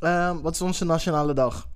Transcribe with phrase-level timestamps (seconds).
[0.00, 1.68] Ehm, wat is onze nationale dag?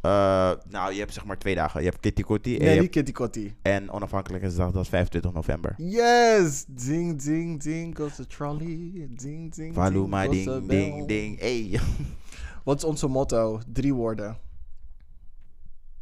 [0.00, 1.80] Eh, nou, je hebt zeg maar twee dagen.
[1.82, 3.54] Je hebt Kitty Kotti en, Nee, je die hebt- Kitty Kotti.
[3.62, 5.74] en Onafhankelijkheidsdag, dat is 25 november.
[5.76, 6.64] Yes!
[6.68, 9.06] Ding, ding, ding goes the trolley.
[9.10, 11.38] Ding, ding, Valuma ding ding, ding, ding.
[11.40, 11.80] Hey,
[12.64, 13.60] Wat is onze motto?
[13.72, 14.38] Drie woorden.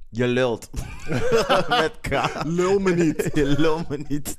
[0.08, 0.70] je lult.
[1.68, 2.42] Met K.
[2.44, 3.30] Lul me niet.
[3.34, 4.38] Je lult me niet.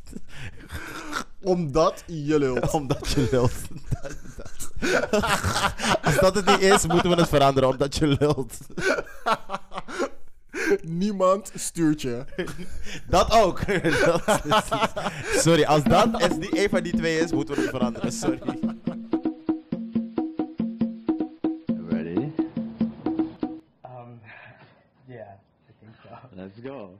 [1.42, 2.72] Omdat je lult.
[2.72, 3.54] Omdat je lult.
[6.04, 7.70] Als dat het niet is, moeten we het veranderen.
[7.70, 8.58] Omdat je lult.
[10.82, 12.26] Niemand stuurt je.
[13.08, 13.66] Dat ook.
[14.06, 17.70] Dat is- sorry, als dat is niet een van die twee is, moeten we het
[17.70, 18.12] veranderen.
[18.12, 18.40] Sorry.
[21.90, 22.32] Ready?
[23.86, 24.20] Um,
[25.08, 25.38] yeah,
[25.68, 26.10] I think so.
[26.36, 27.00] Let's go.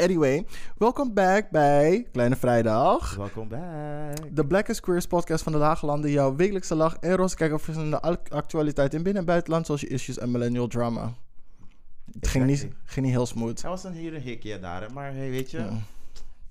[0.00, 0.44] Anyway,
[0.78, 3.14] welkom back bij Kleine Vrijdag.
[3.16, 4.34] Welkom back.
[4.36, 6.10] De Blackest Queers podcast van de Lage Landen.
[6.10, 9.66] Jouw wekelijkse lach en roze kijk over verschillende al- actualiteiten in binnen- en buitenland.
[9.66, 11.12] Zoals je issues en millennial drama.
[12.12, 13.62] Het ging niet, ging niet heel smooth.
[13.62, 15.70] Er was een hier een hikje daar, maar hey, weet je, Ja.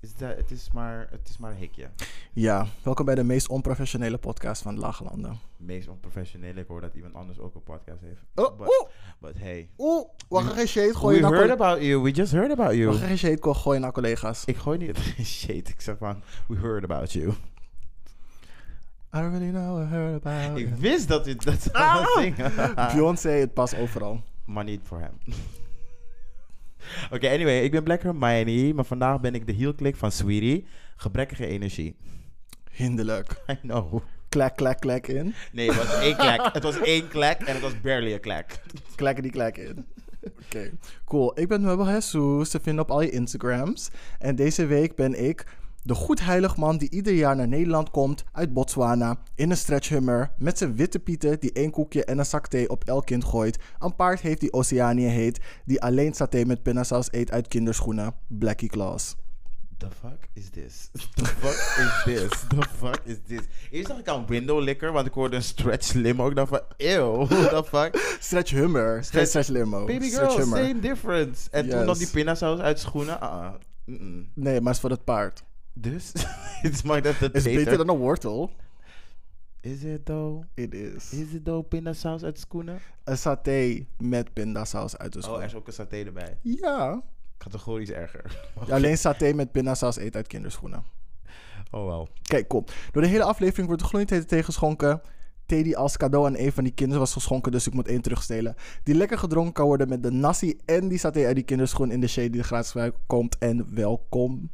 [0.00, 1.88] Is dat, het, is maar, het is maar een hikje.
[2.32, 5.38] Ja, welkom bij de meest onprofessionele podcast van de Lage Landen.
[5.56, 8.20] Meest onprofessioneel, ik hoor dat iemand anders ook een podcast heeft.
[8.34, 11.82] Oh, but, oeh, but hey, oeh, we gaan geen shade gooien we naar heard about
[11.82, 12.94] you, we just heard about We you.
[12.96, 14.44] gaan geen shade gooien naar collega's.
[14.44, 17.28] Ik gooi niet shit, ik zeg van, we heard about you.
[19.14, 20.80] I don't really know, I heard about Ik you.
[20.80, 22.06] wist dat u dat zou Ah!
[22.16, 22.74] zingen.
[22.74, 24.22] Beyoncé, het past overal.
[24.44, 25.34] maar niet voor hem.
[27.14, 30.66] Oké, anyway, ik ben Black Hermione, maar vandaag ben ik de heel klik van Sweetie.
[30.96, 31.96] Gebrekkige energie.
[32.70, 33.42] Hinderlijk.
[33.50, 34.00] I know.
[34.28, 35.34] Klek, klek, klek in.
[35.52, 36.48] Nee, het was één klek.
[36.52, 38.60] Het was één klek en het was barely een klek.
[38.94, 39.86] Klekken die klek in.
[40.44, 40.70] Oké,
[41.04, 41.38] cool.
[41.40, 43.90] Ik ben Mabel Jesus, te vinden op al je Instagrams.
[44.18, 45.46] En deze week ben ik
[45.90, 50.58] de goedheilig man die ieder jaar naar Nederland komt uit Botswana in een stretchhummer met
[50.58, 53.58] zijn witte pieten die één koekje en een zak thee op elk kind gooit.
[53.78, 58.14] Een paard heeft die Oceanië heet, die alleen saté met pindasaus eet uit kinderschoenen.
[58.28, 59.16] Blackie Claus.
[59.76, 60.90] The fuck is this?
[61.14, 62.28] The fuck is this?
[62.48, 63.40] The fuck is this?
[63.70, 66.28] Eerst dacht ik aan window licker, want ik hoorde een stretch limo.
[66.28, 68.16] Ik dacht van, ew, what the fuck?
[68.20, 69.86] Stretchhummer, geen Stretch- stretch limo.
[69.86, 71.50] Baby girl, same difference.
[71.50, 73.20] En toen nog die pindasaus uit schoenen.
[73.20, 73.54] Ah, ah.
[74.34, 75.42] Nee, maar het is voor het paard.
[75.72, 76.12] Dus,
[76.62, 77.76] het dat het Het is beter.
[77.76, 78.50] dan een wortel.
[79.60, 80.44] Is it though?
[80.54, 81.12] It is.
[81.12, 82.78] Is it though pindasaus uit schoenen?
[83.04, 85.38] Een saté met pindasaus uit de Oh, schoen.
[85.38, 86.38] er is ook een saté erbij.
[86.42, 87.02] Ja.
[87.38, 88.24] Categorisch erger.
[88.66, 90.84] Ja, Alleen saté met pindasaus eet uit kinderschoenen.
[91.70, 92.08] Oh wel.
[92.22, 92.64] Kijk, kom.
[92.92, 95.00] Door de hele aflevering wordt de gloeiend hete thee geschonken.
[95.46, 98.02] Thee die als cadeau aan een van die kinderen was geschonken, dus ik moet één
[98.02, 98.54] terugstelen.
[98.82, 102.00] Die lekker gedronken kan worden met de nasi en die saté uit die kinderschoen in
[102.00, 103.38] de shade die er gratis bij komt.
[103.38, 104.50] En welkom.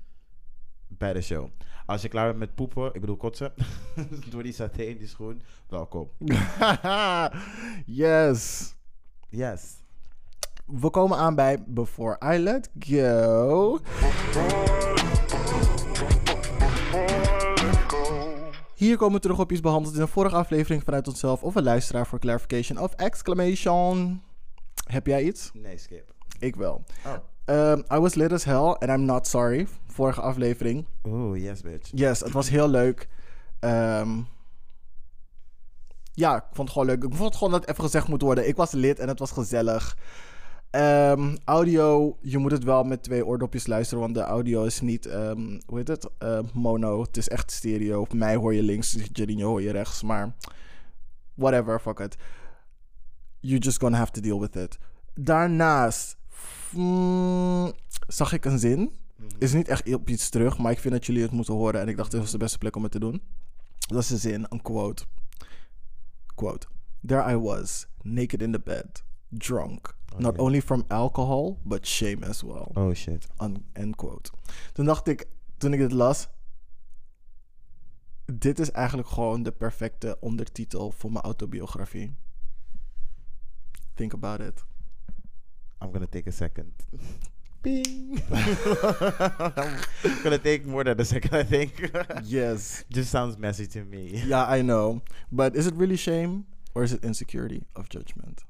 [0.98, 1.48] Bij de show.
[1.86, 3.52] Als je klaar bent met poepen, ik bedoel kotsen,
[4.30, 6.10] door die saté in die schoen, welkom.
[8.02, 8.74] yes.
[9.28, 9.74] Yes.
[10.66, 13.78] We komen aan bij Before I Let Go.
[18.74, 21.62] Hier komen we terug op iets behandeld in een vorige aflevering vanuit onszelf of een
[21.62, 24.22] luisteraar voor clarification of exclamation.
[24.86, 25.50] Heb jij iets?
[25.52, 26.14] Nee, skip.
[26.38, 26.84] Ik wel.
[27.06, 27.14] Oh.
[27.48, 29.66] Um, I was lit as hell and I'm not sorry.
[29.86, 30.86] Vorige aflevering.
[31.02, 31.90] Oh, yes, bitch.
[31.94, 33.08] Yes, het was heel leuk.
[33.60, 34.20] Ehm,
[36.12, 37.04] ja, ik vond het gewoon leuk.
[37.04, 38.48] Ik vond het gewoon dat het even gezegd moet worden.
[38.48, 39.96] Ik was lid en het was gezellig.
[40.70, 45.06] Ehm, audio, je moet het wel met twee oordopjes luisteren, want de audio is niet,
[45.06, 46.08] ehm, hoe heet het,
[46.54, 47.02] mono.
[47.02, 48.00] Het is echt stereo.
[48.00, 50.34] Op mij hoor je links, Jadinho hoor je rechts, maar
[51.34, 52.16] whatever, fuck it.
[53.40, 54.78] You just gonna have to deal with it.
[55.14, 56.16] Daarnaast
[56.72, 57.72] mm,
[58.06, 58.92] zag ik een zin.
[59.38, 61.80] Is niet echt op iets terug, maar ik vind dat jullie het moeten horen.
[61.80, 63.22] En ik dacht, dit was de beste plek om het te doen.
[63.78, 65.04] Dat is een zin, een quote.
[66.34, 66.66] Quote.
[67.06, 69.94] There I was, naked in the bed, drunk.
[70.16, 70.40] Not Oké.
[70.40, 72.66] only from alcohol, but shame as well.
[72.74, 73.26] Oh, shit.
[73.42, 74.30] Un- end quote.
[74.72, 75.26] Toen dacht ik,
[75.56, 76.28] toen ik dit las...
[78.32, 82.14] Dit is eigenlijk gewoon de perfecte ondertitel voor mijn autobiografie.
[83.94, 84.64] Think about it.
[85.80, 86.72] I'm gonna take a second.
[87.62, 88.22] Bing.
[88.32, 89.76] I'm
[90.22, 91.90] gonna take more than a second, I think.
[92.24, 92.84] Yes.
[92.90, 94.22] Just sounds messy to me.
[94.24, 95.02] Yeah, I know.
[95.32, 98.44] But is it really shame or is it insecurity of judgment?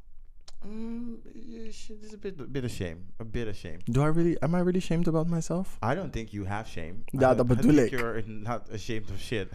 [0.67, 3.06] Mm, you should- It's a bit, bit of shame.
[3.20, 3.78] A bit of shame.
[3.88, 5.78] Do I really, am I really shamed about myself?
[5.82, 7.05] I don't think you have shame.
[7.14, 7.93] I Ja, don't- I think.
[7.93, 9.50] You're not ashamed of shit.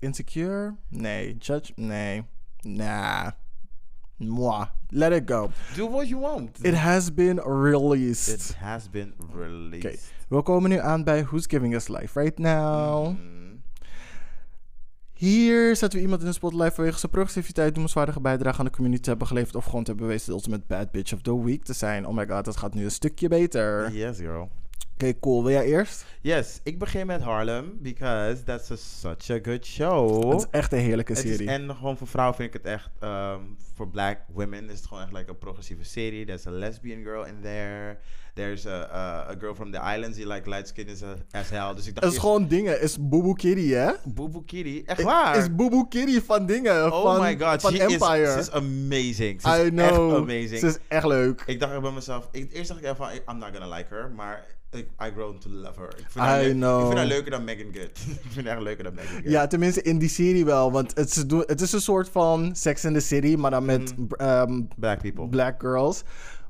[0.00, 0.76] Insecure?
[0.90, 1.34] Nay.
[1.38, 1.72] Judge?
[1.76, 2.24] Nay.
[2.64, 3.32] Nah.
[4.18, 4.66] Mwah.
[4.88, 5.50] Let it go.
[5.74, 6.64] Do what you want.
[6.64, 8.28] It has been released.
[8.28, 9.84] It has been released.
[9.84, 9.96] Oké,
[10.28, 13.06] we komen nu aan bij Who's Giving Us Life Right Now.
[13.06, 13.36] Mm.
[15.12, 19.02] Hier zetten we iemand in de spotlight vanwege zijn progressiviteit, noemenswaardige bijdrage aan de community
[19.02, 21.64] te hebben geleverd of gewoon te hebben bewezen de ultimate bad bitch of the week
[21.64, 22.06] te zijn.
[22.06, 23.92] Oh my god, dat gaat nu een stukje beter.
[23.92, 24.48] Yes, girl.
[25.20, 25.42] Cool.
[25.44, 26.04] Wil jij eerst?
[26.20, 30.30] Yes, ik begin met Harlem because that's a, such a good show.
[30.30, 31.48] Het is echt een heerlijke Het is- serie.
[31.48, 33.40] en gewoon voor vrouwen vind ik het echt, ehm,
[33.74, 36.24] voor black women is het gewoon echt like een progressieve serie.
[36.26, 37.98] There's a lesbian girl in there.
[38.34, 41.50] There's a, a, a girl from the islands die like light skin is a- as
[41.50, 41.74] hell.
[41.74, 42.80] Dus ik dacht Het is gewoon dingen.
[42.80, 43.92] Is Boo Kitty, hè?
[44.14, 44.82] Booboo Kitty.
[44.86, 45.36] Echt waar?
[45.36, 46.92] Is Boo Kitty van dingen.
[46.92, 48.22] oh van, my god, van she Empire.
[48.22, 49.42] is, she is amazing.
[49.44, 49.86] Is I know.
[50.10, 50.58] echt amazing.
[50.60, 51.42] Ze is echt leuk.
[51.46, 54.10] Ik dacht bij mezelf, ik, eerst dacht ik even van, I'm not gonna like her,
[54.10, 54.44] maar
[54.78, 55.88] I grown to love her.
[55.98, 56.80] Ik vind, haar, I leuk- know.
[56.80, 57.90] ik vind haar leuker dan Megan Good.
[58.24, 59.30] ik vind haar echt leuker dan Megan Good.
[59.30, 60.72] Ja, tenminste in die serie wel.
[60.72, 63.96] Want het is, het is een soort van Sex in the City, maar dan met
[63.98, 64.12] Mhm.
[64.14, 65.28] ehm, Black people.
[65.28, 66.02] black girls.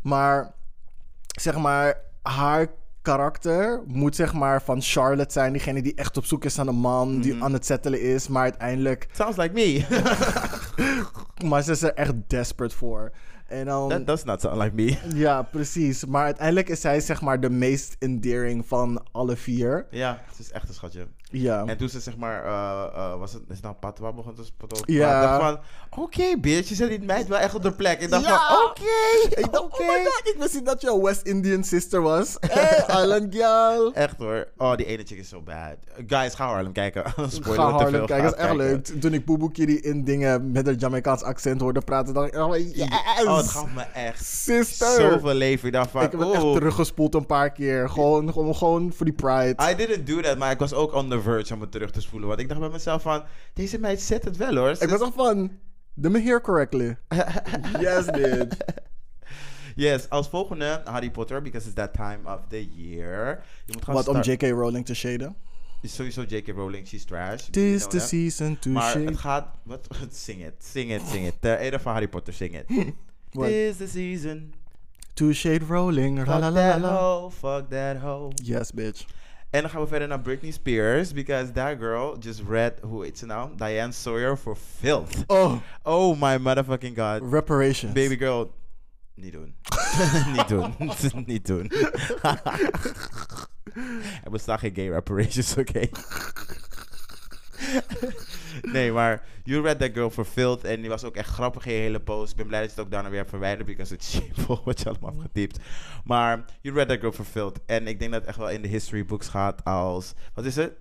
[0.02, 0.54] Maar
[1.40, 2.66] zeg maar, haar
[3.02, 5.52] karakter moet zeg maar van Charlotte zijn.
[5.52, 7.42] Diegene die echt op zoek is naar een man, die Mhm.
[7.44, 8.28] aan het settelen is.
[8.28, 9.84] Maar uiteindelijk, Sounds like me.
[11.48, 13.12] maar ze is er echt desperate voor.
[13.46, 14.96] En dan, That does not sound like me.
[15.24, 16.04] ja, precies.
[16.04, 19.86] Maar uiteindelijk is zij zeg maar de meest endearing van alle vier.
[19.90, 21.06] ja, ze is echt een schatje.
[21.30, 21.64] Ja.
[21.66, 24.44] En toen ze zeg maar, eh, eh, was het, is het nou Patwa begon te
[24.44, 24.78] spotten?
[24.94, 25.16] Ja.
[25.16, 25.58] Ik dacht van,
[26.02, 28.00] oké bitch, je zet die meid wel echt op de plek.
[28.00, 28.46] Ik dacht Ja.
[28.48, 31.64] van, oké, Ik dacht, oh my god, ik wist niet dat je een West Indian
[31.64, 32.36] sister was.
[32.50, 33.92] Hey, Island girl.
[33.94, 34.48] Echt hoor.
[34.56, 35.76] Oh, die ene chick is zo bad.
[36.06, 37.04] Guys, ga Harlem kijken.
[37.28, 38.06] Spoiler Ga te Harlem veel.
[38.06, 38.66] kijken, dat is echt kijken.
[38.92, 39.00] leuk.
[39.00, 42.56] Toen ik Boeboe Kitty in dingen met een Jamaicaans accent hoorde praten, dacht ik, oh
[42.56, 42.88] yes!
[43.26, 44.90] Oh, het gaf me echt Sister!
[45.10, 45.66] zoveel leven.
[45.66, 46.54] Ik dacht van, ik heb het echt oeh.
[46.56, 47.88] teruggespoeld een paar keer.
[47.90, 49.54] Gewoon, gewoon, gewoon voor die pride.
[49.70, 52.00] I didn't do that, maar ik was ook on the verge om het terug te
[52.00, 52.28] spoelen.
[52.28, 54.74] Want ik dacht bij mezelf van, deze meid zet het wel hoor.
[54.74, 55.50] Ze ik was is- echt van,
[55.94, 56.96] did me hear correctly?
[57.84, 58.48] yes, dude.
[59.74, 63.42] Yes, als volgende Harry Potter, because it's that time of the year.
[63.66, 64.42] Je moet gaan Wat om J.K.
[64.42, 65.36] Rowling te shaden?
[65.82, 66.48] is sowieso J.K.
[66.52, 67.42] Rowling, she's trash.
[67.50, 68.08] Tis the know that.
[68.08, 69.04] season to Maar shade.
[69.04, 69.46] het gaat...
[69.62, 69.86] Wat?
[70.10, 71.34] Sing it, sing it, sing it.
[71.40, 72.66] Ter ere van Harry Potter, sing it.
[73.30, 74.54] Tis the season.
[75.14, 76.16] To shade Rowling.
[76.18, 76.96] La Fuck la la that la.
[77.20, 78.30] hoe, fuck that hoe.
[78.42, 79.04] Yes, bitch.
[79.56, 81.12] En dan gaan we verder naar Britney Spears.
[81.12, 83.50] Because that girl just read, hoe heet ze nou?
[83.56, 85.24] Diane Sawyer for filth.
[85.26, 87.32] Oh, Oh my motherfucking god.
[87.32, 87.92] reparations.
[87.92, 88.54] Baby girl,
[89.14, 89.54] niet doen.
[90.36, 90.74] niet doen.
[91.26, 91.70] niet doen.
[94.24, 95.88] er bestaan geen gay reparations, oké?
[98.72, 101.80] nee, maar you read that girl filth en die was ook echt grappig in je
[101.80, 102.30] hele post.
[102.30, 104.88] Ik ben blij dat je het ook daarna weer verwijderd, because it's shameful wat je
[104.88, 105.58] allemaal hebt.
[106.04, 108.68] Maar you read that girl filth en ik denk dat het echt wel in de
[108.68, 110.72] history books gaat als, wat is het?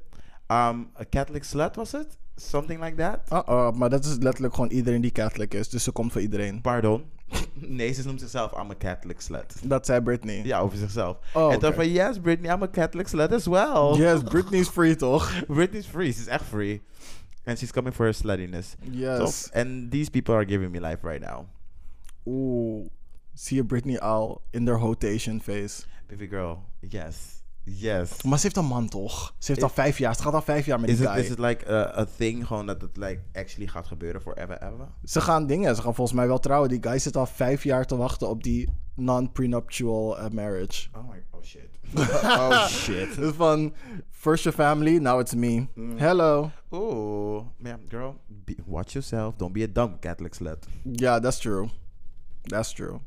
[0.48, 2.18] Um, a Catholic slut was het?
[2.36, 3.20] Something like that?
[3.32, 5.70] Uh-oh, maar dat is letterlijk gewoon iedereen die katholic is.
[5.70, 6.62] Dus ze komt voor iedereen.
[6.62, 7.04] Pardon?
[7.54, 9.56] nee, ze noemt zichzelf I'm a Catholic slut.
[9.64, 10.44] Dat zei Britney.
[10.44, 11.18] Ja, over zichzelf.
[11.34, 13.96] Oh, en van, yes, Britney, I'm a Catholic slut as well.
[13.98, 15.46] Yes, Britney's free toch?
[15.48, 16.12] Britney's free.
[16.12, 16.82] Ze is echt free.
[17.46, 18.76] And she's coming for her sluttiness.
[18.92, 19.52] Yes.
[19.54, 21.46] And these people are giving me life right now.
[22.26, 22.90] Oeh.
[23.34, 25.86] Zie je Britney al in their rotation phase.
[26.08, 27.35] Baby girl, yes.
[27.66, 28.22] Yes.
[28.24, 29.34] Maar ze heeft een man toch?
[29.38, 30.12] Ze heeft al vijf jaar.
[30.12, 31.22] Het gaat al vijf jaar met Is die it, guy.
[31.22, 34.88] is it like a, a thing, gewoon dat het like actually gaat gebeuren forever ever?
[35.04, 35.76] Ze gaan dingen.
[35.76, 36.70] Ze gaan volgens mij wel trouwen.
[36.70, 40.88] Die guy zit al vijf jaar te wachten op die non-prenuptial eh, marriage.
[40.96, 41.70] Oh my, oh shit.
[42.24, 43.16] oh shit.
[43.16, 43.74] Dus van,
[44.12, 45.68] first your family, now it's me.
[45.76, 45.98] Mm.
[45.98, 46.52] Hello.
[46.72, 49.36] Oeh, man, girl, be, watch yourself.
[49.36, 50.68] Don't be a dumb Catholic slut.
[50.84, 51.70] Ja, that's true.
[52.42, 53.00] That's true.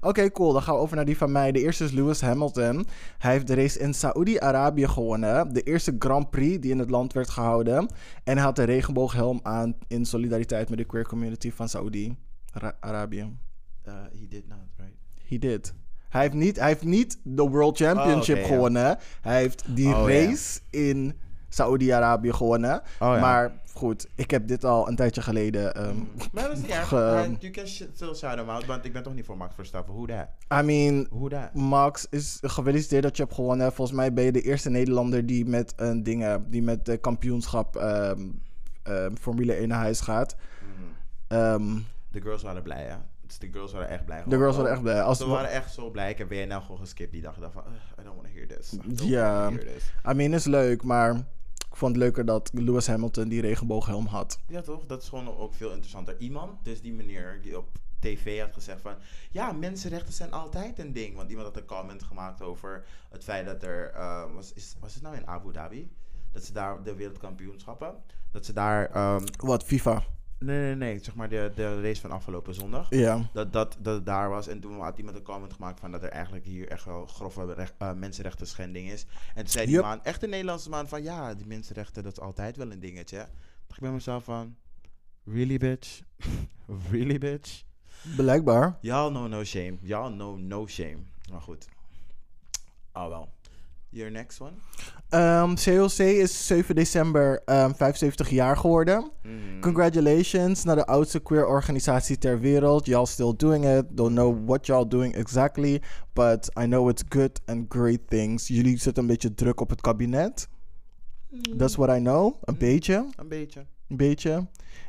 [0.00, 0.52] Oké, cool.
[0.52, 1.52] Dan gaan we over naar die van mij.
[1.52, 2.86] De eerste is Lewis Hamilton.
[3.18, 5.52] Hij heeft de race in Saoedi-Arabië gewonnen.
[5.52, 7.88] De eerste Grand Prix die in het land werd gehouden.
[8.24, 13.36] En hij had de regenbooghelm aan in solidariteit met de queer community van Saoedi-Arabië.
[13.88, 14.94] Uh, he did not, right?
[15.28, 15.74] He did.
[16.08, 18.98] Hij heeft niet, hij heeft niet de World Championship Oh, gewonnen.
[19.20, 21.14] Hij heeft die Oh, race in
[21.50, 22.74] Saoedi-Arabië gewonnen.
[22.80, 23.18] Oh, ja.
[23.20, 25.74] Maar goed, ik heb dit al een tijdje geleden.
[25.74, 25.96] ehm,
[26.32, 26.90] Maar dat is niet erg.
[26.90, 29.94] You can still shout him out, want ik ben toch niet voor Max Verstappen.
[29.94, 30.26] Hoe dat?
[30.60, 31.54] I mean, Hoe dat?
[31.54, 33.72] Max, is gefeliciteerd dat je hebt gewonnen.
[33.72, 37.76] Volgens mij ben je de eerste Nederlander die met een dingen, die met de kampioenschap
[37.76, 38.20] ehm,
[38.82, 40.36] ehm, Formule 1 naar huis gaat.
[41.28, 41.78] Ehm,
[42.10, 42.94] De girls waren blij, hè?
[43.26, 44.22] Dus de girls waren echt blij.
[44.26, 45.02] de girls waren echt blij.
[45.02, 46.10] Als Ze waren echt zo blij.
[46.10, 47.34] Ik heb WNL gewoon geskipt die dag.
[47.34, 48.76] Ik dacht van, "Ugh, I don't want to hear this.
[49.08, 49.42] Ja.
[49.42, 49.92] wanna hear this.
[50.10, 51.24] I mean, is leuk, maar
[51.70, 54.38] ik vond het leuker dat Lewis Hamilton die regenbooghelm had.
[54.48, 54.86] Ja, toch?
[54.86, 56.16] Dat is gewoon ook veel interessanter.
[56.18, 58.94] Iemand, dus die meneer die op tv had gezegd van...
[59.30, 61.16] Ja, mensenrechten zijn altijd een ding.
[61.16, 63.90] Want iemand had een comment gemaakt over het feit dat er...
[63.90, 65.90] eh, was, is, was het nou in Abu Dhabi?
[66.32, 67.94] Dat ze daar de wereldkampioenschappen...
[68.30, 68.90] Dat ze daar...
[68.90, 70.02] ehm, Wat, FIFA?
[70.40, 70.98] Nee, nee, nee.
[70.98, 72.86] Zeg maar de, de race van afgelopen zondag.
[72.90, 73.30] Ja.
[73.32, 74.48] Dat, dat, dat het daar was.
[74.48, 77.52] En toen had iemand een comment gemaakt van dat er eigenlijk hier echt wel grove
[77.54, 79.06] recht, eh, mensenrechten schending is.
[79.34, 79.84] En toen zei die Yup.
[79.84, 83.18] man, echt een Nederlandse man, van ja, die mensenrechten, dat is altijd wel een dingetje.
[83.18, 83.28] Toen
[83.66, 84.56] dacht ik bij mezelf van,
[85.24, 86.00] really bitch?
[86.90, 87.62] really bitch?
[88.16, 88.78] Blijkbaar.
[88.80, 89.76] Y'all know no shame.
[89.82, 90.98] Y'all know no shame.
[91.30, 91.68] Maar goed.
[92.92, 93.28] Oh wel.
[93.92, 94.52] Your next one?
[95.08, 99.10] Ehm, COC is 7 december ehm, 75 jaar geworden.
[99.22, 99.60] Mm.
[99.60, 102.86] Congratulations naar de oudste queer organisatie ter wereld.
[102.86, 103.84] Y'all still doing it.
[103.90, 105.82] Don't know what y'all doing exactly.
[106.12, 108.48] But I know it's good and great things.
[108.48, 110.48] Jullie zetten een beetje druk op het kabinet.
[111.56, 112.34] That's what I know.
[112.44, 113.06] Een beetje.
[113.16, 113.66] Een beetje.
[113.88, 114.32] Een beetje.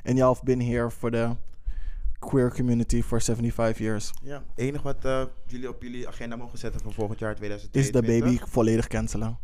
[0.04, 1.36] And y'all have been here for the
[2.30, 4.12] queer community for 75 years.
[4.24, 4.44] Ja.
[4.56, 8.02] Enig wat eh, jullie op jullie agenda mogen zetten voor volgend jaar Is 2022?
[8.02, 9.38] de baby volledig cancelen.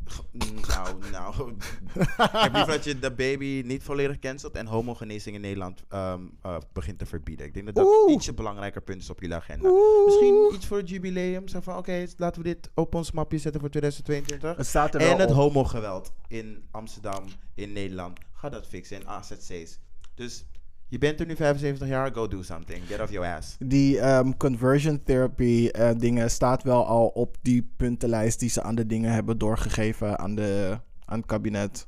[0.67, 1.51] Nou, nou.
[1.51, 6.21] ik heb liever dat je de baby niet volledig cancelt en homogenezing in Nederland ehm,
[6.41, 7.45] eh, begint te verbieden.
[7.45, 8.13] Ik denk dat dat Oeh.
[8.13, 9.69] ietsje belangrijker punt is op jullie agenda.
[10.05, 11.47] Misschien iets voor het jubileum.
[11.47, 14.57] Zo van, oké, laten we dit op ons mapje zetten voor 2022.
[14.57, 15.35] Het staat er wel En het op.
[15.35, 17.23] homogeweld in Amsterdam,
[17.55, 18.19] in Nederland.
[18.33, 19.79] Ga dat fixen in AZC's.
[20.15, 20.45] Dus
[20.89, 22.87] je bent er nu 75 jaar, go do something.
[22.87, 23.55] Get off your ass.
[23.59, 28.75] Die ehm, conversion therapy eh, dingen staat wel al op die puntenlijst die ze aan
[28.75, 31.87] de dingen hebben doorgegeven aan, de, aan het kabinet.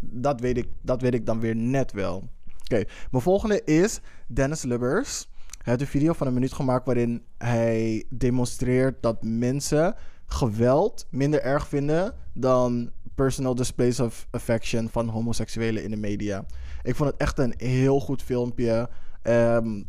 [0.00, 2.28] Dat weet, ik, dat weet ik dan weer net wel.
[2.64, 5.28] Oké, mijn volgende is Dennis Lubbers.
[5.48, 9.94] Hij heeft een video van een minuut gemaakt waarin hij demonstreert dat mensen
[10.26, 16.44] geweld minder erg vinden dan personal displays of affection van homoseksuelen in de media.
[16.86, 18.88] Ik vond het echt een heel goed filmpje.
[19.22, 19.82] Ehm,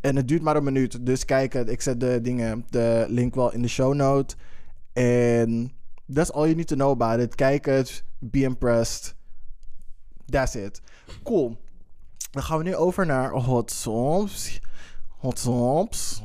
[0.00, 1.06] en het duurt maar een minuut.
[1.06, 1.68] Dus kijk het.
[1.68, 4.34] Ik zet de dingen, de link wel in de show note.
[4.92, 5.72] En
[6.12, 7.34] that's all you need to know about it.
[7.34, 8.04] Kijk het.
[8.18, 9.14] Be impressed.
[10.26, 10.80] That's it.
[11.22, 11.56] Cool.
[12.30, 14.60] Dan gaan we nu over naar Hot Soms.
[15.08, 16.22] Hot Soms.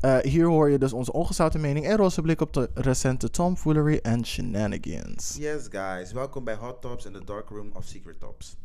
[0.00, 3.98] Eh, hier hoor je dus onze ongezouten mening en roze blik op de recente tomfoolery
[4.02, 5.36] en shenanigans.
[5.38, 6.12] Yes, guys.
[6.12, 8.56] Welkom bij Hot Tops in the dark room of Secret Tops.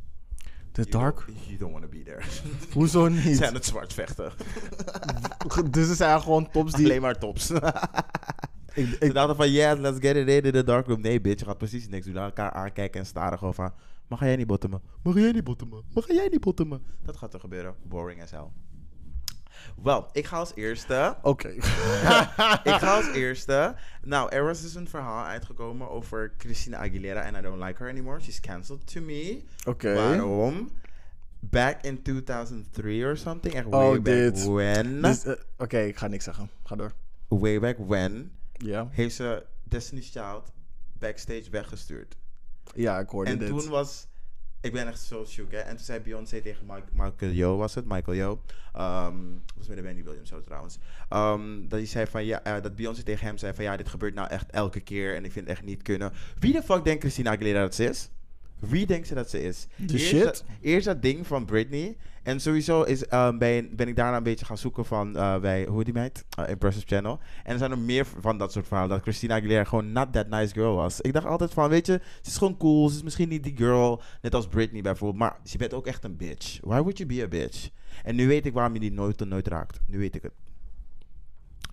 [0.71, 1.15] The You dark?
[1.27, 2.21] don't- you don't want to be there.
[2.73, 3.37] Hoezo Ze niet?
[3.37, 4.31] zijn het zwart vechten.
[5.71, 6.85] dus er zijn gewoon tops die...
[6.85, 7.51] Alleen maar tops.
[8.73, 11.01] Ik, Ze dachten van, yes, let's get it in in the dark room.
[11.01, 12.13] Nee, bitch, je gaat precies niks doen.
[12.15, 13.71] Naar elkaar aankijken en staren gewoon van...
[14.07, 14.81] Mag jij niet bottomen?
[15.03, 15.83] Mag jij niet bottomen?
[15.93, 16.81] Mag jij niet bottomen?
[17.03, 17.75] Dat gaat er gebeuren.
[17.83, 18.47] Boring as hell.
[19.84, 21.15] Wel, ik ga als eerste...
[21.22, 21.48] Oké.
[22.72, 23.75] ik ga als eerste.
[24.03, 27.89] Nou, er was dus een verhaal uitgekomen over Christina Aguilera en I don't like her
[27.91, 28.19] anymore.
[28.22, 29.43] She's cancelled to me.
[29.67, 29.93] Oké.
[29.93, 30.69] Waarom?
[31.39, 33.53] Back in 2003 or something.
[33.53, 34.03] Echt Oh, way back
[34.34, 34.45] dit.
[34.45, 35.03] when.
[35.03, 36.50] Eh, Oké, ik ga niks zeggen.
[36.63, 36.91] Ga door.
[37.27, 38.31] way back when.
[38.51, 38.88] Ja.
[38.91, 40.51] Heeft ze Destiny's Child
[41.00, 42.15] backstage weggestuurd.
[42.75, 43.48] Ja, ik hoorde En dit.
[43.48, 44.07] toen was...
[44.65, 45.57] Ik ben echt zo shook, hè.
[45.57, 47.86] En toen zei Beyoncé tegen Michael Yo, was het?
[47.86, 48.41] Michael Yo.
[48.77, 50.77] Um, was met de Wendy Williams zo trouwens.
[51.10, 52.25] Ehm, dat hij zei van...
[52.25, 53.63] Ja, eh, dat Beyoncé tegen hem zei van...
[53.63, 55.15] Ja, dit gebeurt nou echt elke keer.
[55.15, 56.12] En ik vind het echt niet kunnen.
[56.39, 58.10] Wie de fuck denkt Christina Aguilera dat ze is?
[58.59, 59.67] Wie denkt ze dat ze is?
[59.75, 60.24] De eerst shit?
[60.24, 61.97] Dat, eerst dat ding van Britney.
[62.24, 65.65] En sowieso is, ehm, ben, ben ik daarna een beetje gaan zoeken van eh, bij,
[65.65, 66.25] hoe die meid?
[66.39, 67.19] Uh, Impressive Channel.
[67.43, 68.91] En er zijn er meer van dat soort verhalen.
[68.91, 71.01] Dat Christina Aguilera gewoon not that nice girl was.
[71.01, 72.89] Ik dacht altijd van, weet je, ze is gewoon cool.
[72.89, 75.19] Ze is misschien niet die girl, net als Britney bijvoorbeeld.
[75.19, 76.59] Maar ze bent ook echt een bitch.
[76.62, 77.69] Why would you be a bitch?
[78.03, 79.79] En nu weet ik waarom je die nooit en nooit raakt.
[79.88, 80.33] Nu weet ik het.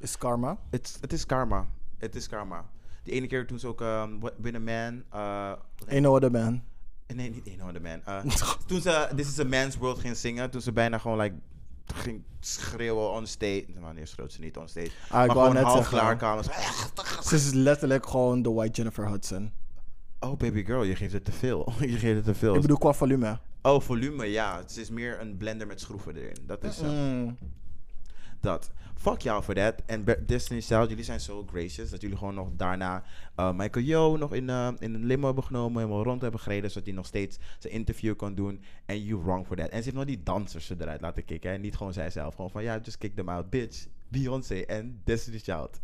[0.01, 0.59] Is karma?
[0.71, 1.69] Het het is karma.
[1.99, 2.71] Het is karma.
[3.03, 5.03] Die ene keer toen ze ook um, Win a Man...
[5.15, 5.53] uh,
[5.89, 6.63] Ain't no other man.
[7.07, 8.01] Nee, niet Ain't No Other Man.
[8.09, 8.33] Uh,
[8.67, 11.35] toen ze This is a Man's World ging zingen, toen ze bijna gewoon like,
[11.95, 13.65] ging schreeuwen on stage.
[13.81, 14.91] Nou, nee, schreeuwt ze niet on stage.
[15.09, 16.45] Ah, maar gewoon half klaar kwamen.
[17.23, 19.53] Ze is letterlijk gewoon de white Jennifer Hudson.
[20.21, 21.73] Oh, baby girl, je geeft het te veel.
[21.81, 22.55] je geeft het te veel.
[22.55, 23.39] Ik bedoel qua volume.
[23.63, 24.59] Oh, volume, ja.
[24.59, 26.37] Het is meer een blender met schroeven erin.
[26.47, 27.37] Dat is uh, Mm.
[28.43, 28.71] Dat.
[28.95, 29.75] Fuck jou voor dat.
[29.87, 33.03] En Destiny's Child, jullie zijn zo gracious dat jullie gewoon nog daarna
[33.37, 36.71] uh, Michael Yo nog in, uh, in een limo hebben genomen, helemaal rond hebben gereden,
[36.71, 38.63] zodat hij nog steeds zijn interview kon doen.
[38.87, 39.69] En you wrong for that.
[39.69, 41.51] En ze heeft nog die dansers eruit laten kicken.
[41.51, 41.59] Hè?
[41.59, 42.35] Niet gewoon zijzelf.
[42.35, 43.87] Gewoon van ja, just kick them out, bitch.
[44.09, 45.81] Beyoncé en Destiny's Child.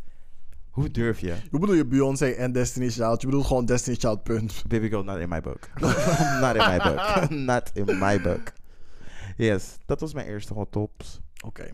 [0.70, 1.36] Hoe durf je?
[1.50, 3.20] Hoe bedoel je Beyoncé en Destiny's Child?
[3.20, 4.62] Je bedoelt gewoon Destiny's Child, punt.
[4.68, 5.68] Baby girl, not in my book.
[6.40, 7.30] not in my book.
[7.50, 8.52] not in my book.
[9.36, 11.20] Yes, dat was mijn eerste hot tops.
[11.44, 11.70] Oké.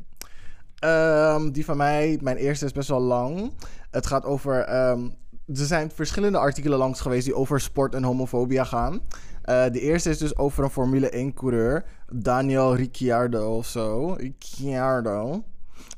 [0.78, 3.52] Ehm, die van mij, mijn eerste is best wel lang.
[3.90, 4.60] Het gaat over.
[4.60, 5.04] ehm,
[5.46, 9.00] er zijn verschillende artikelen langs geweest die over sport en homofobia gaan.
[9.42, 11.84] Eh, de eerste is dus over een Formule 1 coureur.
[12.12, 14.12] Daniel Ricciardo of zo.
[14.12, 15.44] Ricciardo.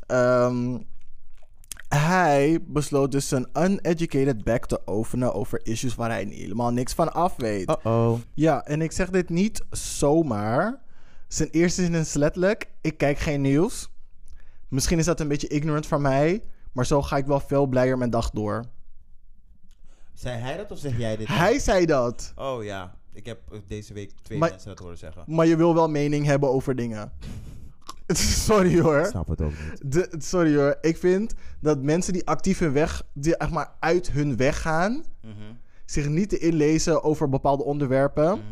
[0.06, 0.78] Ehm,
[1.88, 7.12] hij besloot dus zijn uneducated back te openen over issues waar hij helemaal niks van
[7.12, 7.68] af weet.
[7.70, 8.18] Uh-oh.
[8.34, 10.80] Ja, en ik zeg dit niet zomaar.
[11.28, 13.88] Zijn eerste zin is letterlijk: ik kijk geen nieuws.
[14.68, 16.42] Misschien is dat een beetje ignorant van mij,
[16.72, 18.64] maar zo ga ik wel veel blijer mijn dag door.
[20.14, 21.28] Zei hij dat of zeg jij dit?
[21.28, 25.22] Hij zei dat, Oh ja, ik heb deze week twee Maar- mensen dat horen zeggen.
[25.26, 27.12] maar je wil wel mening hebben over dingen.
[28.46, 28.98] Sorry hoor.
[28.98, 29.92] Ik snap het ook niet.
[29.92, 30.78] De, sorry hoor.
[30.80, 35.04] Ik vind dat mensen die actief hun weg, die echt maar uit hun weg gaan,
[35.22, 35.32] Mhm,
[35.84, 38.44] zich niet te inlezen over bepaalde onderwerpen, mhm.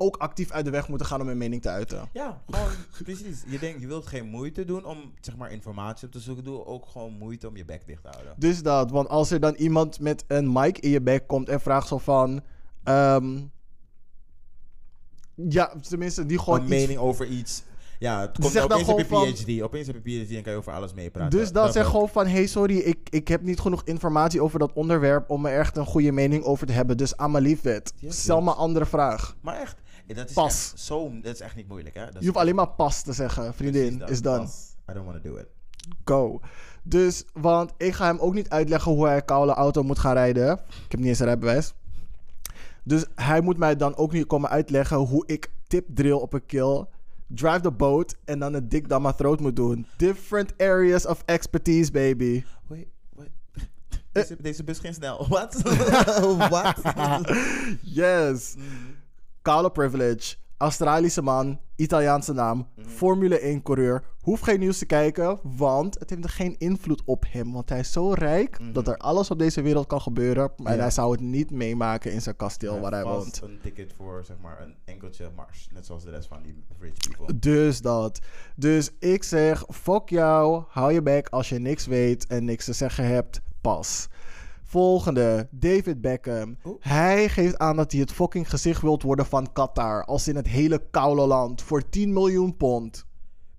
[0.00, 2.08] Ook actief uit de weg moeten gaan om hun mening te uiten.
[2.12, 2.68] Ja, gewoon
[3.04, 3.42] precies.
[3.46, 6.44] Je denkt, je wilt geen moeite doen om zeg maar informatie op te zoeken.
[6.44, 8.34] Doe ook gewoon moeite om je bek dicht te houden.
[8.36, 11.60] Dus dat, want als er dan iemand met een mic in je bek komt en
[11.60, 12.40] vraagt zo van.
[12.84, 13.38] ehm,
[15.48, 16.58] ja, tenminste, die gewoon.
[16.58, 17.62] een iets- mening over iets.
[17.98, 19.62] Ja, het komt Zeg dan opeens heb je PhD.
[19.62, 21.38] Opeens heb je PhD en kan je over alles meepraten.
[21.38, 21.90] dus dan zeg ook.
[21.90, 25.58] gewoon van: hey, sorry, ik, ik heb niet genoeg informatie over dat onderwerp om er
[25.58, 26.96] echt een goede mening over te hebben.
[26.96, 28.44] Dus aan mijn liefwet, Yes, stel yes.
[28.44, 29.36] me een andere vraag.
[29.40, 29.76] Maar echt,
[30.14, 30.70] dat is Pas.
[30.72, 32.04] echt zo, dat is echt niet moeilijk hè.
[32.04, 34.10] Dat Je hoeft alleen maar pas te zeggen, vriendin, dat.
[34.10, 34.48] is dan.
[34.90, 35.46] I don't want to do it.
[36.04, 36.40] Go.
[36.82, 40.12] Dus, want ik ga hem ook niet uitleggen hoe hij een koude auto moet gaan
[40.12, 40.52] rijden.
[40.52, 41.74] Ik heb niet eens een rijbewijs.
[42.84, 46.46] Dus hij moet mij dan ook niet komen uitleggen hoe ik tip drill op een
[46.46, 46.84] kill,
[47.26, 49.86] drive the boat en dan een dik down my throat moet doen.
[49.96, 52.44] Different areas of expertise, baby.
[52.66, 53.30] Wait, wait.
[53.52, 53.62] Eh.
[54.12, 55.28] Deze, deze bus ging snel.
[55.28, 55.62] Wat?
[56.50, 56.80] Wat?
[57.82, 58.54] Yes.
[59.42, 60.36] Koude privilege.
[60.56, 64.02] Australische man, Italiaanse naam, Formule 1 coureur.
[64.20, 67.52] Hoeft geen nieuws te kijken, want het heeft er geen invloed op hem.
[67.52, 70.50] Want hij is zo rijk dat er alles op deze wereld kan gebeuren.
[70.56, 70.80] Maar Ja.
[70.80, 73.40] hij zou het niet meemaken in zijn kasteel waar hij woont.
[73.42, 75.68] een ticket voor zeg maar een enkeltje mars.
[75.74, 77.38] Net zoals de rest van die rich people.
[77.38, 78.18] Dus dat.
[78.56, 82.72] Dus ik zeg, fuck jou, hou je bek als je niks weet en niks te
[82.72, 84.08] zeggen hebt, pas.
[84.70, 86.56] Volgende, David Beckham.
[86.80, 90.04] Hij geeft aan dat hij het fucking gezicht wilt worden van Qatar.
[90.04, 91.62] Als in het hele koude land.
[91.62, 93.06] Voor 10 miljoen pond.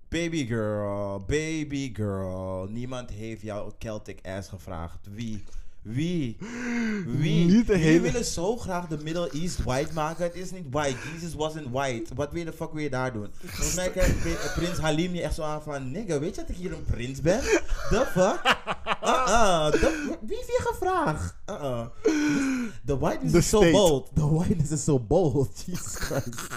[0.08, 2.66] Baby girl, baby girl.
[2.68, 5.08] Niemand heeft jouw Celtic ass gevraagd.
[5.10, 5.42] Wie?
[5.82, 6.36] Wie?
[7.06, 7.44] Wie?
[7.44, 10.24] Niet de hele- willen zo graag de Middle East white maken.
[10.24, 10.96] Het is niet white.
[11.12, 12.14] Jesus wasn't white.
[12.14, 13.28] Wat wil de fuck wil je daar doen?
[13.44, 15.90] Volgens mij kijkt pri- prins Halim je echt zo aan van...
[15.90, 17.40] Nigga, weet je dat ik hier een prins ben?
[17.40, 18.40] The fuck?
[19.04, 19.70] Uh-uh.
[20.20, 21.34] Wie heeft je gevraagd?
[21.46, 21.86] Uh-uh.
[22.86, 24.10] The whiteness The is so bold.
[24.14, 25.62] The whiteness is so bold.
[25.66, 26.48] Jesus Christ.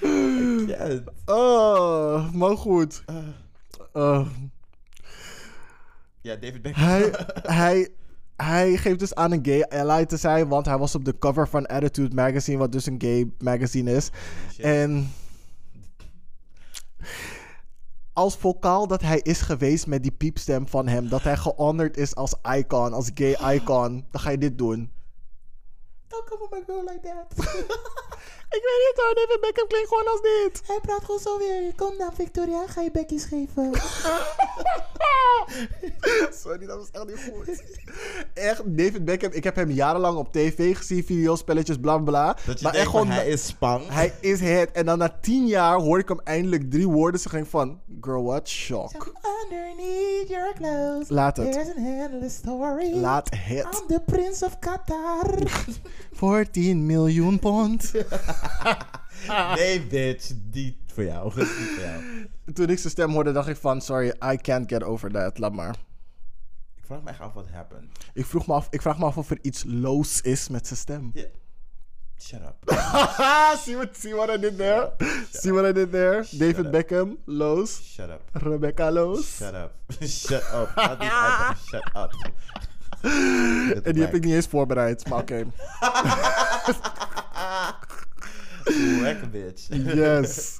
[1.26, 3.02] Oh, maar goed.
[3.10, 3.16] Uh,
[3.94, 4.26] Uh,
[6.22, 6.84] ja, David Beckham.
[6.84, 7.10] hij,
[7.62, 7.88] hij,
[8.36, 10.48] hij geeft dus aan een gay ally te zijn.
[10.48, 12.58] Want hij was op de cover van Attitude Magazine.
[12.58, 14.10] Wat dus een gay magazine is.
[14.52, 14.64] Shit.
[14.64, 15.10] En
[18.12, 22.14] als vocaal dat hij is geweest met die piepstem van hem, dat hij gehonored is
[22.14, 24.92] als icon, als gay icon, dan ga je dit doen.
[26.08, 27.34] Don't come on my girl like that.
[28.58, 30.62] Ik weet niet hoor, David Beckham klinkt gewoon als dit.
[30.66, 31.74] Hij praat gewoon zo weer.
[31.76, 32.66] Kom dan, Victoria.
[32.66, 33.70] Ga je bekjes geven.
[36.42, 37.62] Sorry, dat was echt niet goed.
[38.34, 42.26] Echt, David Beckham, ik heb hem jarenlang op tv gezien, videospelletjes, bla bla bla.
[42.26, 43.88] Dat je maar denkt echt gewoon, hij is spang.
[43.88, 44.72] hij is het.
[44.72, 48.48] En dan na tien jaar hoor ik hem eindelijk drie woorden zeggen van, girl, what
[48.48, 49.12] shock.
[49.42, 51.08] Underneath your clothes.
[51.08, 51.52] Laat het.
[51.52, 52.94] There's an endless story.
[52.94, 53.64] Laat het.
[53.80, 55.38] I'm the prince of Qatar.
[56.22, 57.92] Voor 10 miljoen pond.
[59.56, 60.30] nee, bitch.
[60.52, 61.32] Niet voor jou.
[61.36, 62.28] Niet voor jou.
[62.54, 65.38] Toen ik zijn stem hoorde, dacht ik van, sorry, I can't get over that.
[65.38, 65.76] Laat maar.
[66.76, 67.84] Ik vraag me echt af wat happened.
[68.14, 70.78] Ik, vroeg me af, ik vraag me af of er iets loos is met zijn
[70.78, 71.12] stem.
[72.18, 72.70] Shut up.
[73.64, 74.92] see, what, see what I did there?
[75.30, 76.24] See what I did there?
[76.38, 76.72] David up.
[76.72, 77.80] Beckham, loos.
[77.94, 78.22] Shut up.
[78.32, 79.36] Rebecca loos.
[79.36, 79.72] Shut up.
[80.00, 80.68] Shut up.
[81.70, 82.10] Shut up.
[83.82, 85.44] En die heb ik niet eens voorbereid, maar oké.
[89.00, 89.68] Lekker bitch.
[89.94, 90.58] Yes.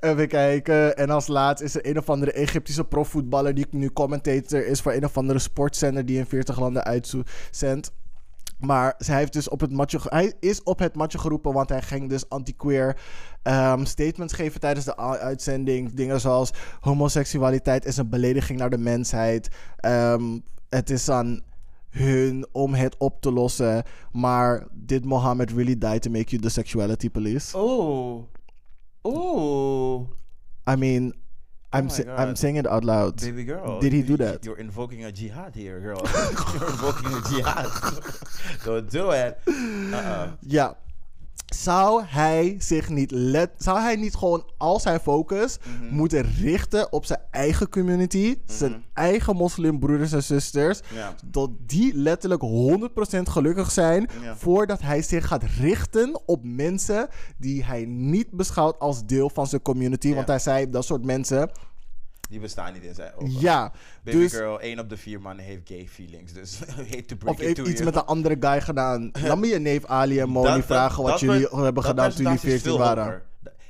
[0.00, 0.96] Even kijken.
[0.96, 4.92] En als laatst is er een of andere Egyptische profvoetballer die nu commentator is voor
[4.92, 7.92] een of andere sportzender die in 40 landen uitzendt.
[8.58, 11.82] Maar hij, heeft dus op het matje, hij is op het matje geroepen, want hij
[11.82, 12.96] ging dus anti-queer
[13.42, 15.92] ehm, statements geven tijdens de uitzending.
[15.92, 19.48] Dingen zoals homoseksualiteit is een belediging naar de mensheid.
[19.76, 21.42] Ehm, het is aan
[21.90, 23.82] hun om het op te lossen.
[24.12, 27.56] Maar did Mohammed really die to make you the sexuality police?
[27.56, 28.24] Oh.
[29.02, 30.08] Oh.
[30.66, 31.14] I mean,
[31.72, 32.06] I'm, God.
[32.06, 33.20] I'm saying it out loud.
[33.20, 33.78] Baby girl.
[33.80, 34.44] Did he do that?
[34.44, 36.00] You're invoking a jihad here, girl.
[36.54, 37.68] you're invoking a jihad.
[38.64, 39.38] Don't do it.
[39.46, 40.30] Uh-uh.
[40.40, 40.76] Ja.
[41.46, 45.94] Zou hij zich niet let, zou hij niet gewoon al zijn focus Mhm.
[45.94, 51.14] moeten richten op zijn eigen community, zijn eigen moslimbroeders en zusters, Ja.
[51.26, 54.36] dat die letterlijk 100% gelukkig zijn Ja.
[54.36, 59.62] voordat hij zich gaat richten op mensen die hij niet beschouwt als deel van zijn
[59.62, 61.50] community, want hij zei dat soort mensen,
[62.28, 63.40] Die bestaan niet in zijn ogen.
[63.40, 66.32] ja, Baby dus girl, één op de vier mannen heeft gay feelings.
[66.32, 66.58] Dus
[66.90, 67.84] hate to break of heeft iets you.
[67.84, 69.10] met een andere guy gedaan.
[69.26, 72.54] Laat me je neef Ali en Moni vragen wat jullie hebben gedaan toen jullie percentage
[72.54, 73.22] is 14 veel waren.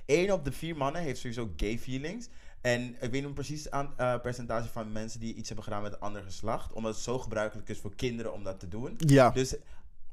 [0.07, 2.29] Eén op de vier mannen heeft sowieso gay feelings.
[2.61, 5.93] En ik weet niet precies aan uh, percentage van mensen die iets hebben gedaan met
[5.93, 6.73] een ander geslacht.
[6.73, 8.95] Omdat het zo gebruikelijk is voor kinderen om dat te doen.
[8.97, 9.31] Ja.
[9.31, 9.55] Dus,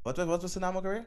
[0.02, 1.06] wat, wat was de naam ook alweer?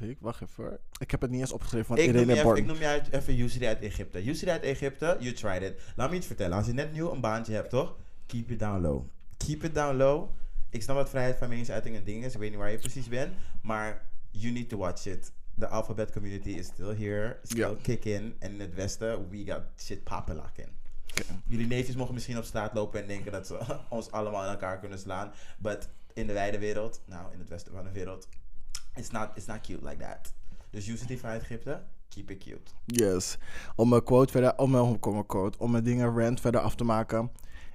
[0.00, 0.64] Weet ik, wacht even.
[0.64, 0.78] hoor.
[0.98, 2.66] Ik heb het niet eens opgeschreven van Ik noem, je Irene even, ik Born.
[2.66, 4.24] noem je uit, even Yusri uit Egypte.
[4.24, 5.80] Yusri uit Egypte, you tried it.
[5.96, 6.56] Laat me iets vertellen.
[6.56, 7.96] Als je net nieuw een baantje hebt, toch?
[8.26, 9.04] Keep it down low.
[9.36, 10.28] Keep it down low.
[10.70, 12.32] Ik snap dat vrijheid van meningsuiting een ding is.
[12.34, 13.34] Ik weet niet waar je precies bent.
[13.62, 15.32] Maar you need to watch it.
[15.54, 17.36] De alphabet community is still here.
[17.42, 17.74] Still Ja.
[17.82, 18.34] kicking.
[18.38, 20.78] En in het westen, we got shit popping in.
[21.46, 23.58] Jullie neefjes mogen misschien op straat lopen en denken dat ze
[23.88, 25.32] ons allemaal in elkaar kunnen slaan.
[25.58, 28.28] But in de wijde wereld, nou in het westen van de wereld,
[28.96, 30.32] it's not, it's not cute like that.
[30.70, 32.70] Dus Yusri vanuit Egypte, keep it cute.
[32.86, 33.38] Yes.
[33.76, 36.84] Om een quote verder, om een, om quote, om een dingen rant verder af te
[36.84, 37.30] maken.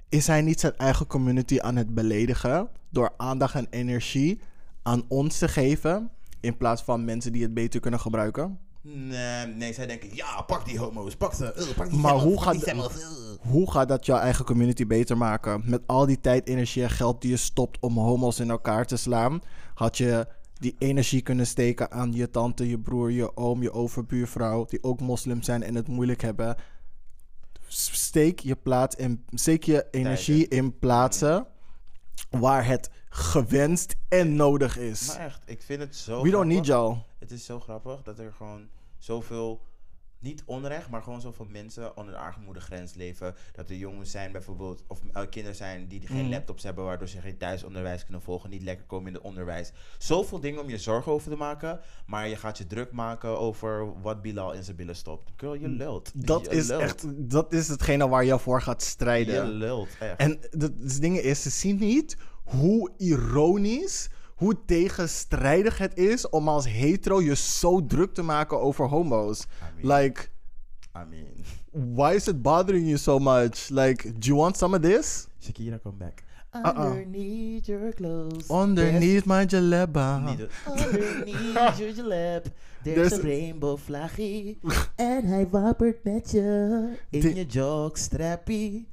[0.08, 4.40] Is hij niet zijn eigen community aan het beledigen door aandacht en energie
[4.82, 8.58] aan ons te geven in plaats van mensen die het beter kunnen gebruiken?
[8.82, 12.42] Nee, nee, zij denken, ja, pak die homo's, pak ze, uh, pak die Maar hoe
[12.42, 12.84] gaat uh.
[13.40, 15.62] Hoe gaat dat jouw eigen community beter maken?
[15.64, 18.96] Met al die tijd, energie en geld die je stopt om homo's in elkaar te
[18.96, 19.42] slaan,
[19.74, 20.26] had je
[20.58, 25.00] die energie kunnen steken aan je tante, je broer, je oom, je overbuurvrouw, die ook
[25.00, 26.56] moslim zijn en het moeilijk hebben.
[27.68, 31.46] Steek je plaats in, steek je energie in plaatsen
[32.30, 35.06] waar het gewenst en nodig is.
[35.06, 37.02] Maar echt, ik vind het zo We don't need y'all.
[37.18, 39.60] Het is zo grappig dat er gewoon zoveel,
[40.18, 43.34] niet onrecht, maar gewoon zoveel mensen onder de armoedegrens leven.
[43.52, 46.30] Dat er jongens zijn bijvoorbeeld, of eh, kinderen zijn die geen Mhm.
[46.30, 49.72] laptops hebben, waardoor ze geen thuisonderwijs kunnen volgen, niet lekker komen in het onderwijs.
[49.98, 54.00] Zoveel dingen om je zorgen over te maken, maar je gaat je druk maken over
[54.02, 55.30] wat Bilal in zijn billen stopt.
[55.36, 56.10] Girl, je lult.
[56.26, 56.80] Dat Je is lult.
[56.80, 59.34] echt, dat is hetgene waar je voor gaat strijden.
[59.46, 60.18] Je lult, echt.
[60.20, 66.48] En het het ding is, ze zien niet hoe ironisch, hoe tegenstrijdig het is om
[66.48, 69.40] als hetero je zo druk te maken over homo's.
[69.42, 69.46] I
[69.82, 70.28] mean- Like,
[70.96, 71.26] I mean,
[71.94, 73.68] why is it bothering you so much?
[73.68, 75.26] Like, do you want some of this?
[75.40, 76.24] Shakira, come back.
[76.52, 76.84] Uh-uh.
[76.86, 78.48] Underneath your clothes.
[78.50, 80.16] Underneath my jaleba.
[80.66, 82.46] Underneath your lap.
[82.82, 84.58] There's There's a rainbow vlaggie.
[84.96, 88.86] en hij wappert met je in Di- je jogstrappie.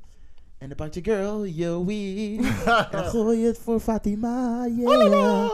[0.63, 2.39] En dan pakt je girl je weed.
[2.65, 4.65] en dan gooi je het voor Fatima.
[4.67, 5.49] Yeah.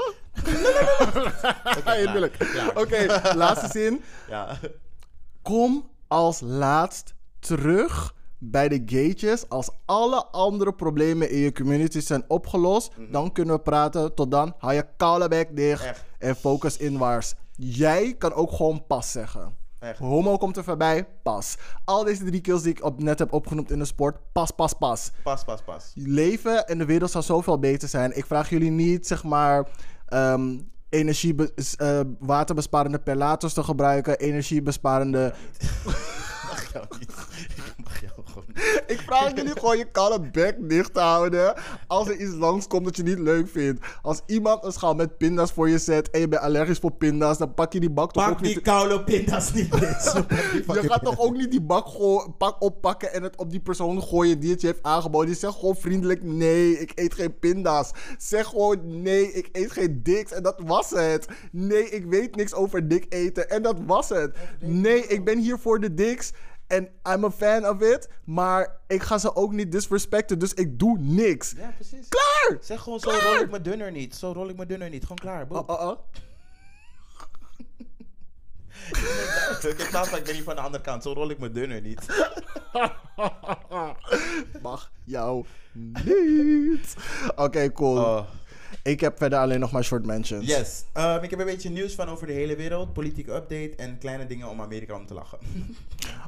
[1.85, 2.37] Eindelijk.
[2.37, 2.77] klaar.
[2.77, 4.01] Oké, laatste zin.
[4.29, 4.57] Ja.
[5.41, 9.49] Kom als laatst terug bij de gatejes.
[9.49, 14.15] Als alle andere problemen in je community zijn opgelost, dan kunnen we praten.
[14.15, 16.03] Tot dan, hou je koude bek dicht Echt.
[16.17, 17.35] en focus inwaarts.
[17.55, 19.55] Jij kan ook gewoon pas zeggen.
[19.79, 19.99] Echt.
[19.99, 21.57] Homo komt er voorbij, pas.
[21.85, 24.73] Al deze drie kills die ik op, net heb opgenoemd in de sport, pas, pas,
[24.73, 25.11] pas.
[25.23, 25.91] Pas, pas, pas.
[25.95, 28.17] Leven en de wereld zou zoveel beter zijn.
[28.17, 29.67] Ik vraag jullie niet, zeg maar,
[30.05, 30.57] ehm,
[30.89, 31.35] energie,
[31.77, 35.33] eh, waterbesparende perlators te gebruiken, energiebesparende
[36.49, 37.11] mag jou niet.
[37.55, 38.18] Ik mag jou.
[38.87, 41.53] Ik vraag jullie gewoon je koude bek dicht te houden.
[41.87, 43.85] Als er iets langskomt dat je niet leuk vindt.
[44.01, 47.37] Als iemand een schaal met pinda's voor je zet en je bent allergisch voor pinda's,
[47.37, 48.53] dan pak je die bak toch ook Pak niet.
[48.53, 53.23] die koude pindas niet, je gaat toch ook niet die bak gewoon pak oppakken en
[53.23, 55.29] het op die persoon gooien die het je heeft aangeboden.
[55.29, 57.91] Je zegt gewoon vriendelijk: nee, ik eet geen pinda's.
[58.17, 60.31] Zeg gewoon: nee, ik eet geen diks.
[60.31, 61.27] En dat was het.
[61.51, 63.49] Nee, ik weet niks over dik eten.
[63.49, 64.37] En dat was het.
[64.59, 66.31] Nee, ik ben hier voor de diks.
[66.69, 68.09] En I'm a fan of it.
[68.23, 70.39] Maar ik ga ze ook niet disrespecten.
[70.39, 71.53] Dus ik doe niks.
[71.57, 72.07] Ja, precies.
[72.09, 72.57] Klaar!
[72.61, 74.15] Zeg gewoon, zo rol ik mijn dunner niet.
[74.15, 75.01] Zo rol ik mijn dunner niet.
[75.01, 75.47] Gewoon klaar.
[75.47, 75.63] Boom.
[75.67, 75.99] Oh, oh, oh.
[79.69, 81.03] Ik heb laatst, ik ben niet van de andere kant.
[81.03, 82.05] Zo rol ik mijn dunner niet.
[84.61, 86.95] Mag jou niet.
[87.35, 87.97] Oké, cool.
[87.97, 88.25] Oh.
[88.83, 90.47] Ik heb verder alleen nog maar short mentions.
[90.47, 90.83] Yes.
[90.93, 92.93] Ehm, ik heb een beetje nieuws van over de hele wereld.
[92.93, 95.37] Politieke update en kleine dingen om Amerika om te lachen.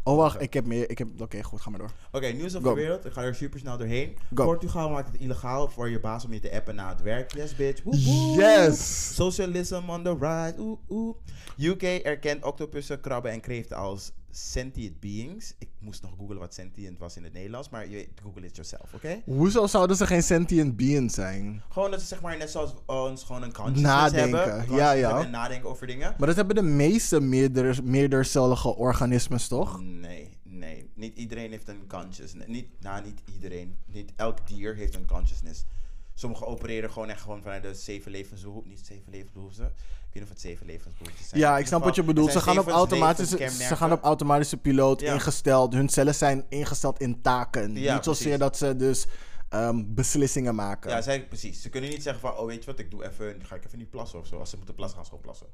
[0.03, 0.41] Oh, wacht.
[0.41, 0.89] Ik heb meer.
[0.89, 1.07] Ik heb...
[1.19, 1.61] Oké, goed.
[1.61, 1.91] Ga maar door.
[2.11, 2.75] Oké, nieuws over Go.
[2.75, 3.05] de wereld.
[3.05, 4.17] Ik ga er super snel doorheen.
[4.33, 4.43] Go.
[4.43, 7.33] Portugal maakt het illegaal voor je baas om je te appen na het werk.
[7.33, 7.83] Yes, bitch.
[7.83, 8.39] Woep, woep.
[8.39, 9.15] Yes!
[9.15, 10.53] Socialism on the rise.
[10.59, 11.15] Oeh, oeh.
[11.57, 15.53] UK erkent octopussen, krabben en kreeften als sentient beings.
[15.57, 18.55] Ik moest nog googlen wat sentient was in het Nederlands, maar je weet, google it
[18.55, 19.21] yourself, oké?
[19.25, 21.61] Hoezo zouden ze geen sentient being zijn?
[21.69, 24.55] Gewoon dat ze zeg maar net zoals ons gewoon een consciousness Nadenken, hebben.
[24.55, 25.07] ja, consciousness ja.
[25.07, 26.15] hebben En nadenken over dingen.
[26.17, 29.81] Maar dat hebben de meeste meerder, meerdercellige organismes, toch?
[29.81, 30.89] Nee, nee.
[30.95, 32.47] Niet iedereen heeft een consciousness.
[32.47, 33.77] Niet, nou, niet iedereen.
[33.85, 35.65] Niet elk dier heeft een consciousness.
[36.13, 38.69] Sommigen opereren gewoon echt gewoon vanuit de zeven levensbehoeften.
[38.69, 39.73] Niet zeven levensbehoeften.
[40.13, 41.41] Ik weet niet of het zeven zijn.
[41.41, 42.31] Ja, ik snap wat je bedoelt.
[42.31, 45.13] Ze gaan, op automatische, ze gaan op automatische piloot Ja.
[45.13, 45.73] ingesteld.
[45.73, 47.75] Hun cellen zijn ingesteld in taken.
[47.75, 48.39] Ja, Niet zozeer precies.
[48.39, 49.05] dat ze dus
[49.51, 50.89] ehm, beslissingen maken.
[50.89, 51.61] Ja, zij, precies.
[51.61, 53.77] Ze kunnen niet zeggen van, oh weet je wat, ik doe even, ga ik even
[53.77, 54.37] niet plassen of zo.
[54.39, 55.47] Als ze moeten plassen, gaan ze gewoon plassen.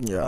[0.00, 0.20] Ja.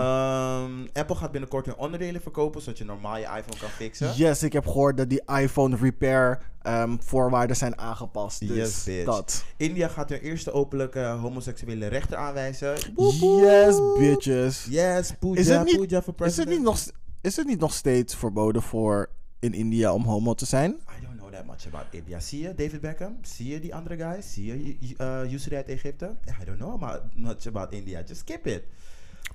[0.65, 4.13] Ehm, Apple gaat binnenkort hun onderdelen verkopen, zodat je normaal je iPhone kan fixen.
[4.17, 8.41] Yes, ik heb gehoord dat die iPhone repair ehm, voorwaarden zijn aangepast.
[8.41, 9.05] Dus Yes, bitch.
[9.05, 9.45] dat.
[9.57, 12.75] India gaat hun eerste openlijke homoseksuele rechter aanwijzen.
[12.97, 14.67] Yes, bitches.
[14.71, 16.79] Yes, Pooja, Is het niet- Pooja voor Is het, niet nog,
[17.21, 20.71] is het niet nog steeds verboden voor in India om homo te zijn?
[20.71, 22.21] I don't that much about India.
[22.21, 23.19] Zie je David Beckham?
[23.23, 24.33] Zie je die andere guys?
[24.33, 26.17] Zie je uh, Yusri uit Egypte?
[26.41, 28.03] I don't know much about India.
[28.07, 28.63] Just skip it.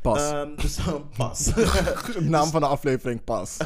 [0.01, 0.31] Pas.
[0.31, 0.79] Ehm, dus
[1.17, 1.51] pas.
[2.19, 3.57] Naam van de aflevering pas.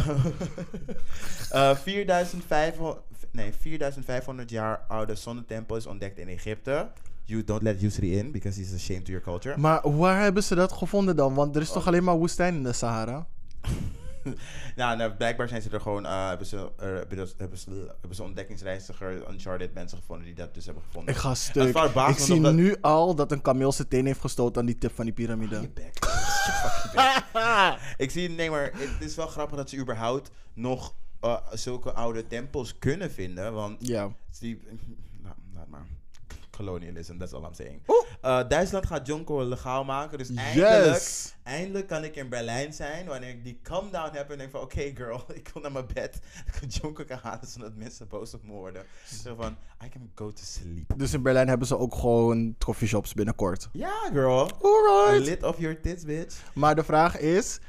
[1.51, 2.99] Eh 4500,
[3.31, 6.91] nee, 4500 jaar oude zonnetempel is ontdekt in Egypte.
[7.23, 9.57] You don't let Yusri in because he's ashamed to your culture.
[9.57, 11.33] Maar waar hebben ze dat gevonden dan?
[11.33, 13.27] Want er is toch alleen maar woestijn in de Sahara?
[14.75, 17.87] nou, nou, blijkbaar zijn ze er gewoon, eh, hebben, ze, er, hebben, ze, hebben, ze,
[17.99, 21.13] hebben ze ontdekkingsreiziger, uncharted mensen gevonden die dat dus hebben gevonden.
[21.13, 21.75] Ik ga stuk.
[22.09, 24.95] Ik zie dat- nu al dat een kameel zijn teen heeft gestoten aan die tip
[24.95, 25.61] van die piramide.
[25.61, 25.99] Je bek.
[27.97, 32.27] Ik zie, nee, maar het is wel grappig dat ze überhaupt nog eh, zulke oude
[32.27, 33.53] tempels kunnen vinden.
[33.53, 34.11] Want Ja.
[34.39, 34.61] die.
[36.65, 37.81] Colonialism, that's all I'm saying.
[38.21, 40.17] Eh, Duitsland gaat Jonko legaal maken.
[40.17, 41.35] Dus eindelijk, Yes.
[41.43, 43.05] eindelijk kan ik in Berlijn zijn.
[43.05, 44.61] Wanneer ik die calm down heb en denk van...
[44.61, 46.19] Oké girl, ik wil naar mijn bed.
[46.45, 48.83] Dat ik Jonko kan halen zodat mensen boos op me worden.
[49.23, 50.93] Zo van, I can go to sleep.
[50.97, 53.69] Dus in Berlijn hebben ze ook gewoon coffeeshops binnenkort.
[53.73, 54.49] Ja girl.
[54.61, 55.25] Alright.
[55.25, 56.35] Lit of your tits, bitch.
[56.53, 57.59] Maar de vraag is,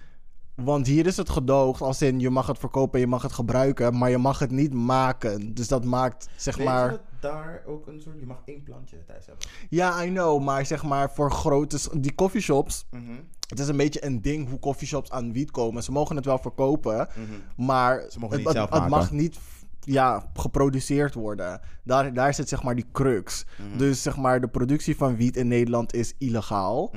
[0.65, 3.33] want hier is het gedoogd als in je mag het verkopen en je mag het
[3.33, 5.55] gebruiken, maar je mag het niet maken.
[5.55, 6.91] Dus dat maakt, zeg Weet maar...
[6.93, 8.21] je daar ook een soort...
[8.21, 9.47] Je mag één plantje thuis hebben.
[9.69, 11.79] Ja, I know, maar zeg maar voor grote...
[12.01, 13.13] Die coffeeshops, Mhm.
[13.49, 15.83] het is een beetje een ding hoe coffeeshops aan wiet komen.
[15.83, 17.67] Ze mogen het wel verkopen, Mhm.
[17.67, 18.91] maar Ze mogen het, niet het- zelf het maken.
[18.97, 19.39] mag niet
[19.81, 21.61] ja, geproduceerd worden.
[21.85, 23.45] Daar, daar zit zeg maar die crux.
[23.69, 23.79] Mhm.
[23.79, 26.91] Dus zeg maar de productie van wiet in Nederland is illegaal.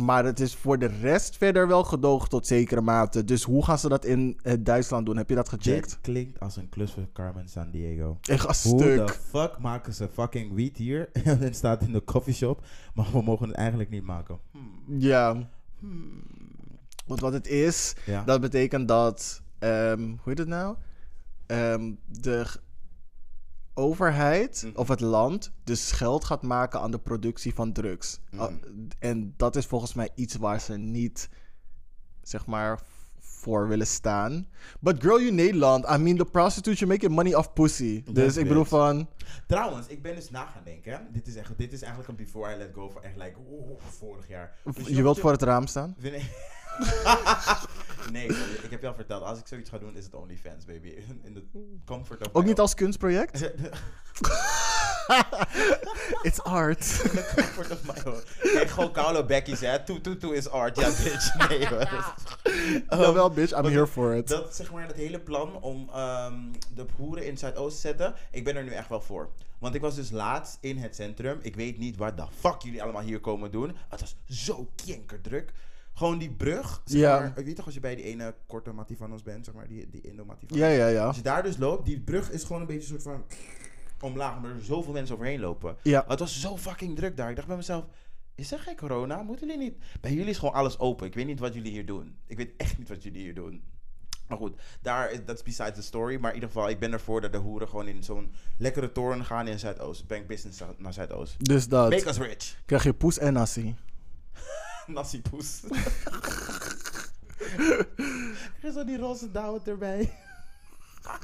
[0.00, 3.24] Maar het is voor de rest verder wel gedoogd tot zekere mate.
[3.24, 5.16] Dus hoe gaan ze dat in eh, Duitsland doen?
[5.16, 5.88] Heb je dat gecheckt?
[5.88, 8.18] Dit klinkt als een klus voor Carmen San Diego.
[8.20, 9.06] Ga Hoe stuk.
[9.06, 11.08] de fuck maken ze fucking wiet hier?
[11.24, 14.38] en het staat in de coffeeshop, maar we mogen het eigenlijk niet maken.
[14.50, 14.82] Hmm.
[14.98, 15.48] Ja.
[17.06, 18.24] Want wat het is, Ja.
[18.24, 20.76] dat betekent dat, ehm, hoe heet het nou?
[21.46, 22.46] Ehm, de
[23.80, 24.76] overheid Mhm.
[24.76, 28.20] of het land dus geld gaat maken aan de productie van drugs.
[28.30, 28.42] Mhm.
[28.42, 28.52] Ah,
[28.98, 31.28] En dat is volgens mij iets waar ze niet,
[32.22, 32.80] zeg maar,
[33.18, 34.46] voor willen staan.
[34.80, 38.02] But girl, you Nederland, I mean, the prostitutes, you making money off pussy.
[38.12, 39.08] Dus ik bedoel van,
[39.46, 41.06] Trouwens, ik ben dus na gaan denken.
[41.12, 43.80] Dit is, echt, dit is eigenlijk een before I let go van echt like, oeh,
[43.98, 44.54] vorig jaar.
[44.74, 45.94] Dus je wilt voor het raam staan?
[45.98, 46.12] Nee,
[48.12, 48.26] nee
[48.62, 49.22] ik heb je al verteld.
[49.22, 50.88] Als ik zoiets ga doen, is het OnlyFans, baby.
[51.26, 51.44] In de
[51.84, 53.40] comfort of Ook niet als kunstproject?
[56.22, 57.00] It's art.
[57.36, 58.22] comfort of my own.
[58.40, 59.84] Kijk, gewoon Carlo Becky's, hè.
[59.84, 60.76] Toe, toe, toe is art.
[60.76, 61.48] Ja, bitch.
[61.48, 62.04] Nee, hoor.
[62.88, 64.28] Jawel, bitch, I'm here for it.
[64.28, 66.34] Dat, zeg maar, dat hele plan om ehm,
[66.74, 69.28] de hoeren in Zuidoost te zetten, ik ben er nu echt wel voor.
[69.58, 71.38] Want ik was dus laatst in het centrum.
[71.42, 73.76] Ik weet niet wat de fuck jullie allemaal hier komen doen.
[73.88, 75.52] Het was zo kinkerdruk.
[76.00, 76.82] Gewoon die brug.
[76.84, 77.18] Zeg Ja.
[77.18, 79.88] maar, ik weet toch als je bij die ene korte Mativanos bent, zeg maar, die,
[79.90, 80.58] die Indo-Mativanos.
[80.58, 81.04] Ja, ja, ja.
[81.06, 83.24] Als je daar dus loopt, die brug is gewoon een beetje een soort van
[84.10, 85.76] omlaag, maar er zoveel mensen overheen lopen.
[85.82, 86.04] Ja.
[86.08, 87.30] Het was zo fucking druk daar.
[87.30, 87.84] Ik dacht bij mezelf,
[88.34, 89.22] is er geen corona?
[89.22, 89.76] Moeten jullie niet...
[90.00, 91.06] Bij jullie is gewoon alles open.
[91.06, 92.16] Ik weet niet wat jullie hier doen.
[92.26, 93.62] Ik weet echt niet wat jullie hier doen.
[94.28, 96.16] Maar goed, daar is, that's besides the story.
[96.20, 99.24] Maar in ieder geval, ik ben ervoor dat de hoeren gewoon in zo'n lekkere toren
[99.24, 100.06] gaan in Zuidoost.
[100.06, 101.44] Bank business naar Zuidoost.
[101.44, 101.90] Dus dat.
[101.90, 102.56] Make us rich.
[102.66, 103.74] Krijg je poes en nasi.
[104.92, 105.62] Nasi poes.
[108.60, 110.12] er is al die roze dawet erbij.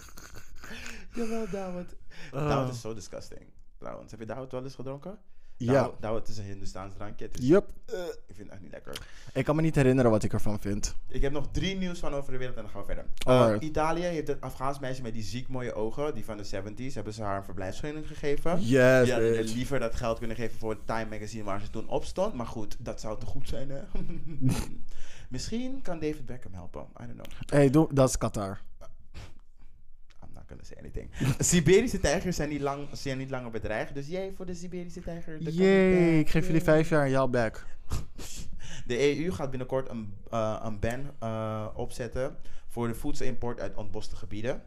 [1.16, 1.96] Jawel, dawet.
[2.33, 2.48] Oh.
[2.48, 3.52] Dawet is zo disgusting.
[3.79, 5.18] Trouwens, heb je dawet wel eens gedronken?
[5.56, 5.72] Ja.
[5.72, 7.28] Nou, nou, het is een Hindoestaans drankje.
[7.86, 8.98] Eh, ik vind het echt niet lekker.
[9.32, 10.94] Ik kan me niet herinneren wat ik ervan vind.
[11.08, 13.04] Ik heb nog drie nieuws van over de wereld en dan gaan we verder.
[13.28, 13.64] Uh, Alright.
[13.64, 17.12] Italië heeft het Afghaans meisje met die ziek mooie ogen, die van de 70s, hebben
[17.12, 18.60] ze haar een verblijfsvergunning gegeven.
[18.60, 21.88] Yes, Die hadden liever dat geld kunnen geven voor het Time Magazine waar ze toen
[21.88, 22.34] op stond.
[22.34, 23.80] Maar goed, dat zou te goed zijn, hè?
[25.28, 26.86] Misschien kan David Beckham helpen.
[27.02, 27.26] I don't know.
[27.46, 28.60] Hey, doe, dat is Qatar.
[30.48, 31.11] Not gonna say anything.
[31.52, 33.94] Siberische tijgers zijn niet, lang, zijn niet langer bedreigd.
[33.94, 35.44] Dus jij voor de Siberische tijger.
[35.44, 37.66] de coming ik geef jullie vijf jaar jouw back.
[38.87, 42.37] De EU gaat binnenkort een, eh, een ban eh, opzetten
[42.68, 44.62] voor de voedselimport uit ontboste gebieden.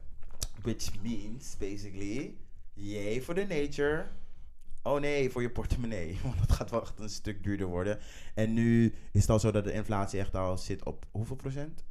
[0.62, 2.36] Which means basically,
[2.74, 4.06] yay voor de nature.
[4.84, 6.18] Oh nee, voor je portemonnee.
[6.24, 8.00] Want dat gaat wel echt een stuk duurder worden.
[8.34, 11.84] En nu is het al zo dat de inflatie echt al zit op hoeveel procent?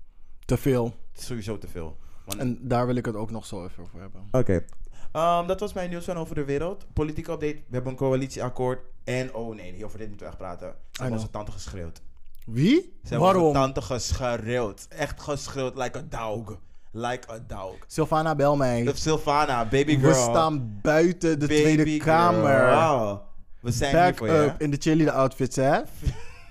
[0.44, 0.85] Te veel.
[0.85, 1.98] Het is sowieso te veel.
[2.29, 4.29] Want- En daar wil ik het ook nog zo even over hebben.
[4.31, 4.64] Oké.
[5.12, 6.87] Ehm, dat was mijn nieuws van over de wereld.
[6.93, 7.55] Politieke update.
[7.55, 8.81] We hebben een coalitieakkoord.
[9.05, 10.75] En oh nee, over dit moeten we echt praten.
[10.93, 12.01] Ze hebben onze tante geschreeuwd.
[12.47, 12.81] Wie?
[12.81, 13.53] Ze hebben onze Waarom?
[13.53, 14.87] tante geschreeuwd.
[14.88, 16.59] Echt geschreeuwd, like a dog.
[16.93, 17.75] Like a dog.
[17.87, 18.88] Sylvana, bel mij.
[18.88, 20.09] Of Sylvana, baby girl.
[20.09, 21.99] We staan buiten de Baby Tweede girl.
[21.99, 22.71] Kamer.
[22.75, 23.21] Wow.
[23.61, 24.45] We zijn hier Back je.
[24.45, 25.81] up in de cheerleader outfits, hè?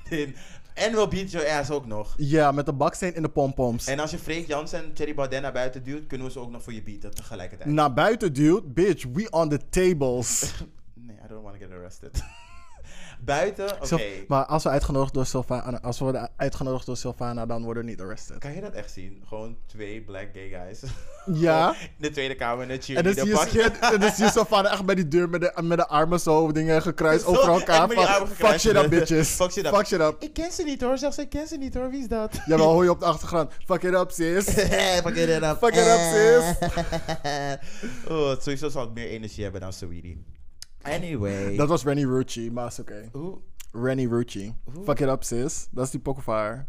[0.09, 0.35] In-
[0.77, 2.13] En we'll beat your ass ook nog.
[2.17, 3.87] Ja, met de baksteen in de pompoms.
[3.87, 6.51] En als je Freek Jansen en Thierry Baudet naar buiten duwt, kunnen we ze ook
[6.51, 7.69] nog voor je beaten tegelijkertijd.
[7.69, 8.61] Naar buiten, dude.
[8.61, 10.43] Bitch, we on the tables.
[10.93, 12.23] Nee, I don't want to get arrested.
[13.19, 14.01] Buiten, oké.
[14.27, 17.89] Maar als we uitgenodigd door Sylvana, als we worden uitgenodigd door Sylvana, dan worden we
[17.89, 18.37] niet arrested.
[18.37, 19.23] Kan je dat echt zien?
[19.27, 20.81] Gewoon twee black gay guys.
[21.33, 21.75] Ja.
[21.79, 23.61] In de Tweede Kamer En dan zie cheerleader je, pakje.
[23.93, 26.51] en dan zie je Sylvana echt bij die deur met de, met de armen zo,
[26.51, 27.89] dingen gekruist Zo, over elkaar.
[27.89, 29.29] Van, fuck shit up, bitches.
[29.29, 29.75] Fuck shit up.
[29.75, 30.15] Fuck shit up.
[30.19, 32.39] Ik ken ze niet hoor, zegt ze, ik ken ze niet hoor, wie is dat?
[32.45, 33.51] Jawel, hoor je op de achtergrond.
[33.65, 34.45] Fuck it up, sis.
[35.03, 35.57] Fuck it up.
[35.61, 36.69] Fuck it up, sis.
[38.11, 40.36] oh, sowieso zal ik meer energie hebben dan Sweetie.
[40.93, 41.55] Anyway.
[41.55, 43.09] Dat was Rennie Rucci, maar is oké.
[43.11, 43.37] Hoe?
[43.71, 44.55] Rennie Rucci.
[44.83, 45.67] Fuck it up, sis.
[45.71, 46.67] Dat is die pokervaar.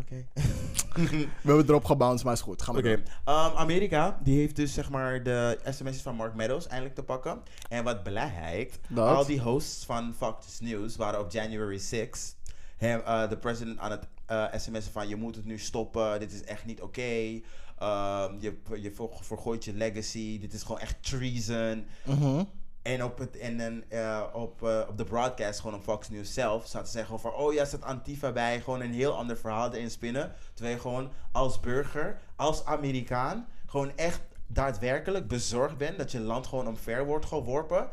[0.00, 0.26] Oké.
[0.94, 2.62] We hebben erop gebounced, maar is goed.
[2.62, 2.96] Ga maar Oké.
[2.96, 3.04] door.
[3.34, 7.40] Ehm, Amerika, die heeft dus zeg maar de sms'jes van Mark Meadows eindelijk te pakken.
[7.68, 9.16] En wat blijkt, Dat?
[9.16, 12.34] al die hosts van Fox News waren op January 6
[12.76, 16.32] hem, eh, de president aan het eh sms'en van je moet het nu stoppen, dit
[16.32, 17.40] is echt niet oké.
[17.78, 21.84] Ehm, je je ver- vergooit je legacy, dit is gewoon echt treason.
[22.04, 22.44] Mhm.
[22.88, 26.34] En op, het, en, en, eh, op, eh, op de broadcast, gewoon op Fox News
[26.34, 28.60] zelf, zaten ze gewoon van, oh ja, staat Antifa bij.
[28.60, 30.32] Gewoon een heel ander verhaal erin spinnen.
[30.54, 36.46] Terwijl je gewoon als burger, als Amerikaan, gewoon echt daadwerkelijk bezorgd bent dat je land
[36.46, 37.88] gewoon omver wordt geworpen.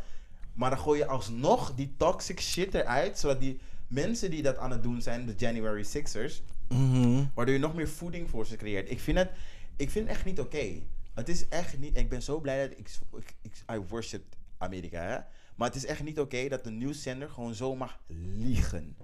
[0.53, 4.71] Maar dan gooi je alsnog die toxic shit eruit, zodat die mensen die dat aan
[4.71, 7.23] het doen zijn, de January Sixers, Mhm.
[7.33, 8.91] waardoor je nog meer voeding voor ze creëert.
[8.91, 9.29] Ik vind het,
[9.75, 10.81] ik vind het echt niet oké.
[11.13, 11.97] Het is echt niet.
[11.97, 14.23] Ik ben zo blij dat ik, ik, ik I worship
[14.65, 15.17] Amerika, hè.
[15.55, 18.95] Maar het is echt niet oké dat de nieuwszender gewoon zo mag liegen.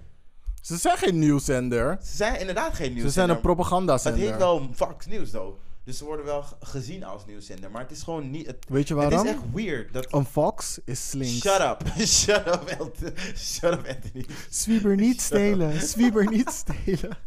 [0.61, 1.97] Ze zijn geen nieuwszender.
[2.03, 3.11] Ze zijn inderdaad geen Ze nieuwszender.
[3.11, 4.21] zijn een Het propagandazender.
[4.21, 5.59] heet wel Fox News, though.
[5.83, 7.71] Dus ze worden wel gezien als nieuwszender.
[7.71, 8.47] Maar het is gewoon niet...
[8.47, 9.27] Het, Weet je het waarom?
[9.27, 9.93] is echt weird.
[9.93, 11.39] Dat, Een fox is slinks.
[11.39, 11.81] Shut up.
[12.07, 12.95] Shut up,
[13.37, 14.25] Shut up, Anthony.
[14.49, 15.81] Zwieber niet stelen.
[15.81, 17.17] Zwieber niet stelen.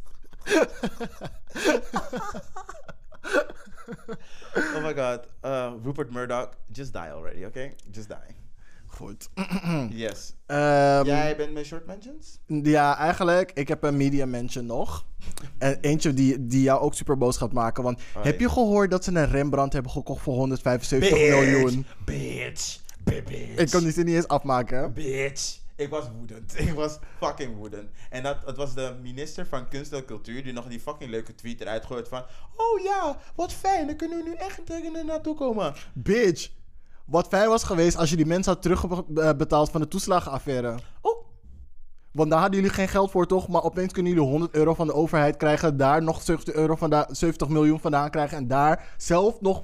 [4.77, 5.21] Oh my god.
[5.45, 7.75] Uh, Rupert Murdoch, just die already, okay?
[7.91, 8.37] Just die.
[8.87, 9.29] Goed.
[9.91, 10.35] Yes.
[10.47, 12.39] Ehm, Jij bent met short mentions?
[12.47, 15.07] Ja, eigenlijk, ik heb een media mention nog.
[15.59, 17.83] En eentje die, die jou ook super boos gaat maken.
[17.83, 21.87] Want Oh, heb je gehoord dat ze een Rembrandt hebben gekocht voor 175 miljoen?
[22.05, 22.79] Bitch.
[23.05, 23.57] Bitch.
[23.57, 24.93] Ik kan die zin niet eens afmaken.
[24.93, 25.63] Bitch.
[25.77, 26.59] Ik was woedend.
[26.69, 27.91] Ik was fucking woedend.
[28.11, 31.35] En dat, het was de minister van Kunst en Cultuur die nog die fucking leuke
[31.35, 32.25] tweet eruit gooit van...
[32.57, 33.87] Oh ja, wat fijn.
[33.87, 35.75] Dan kunnen we nu echt er naartoe komen.
[35.93, 36.51] Bitch,
[37.05, 40.79] wat fijn was geweest als je die mensen had terugbetaald van de toeslagenaffaire.
[41.01, 41.24] Oh,
[42.15, 43.49] Want daar hadden jullie geen geld voor, toch?
[43.49, 45.77] Maar opeens kunnen jullie 100 euro van de overheid krijgen.
[45.77, 48.37] Daar nog 70, euro vanda 70 miljoen vandaan krijgen.
[48.37, 49.63] En daar zelf nog,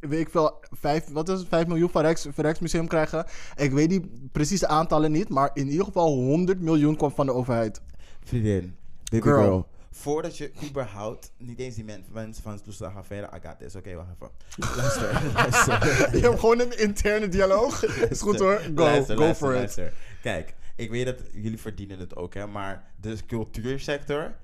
[0.00, 3.26] weet ik veel, 5, wat is het, 5 miljoen van, Rijks, van Rijksmuseum krijgen.
[3.56, 5.28] Ik weet die precieze aantallen niet.
[5.28, 7.80] Maar in ieder geval 100 miljoen kwam van de overheid.
[8.24, 8.76] vriendin.
[9.10, 9.42] Baby Girl.
[9.42, 9.66] girl.
[9.92, 13.74] Voordat je überhaupt, niet eens die men- mensen van de toeslagenaffaire, I got this.
[13.76, 14.30] Oké, wacht even.
[14.76, 16.16] Luister, luister.
[16.16, 17.84] Je hebt gewoon een interne dialoog.
[18.10, 18.60] Is goed hoor.
[18.74, 19.92] Go, Luister, go luister, for it.
[20.22, 22.46] Kijk, ik weet dat jullie verdienen het ook, hè.
[22.46, 24.36] Maar de cultuursector,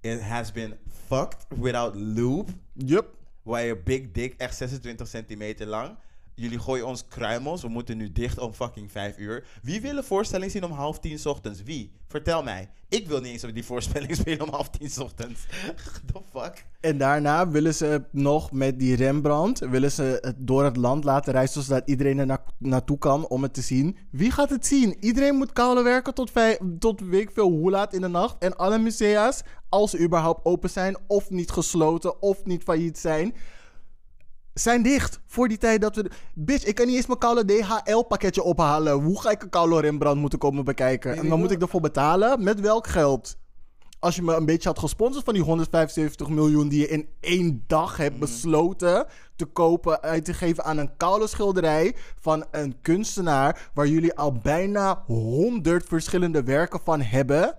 [0.00, 0.74] it has been
[1.06, 2.52] fucked without lube.
[2.72, 3.14] Yup.
[3.42, 5.96] Waar je big dick, echt 26 centimeter lang,
[6.36, 7.62] jullie gooien ons kruimels.
[7.62, 9.46] We moeten nu dicht om fucking vijf uur.
[9.62, 11.62] Wie wil een voorstelling zien om half tien ochtends?
[11.62, 11.92] Wie?
[12.08, 12.70] Vertel mij.
[12.88, 15.46] Ik wil niet eens op die voorstelling spelen om half tien ochtends.
[16.12, 16.66] The fuck?
[16.80, 21.62] En daarna willen ze nog met die Rembrandt, willen ze door het land laten reizen,
[21.62, 23.96] zodat iedereen er na- naartoe kan om het te zien.
[24.10, 24.96] Wie gaat het zien?
[25.00, 26.32] Iedereen moet koude werken tot,
[26.78, 28.36] tot weet ik veel hoe laat in de nacht.
[28.38, 33.34] En alle musea's, als ze überhaupt open zijn, of niet gesloten, of niet failliet zijn,
[34.60, 35.20] zijn dicht.
[35.26, 36.10] Voor die tijd dat we...
[36.34, 38.92] Bitch, ik kan niet eens mijn koude DHL-pakketje ophalen.
[38.92, 41.16] Hoe ga ik een koude Rembrandt moeten komen bekijken?
[41.16, 42.42] En dan moet ik ervoor betalen?
[42.42, 43.36] Met welk geld?
[43.98, 47.64] Als je me een beetje had gesponsord van die 175 miljoen die je in één
[47.66, 53.70] dag hebt besloten te kopen, uit te geven aan een koude schilderij van een kunstenaar
[53.74, 57.56] waar jullie al bijna 100 verschillende werken van hebben.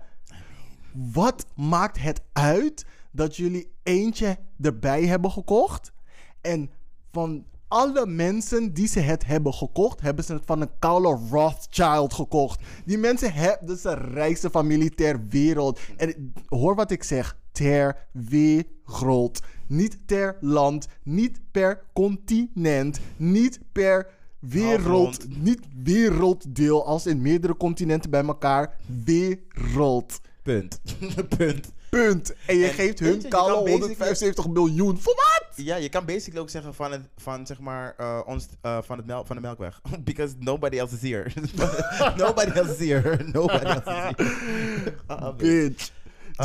[1.12, 5.92] Wat maakt het uit dat jullie eentje erbij hebben gekocht?
[6.40, 6.70] En
[7.18, 12.14] van alle mensen die ze het hebben gekocht, hebben ze het van een koude Rothschild
[12.14, 12.60] gekocht.
[12.84, 15.80] Die mensen hebben, is de rijkste familie ter wereld.
[15.96, 19.40] En hoor wat ik zeg, ter wereld.
[19.66, 24.06] Niet ter land, niet per continent, niet per
[24.38, 28.76] wereld, niet werelddeel als in meerdere continenten bij elkaar.
[29.04, 30.20] Wereld.
[30.42, 30.80] Punt.
[31.36, 31.72] Punt.
[31.90, 32.34] Punt.
[32.46, 34.98] En je En geeft hun je, basically- 175 miljoen.
[34.98, 35.66] Voor wat?
[35.66, 38.96] Ja, je kan basically ook zeggen van, het, van zeg maar, eh, ons, eh, van,
[38.96, 39.80] het mel van de melkweg.
[40.04, 41.30] Because nobody else is here.
[42.24, 43.24] nobody else is here.
[43.32, 44.94] Nobody else is here.
[45.10, 45.36] Uh-uh, bitch.
[45.36, 45.90] Bitch.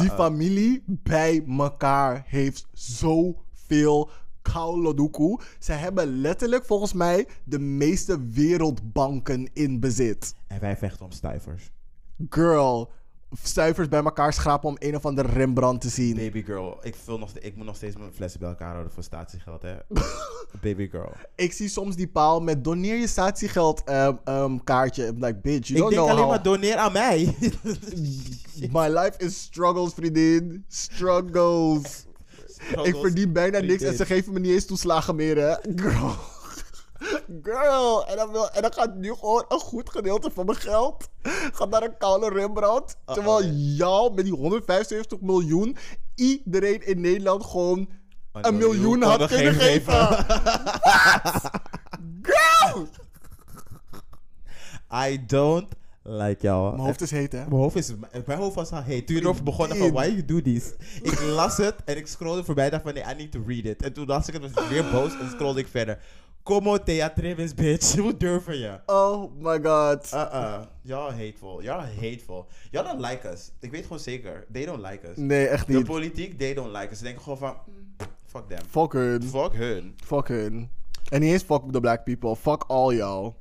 [0.02, 4.10] Die familie bij elkaar heeft zoveel
[4.42, 5.38] kaulodoku.
[5.60, 10.36] Ze hebben letterlijk volgens mij de meeste wereldbanken in bezit.
[10.48, 11.72] En wij vechten om stuivers.
[12.30, 12.92] Girl,
[13.44, 16.16] stuivers bij elkaar schrapen om een of andere Rembrandt te zien.
[16.16, 19.04] Baby girl, ik, vul nog, ik moet nog steeds mijn flessen bij elkaar houden voor
[19.04, 19.76] statiegeld, hè.
[20.62, 21.12] Baby girl.
[21.36, 25.06] Ik zie soms die paal met doneer je statiegeld ehm, ehm, kaartje.
[25.06, 26.30] I'm like, bitch, you Ik don't denk know alleen how...
[26.30, 27.36] maar doneer aan mij.
[28.72, 30.66] My life is struggles, vriendin.
[30.68, 32.06] Struggles.
[32.84, 35.56] Ik verdien bijna niks en ze geven me niet eens toeslagen meer, hè.
[35.76, 36.16] Girl.
[37.42, 38.08] Girl.
[38.08, 41.10] En dan, wil, en dan gaat nu gewoon een goed gedeelte van mijn geld
[41.54, 42.98] gaat naar een koude Rembrandt.
[43.06, 45.78] Terwijl jou met die 175 miljoen
[46.16, 47.90] iedereen in Nederland gewoon
[48.32, 49.94] een, miljoen, miljoen had kunnen geven.
[49.94, 50.26] geven.
[52.22, 52.88] Girl!
[55.08, 55.68] I don't
[56.04, 56.72] like jou.
[56.76, 57.38] Mijn hoofd is heet, hè.
[57.38, 57.94] Mijn hoofd, is,
[58.26, 59.08] mijn hoofd was al heet.
[59.08, 60.74] Toen je erover begonnen van, why you do this?
[61.02, 63.66] Ik las het en ik scrollde voorbij en dacht van, nee, I need to read
[63.66, 63.82] it.
[63.82, 66.00] En toen las ik het, was ik weer boos en scrollde ik verder.
[66.44, 67.96] Como te atreves, bitch.
[68.02, 68.80] Hoe durven je?
[68.86, 70.10] Oh my god.
[70.14, 70.62] Uh-uh.
[70.82, 71.62] Y'all hateful.
[71.64, 72.46] Y'all hateful.
[72.72, 73.52] Y'all don't like us.
[73.60, 74.46] Ik weet gewoon zeker.
[74.52, 75.18] They don't like us.
[75.18, 75.86] Nee, echt De niet.
[75.86, 76.98] politiek, they don't like us.
[76.98, 77.56] Ze denken gewoon van,
[78.26, 78.60] fuck them.
[78.70, 79.24] Fuck hun.
[79.24, 79.94] Fuck hun.
[80.06, 80.70] Fuck hun.
[81.10, 82.36] En niet eens fuck the black people.
[82.36, 83.34] Fuck all y'all.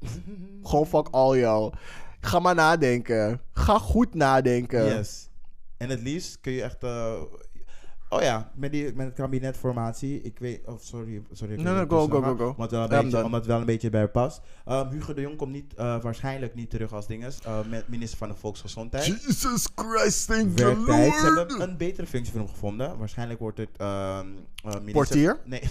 [0.62, 1.72] Gewoon fuck all y'all.
[2.20, 3.40] Ga maar nadenken.
[3.52, 4.84] Ga goed nadenken.
[4.84, 5.28] Yes.
[5.76, 6.82] En het liefst kun je echt...
[6.84, 7.12] eh,
[8.10, 10.22] oh ja, met, die, met het kabinetformatie.
[10.22, 10.66] Ik weet...
[10.66, 11.22] Oh, sorry.
[11.32, 12.48] sorry Nee, nee, go, go, go, go.
[12.48, 13.24] Omdat, wel een I'm beetje, done.
[13.24, 14.40] omdat het wel een beetje bij past.
[14.68, 17.40] Um, Hugo de Jong komt niet, eh, waarschijnlijk niet terug als dinges.
[17.40, 19.06] eh, met minister van de Volksgezondheid.
[19.06, 20.74] Jesus Christ, thank the.
[21.20, 22.98] Ze hebben een betere functie voor hem gevonden.
[22.98, 23.70] Waarschijnlijk wordt het...
[23.76, 24.26] ehm,
[24.64, 25.40] eh, minister- Portier?
[25.44, 25.62] Nee.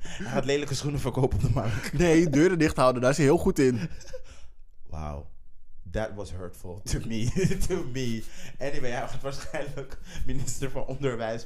[0.00, 1.92] Hij gaat lelijke schoenen verkopen op de markt.
[1.92, 3.02] Nee, deuren dicht houden.
[3.02, 3.78] Daar is hij heel goed in.
[4.86, 5.24] Wow.
[5.94, 7.30] That was hurtful to me.
[7.68, 8.22] to me.
[8.58, 11.44] Anyway, hij gaat waarschijnlijk minister van Onderwijs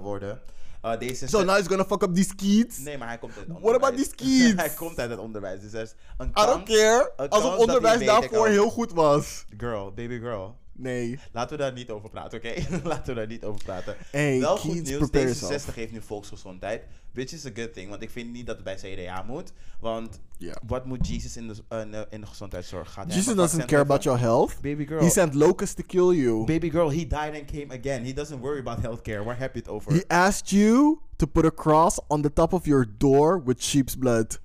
[0.00, 0.40] worden.
[0.84, 2.78] Uh, deze So now he's gonna fuck up these kids.
[2.78, 4.16] Nee, maar hij komt uit het What about onderwijs.
[4.16, 4.60] these kids?
[4.66, 5.60] hij komt uit het onderwijs.
[5.60, 6.46] Dus er is een I kans...
[6.46, 7.12] don't care.
[7.16, 9.44] een Als kans het dat onderwijs daarvoor heel goed was.
[9.56, 10.56] Girl, baby girl.
[10.80, 11.18] Nee.
[11.32, 12.54] Laten we daar niet over praten, oké?
[12.88, 13.96] Laten we daar niet over praten.
[14.10, 15.08] Hey, Wel goed kids, nieuws.
[15.08, 15.74] prepare D66 yourself.
[15.74, 16.82] heeft nu volksgezondheid.
[17.12, 17.88] Which is a good thing.
[17.88, 19.52] Want ik vind niet dat het bij CDA moet.
[19.80, 20.20] Want
[20.66, 22.92] wat moet Jesus in de, eh, in de- gezondheidszorg?
[22.92, 24.56] Gaat hij Jesus doesn't care about your health.
[24.60, 25.00] Baby girl.
[25.00, 26.44] He sent locusts to kill you.
[26.44, 28.04] Baby girl, he died and came again.
[28.04, 29.24] He doesn't worry about healthcare.
[29.24, 29.92] Waar heb je het over?
[29.92, 33.96] He asked you to put a cross on the top of your door with sheep's
[33.96, 34.40] blood.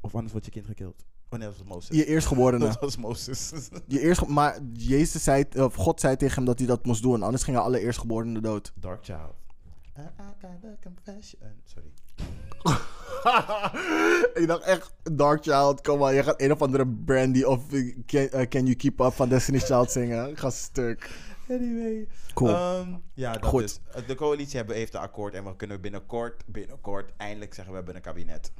[0.00, 1.04] Of anders wordt je kind gekild.
[1.64, 1.96] Mozes.
[1.96, 2.64] Je eerstgeborene.
[2.64, 3.52] Dat was Mozes.
[3.86, 7.22] Je eerst, maar Jezus zei, of God zei tegen hem dat hij dat moest doen.
[7.22, 8.72] Anders gingen alle eerstgeborenen dood.
[8.74, 9.34] Dark Child.
[9.98, 11.40] I, I got a confession.
[11.64, 11.90] Sorry.
[14.40, 16.14] ik dacht echt, Dark Child, kom maar.
[16.14, 19.28] Je gaat een of andere Brandy of eh, Can, eh, Can You Keep Up van
[19.28, 20.30] Destiny's Child zingen.
[20.30, 21.10] Ik ga stuk.
[21.48, 22.08] Anyway.
[22.34, 22.50] Cool.
[22.50, 23.60] Ehm, ja, dat Goed.
[23.60, 24.06] dus.
[24.06, 27.96] De coalitie hebben, heeft een akkoord en we kunnen binnenkort, binnenkort eindelijk zeggen we hebben
[27.96, 28.52] een kabinet.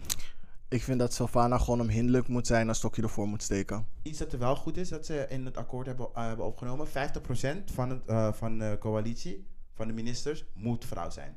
[0.69, 3.87] Ik vind dat Sylvana gewoon hem hinderlijk moet zijn en een stokje ervoor moet steken.
[4.03, 6.89] Iets dat er wel goed is dat ze in het akkoord hebben, eh, opgenomen.
[6.89, 11.37] 50% van, het, eh, van de coalitie, van de ministers, moet vrouw zijn.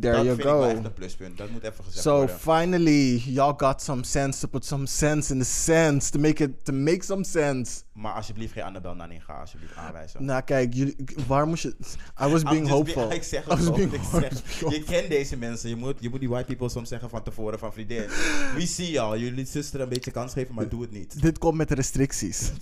[0.00, 1.38] There dat you vind ik echt een pluspunt.
[1.38, 2.38] Dat moet even gezegd So worden.
[2.38, 6.64] finally, y'all got some sense to put some sense in the sense to make it
[6.64, 7.82] to make some sense.
[7.92, 9.24] Maar alsjeblieft geen Annabel Nanning.
[9.24, 10.24] Ga alsjeblieft aanwijzen.
[10.24, 10.96] Nou kijk, jullie,
[11.26, 11.76] waar moest je?
[12.24, 13.08] I was being hopeful.
[13.08, 15.68] be- ik zeg het ook, ik zeg- Je kent deze mensen.
[15.68, 18.06] Je moet, je moet die white people soms zeggen van tevoren van vriendin.
[18.54, 19.18] We see y'all.
[19.18, 21.22] Jullie zuster een beetje kans geven, maar doe het niet.
[21.22, 22.52] Dit komt met restricties.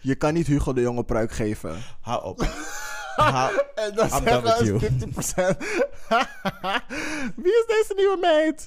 [0.00, 1.76] Je kan niet Hugo de Jonge pruik geven.
[2.00, 2.48] Hou op.
[3.74, 5.56] En dan I'm zeggen ze 50%.
[7.42, 8.66] Wie is deze nieuwe meid?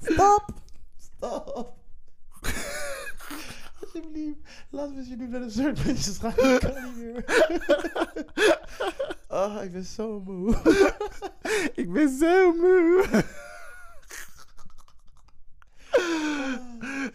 [0.12, 0.44] Stop!
[1.16, 1.76] Stop!
[3.80, 4.38] Alsjeblieft,
[4.70, 6.30] laten we alsjeblieft naar de surfbenches gaan.
[6.30, 7.24] Ik kan niet meer.
[9.28, 10.56] Oh, ik ben zo moe.
[11.74, 13.24] Ik ben zo moe.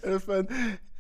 [0.01, 0.47] En van,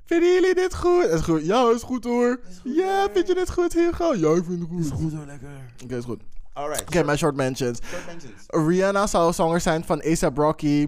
[0.05, 1.03] vinden jullie dit goed?
[1.03, 1.45] Is goed.
[1.45, 2.39] Ja, is goed hoor.
[2.63, 4.15] ja, vind je dit goed, Hugo?
[4.15, 4.85] Ja, ik vind het goed.
[4.85, 5.49] Is goed hoor, lekker.
[5.83, 6.21] Oké, is goed.
[6.53, 6.81] Alright.
[6.81, 7.79] Oké, mijn short mentions.
[7.83, 8.43] short mentions.
[8.47, 10.87] Rihanna zou zanger zijn van A$AP Rocky.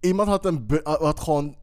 [0.00, 0.66] Iemand had een...
[0.66, 1.56] bu- had gewoon...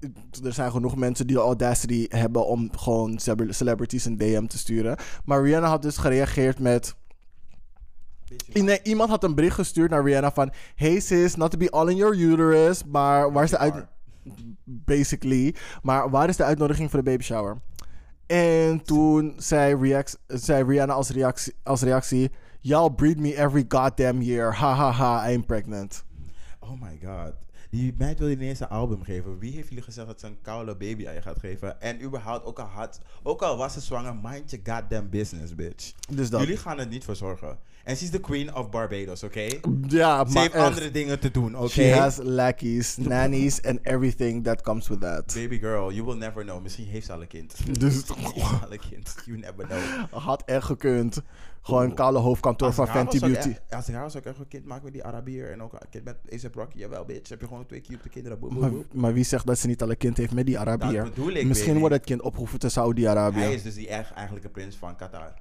[0.43, 4.57] Er zijn genoeg mensen die de audacity hebben om gewoon celebr- celebrities een DM te
[4.57, 4.97] sturen.
[5.25, 6.95] Maar Rihanna had dus gereageerd met...
[8.53, 10.51] Nee, iemand had een bericht gestuurd naar Rihanna van...
[10.75, 13.85] Hey sis, not to be all in your uterus, maar waar de uit...
[14.63, 15.55] Basically.
[15.81, 17.57] Maar waar is de uitnodiging voor de baby shower?
[18.25, 22.31] En toen zei, react, zei Rihanna als reactie, als reactie...
[22.65, 24.51] Y'all breed me every goddamn year.
[24.51, 26.03] Ha ha ha, I'm pregnant.
[26.61, 27.35] Oh my god.
[27.75, 29.39] Die meid wil je ineens een album geven.
[29.39, 31.81] Wie heeft jullie gezegd dat ze een koude baby aan je gaat geven?
[31.81, 35.91] En überhaupt, ook al, had, ook al was ze zwanger, mind your goddamn business, bitch.
[36.09, 36.41] Dus dat.
[36.41, 37.57] Jullie gaan het niet verzorgen.
[37.83, 39.47] En ze is de queen of Barbados, oké?
[39.87, 40.65] Ja, Ze maar heeft echt.
[40.65, 41.67] andere dingen te doen, oké?
[41.69, 45.33] She has lackeys, nannies and everything that comes with that.
[45.33, 46.61] Baby girl, you will never know.
[46.61, 47.55] Misschien heeft ze al een kind.
[47.79, 49.15] Dus Misschien heeft ze al een kind.
[49.25, 49.79] You never know.
[50.23, 51.21] had echt gekund.
[51.65, 53.55] Gewoon een kale hoofdkantoor van Fenty Beauty.
[53.69, 55.51] Als ik haar zou ik echt een kind maken met die Arabier.
[55.51, 56.77] En ook een kind met A$AP Rocky.
[56.77, 57.29] Jawel, bitch.
[57.29, 58.39] Heb je gewoon twee cute kinderen.
[58.39, 60.59] Boep, boep, Maar, maar wie zegt dat ze niet al een kind heeft met die
[60.59, 61.03] Arabier?
[61.03, 63.43] Dat bedoel ik, Misschien wordt het kind opgevoed in Hij Saudi-Arabië.
[63.43, 65.33] is dus die echt eigenlijke prins van Qatar.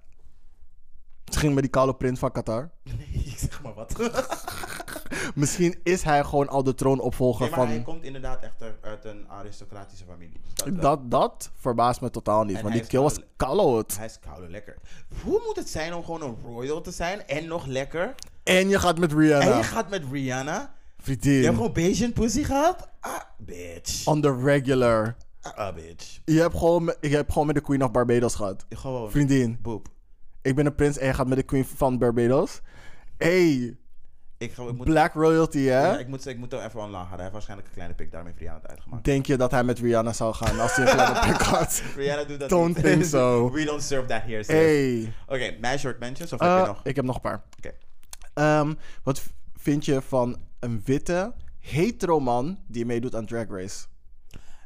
[1.26, 2.70] Misschien met die kale prins van Qatar.
[2.82, 3.94] Nee, ik zeg maar wat.
[5.34, 7.84] Misschien is hij gewoon al de troonopvolger Nee, maar hij van...
[7.84, 10.40] komt inderdaad echt uit een aristocratische familie.
[10.54, 10.82] Dus dat.
[10.82, 12.56] Dat, dat verbaast me totaal niet.
[12.56, 13.96] En Want die kill was koude- koud.
[13.96, 14.76] Hij is koude lekker.
[15.22, 18.14] Hoe moet het zijn om gewoon een royal te zijn en nog lekker?
[18.42, 19.56] En je gaat met En Rihanna.
[19.56, 20.74] je gaat met Rihanna.
[20.96, 21.42] Je Vriendin.
[21.44, 22.88] hebt gewoon Bayesian pussy gehad?
[23.00, 24.06] Ah, bitch.
[24.06, 25.16] On the regular.
[25.42, 26.20] Ah, bitch.
[26.24, 28.64] Je hebt, gewoon, je hebt gewoon met de Queen of Barbados gehad.
[28.68, 29.10] Gewoon.
[29.10, 29.58] Vriendin.
[29.62, 29.88] Boep.
[30.44, 32.60] Ik ben een prins en je gaat met de Queen van Barbados.
[33.18, 33.76] Hey,
[34.38, 35.80] Ik, ga, ik, moet, Black royalty, hè?
[35.86, 37.08] ja, ik, moet, ik moet even online gaan.
[37.12, 39.04] Hij heeft waarschijnlijk een kleine pik, daarmee Rihanna het uitgemaakt.
[39.04, 41.82] Denk je dat hij met Rihanna zou gaan als hij een kleine pik had?
[41.96, 42.84] Rihanna doet dat Don't niet.
[42.84, 43.50] think so.
[43.52, 44.54] We don't serve that here, sis.
[44.54, 45.12] Hey.
[45.26, 46.80] Oké, mijn short mentions of heb Eh, je nog?
[46.84, 47.42] ik heb nog een paar.
[47.58, 47.72] Oké.
[48.34, 49.22] Ehm, wat
[49.56, 53.86] vind je van een witte hetero man die meedoet aan Drag Race?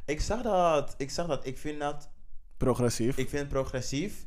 [0.07, 0.95] Ik zag dat.
[0.97, 1.47] Ik zag dat.
[1.47, 2.09] Ik vind dat
[2.57, 3.16] Progressief.
[3.16, 4.26] Ik vind het progressief.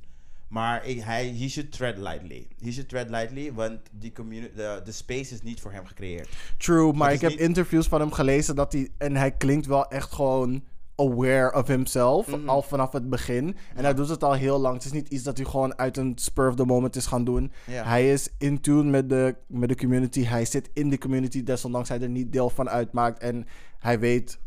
[0.52, 2.48] Maar hij, he should tread lightly.
[2.60, 6.30] He should tread lightly, want die community, de, de space is niet voor hem gecreëerd.
[6.58, 8.90] True, maar ik heb interviews van hem gelezen dat hij...
[8.98, 10.64] En hij klinkt wel echt gewoon
[10.96, 12.28] aware of himself.
[12.46, 13.56] Al vanaf het begin.
[13.76, 14.74] En hij doet het al heel lang.
[14.76, 17.24] Het is niet iets dat hij gewoon uit een spur of the moment is gaan
[17.24, 17.52] doen.
[17.68, 17.84] Ja.
[17.84, 20.24] Hij is in tune met de, met de community.
[20.24, 23.20] Hij zit in de community, desondanks hij er niet deel van uitmaakt.
[23.20, 23.46] En
[23.80, 24.40] hij weet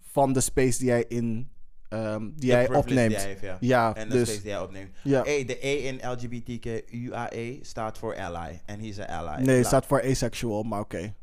[0.00, 1.50] van de space die hij in...
[1.92, 3.08] ehm, die hij privilege opneemt.
[3.08, 3.56] Die hij heeft, ja.
[3.60, 4.28] Ja, en de dus...
[4.28, 4.96] space die hij opneemt.
[5.02, 5.22] Ja.
[5.22, 8.60] Hey, de E in LGBTQIAE staat voor ally.
[8.66, 9.42] En hij is een ally.
[9.42, 11.14] Nee, het staat voor asexual, maar oké.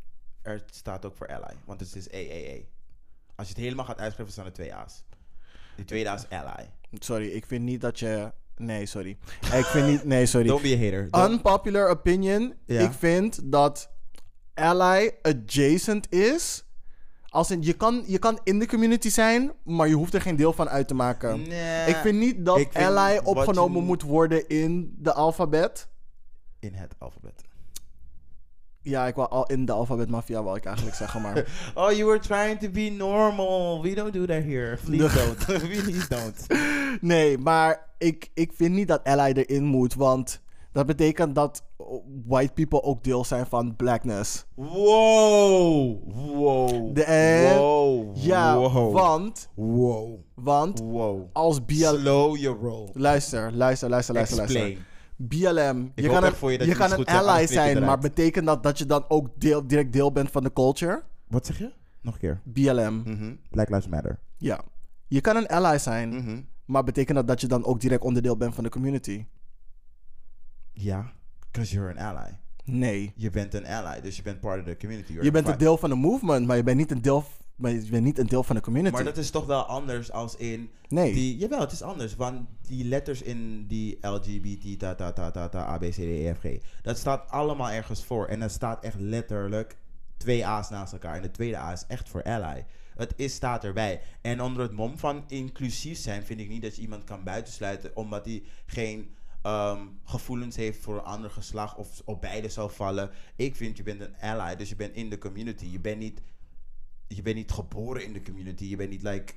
[0.41, 1.53] Er staat ook voor ally.
[1.65, 2.57] Want het is AAA.
[3.35, 5.03] Als je het helemaal gaat uitschrijven, staan er twee A's.
[5.75, 6.69] Die tweede A is ally.
[6.93, 8.31] Sorry, ik vind niet dat je...
[8.55, 9.17] Nee, sorry.
[9.53, 10.03] Ik vind niet...
[10.03, 10.47] Nee, sorry.
[10.57, 11.09] Don't be a hater.
[11.09, 12.53] Don't- Unpopular opinion.
[12.65, 12.79] Ja.
[12.79, 13.89] Ik vind dat
[14.53, 16.63] ally adjacent is.
[17.29, 20.35] Als in, je, kan, je kan in de community zijn, maar je hoeft er geen
[20.35, 21.41] deel van uit te maken.
[21.47, 21.87] Nee.
[21.89, 25.87] Ik vind niet dat vind ally opgenomen je- moet worden in de alfabet.
[26.59, 27.41] In het alfabet.
[28.81, 31.45] Ja, ik wou al in de alfabet mafia, wil ik eigenlijk zeggen, maar...
[31.75, 33.81] Oh, you were trying to be normal.
[33.81, 34.77] We don't do that here.
[34.85, 35.45] Please don't.
[35.83, 36.45] Please don't.
[37.01, 40.41] Nee, maar ik, ik vind niet dat ally erin moet, want
[40.79, 41.63] dat betekent dat
[42.25, 44.45] white people ook deel zijn van blackness.
[44.55, 45.97] Wow.
[46.35, 46.95] Wow.
[46.95, 48.15] De- en- wow.
[48.17, 48.93] Ja, Wow.
[48.93, 50.19] want, Wow.
[50.35, 51.29] want Wow.
[51.33, 51.99] als BLM...
[51.99, 52.89] Slow your roll.
[52.93, 54.77] Luister, luister, luister, luister, luister.
[55.17, 57.99] BLM, Ik je kan een, voor je dat je je kan een ally zijn, maar
[57.99, 61.03] betekent dat dat je dan ook deel, direct deel bent van de culture?
[61.27, 61.71] Wat zeg je?
[62.01, 62.41] Nog een keer.
[62.43, 63.33] BLM, Mhm.
[63.49, 64.19] Black Lives Matter.
[64.37, 64.61] ja.
[65.07, 66.41] Je kan een ally zijn, Mhm.
[66.65, 69.25] maar betekent dat dat je dan ook direct onderdeel bent van de community?
[70.81, 71.11] Ja.
[71.51, 72.37] Because you're an ally.
[72.63, 73.11] Nee.
[73.15, 75.11] Je bent een ally, dus je bent part of the community.
[75.11, 77.23] You're Je bent een deel van de movement, maar je bent niet een deel,
[77.55, 78.93] maar je bent niet een deel van de community.
[78.95, 81.13] Maar dat is toch wel anders als in Nee.
[81.13, 81.37] die.
[81.37, 82.15] Jawel, het is anders.
[82.15, 85.97] Want die letters in die LGBT, ta ta ta ta ta, A, B, C, D,
[85.97, 86.45] E, F, G.
[86.81, 88.27] Dat staat allemaal ergens voor.
[88.27, 89.77] En dat staat echt letterlijk
[90.17, 91.15] twee A's naast elkaar.
[91.15, 92.65] En de tweede A is echt voor ally.
[92.95, 94.01] Het is, staat erbij.
[94.21, 97.95] En onder het mom van inclusief zijn, vind ik niet dat je iemand kan buitensluiten.
[97.95, 99.09] Omdat hij geen
[99.41, 101.77] ehm, gevoelens heeft voor een ander geslacht.
[101.77, 103.11] Of op beide zou vallen.
[103.35, 104.55] Ik vind je bent een ally.
[104.55, 105.65] Dus je bent in de community.
[105.65, 106.21] Je bent niet
[107.07, 108.65] je bent niet geboren in de community.
[108.65, 109.33] Je bent niet like.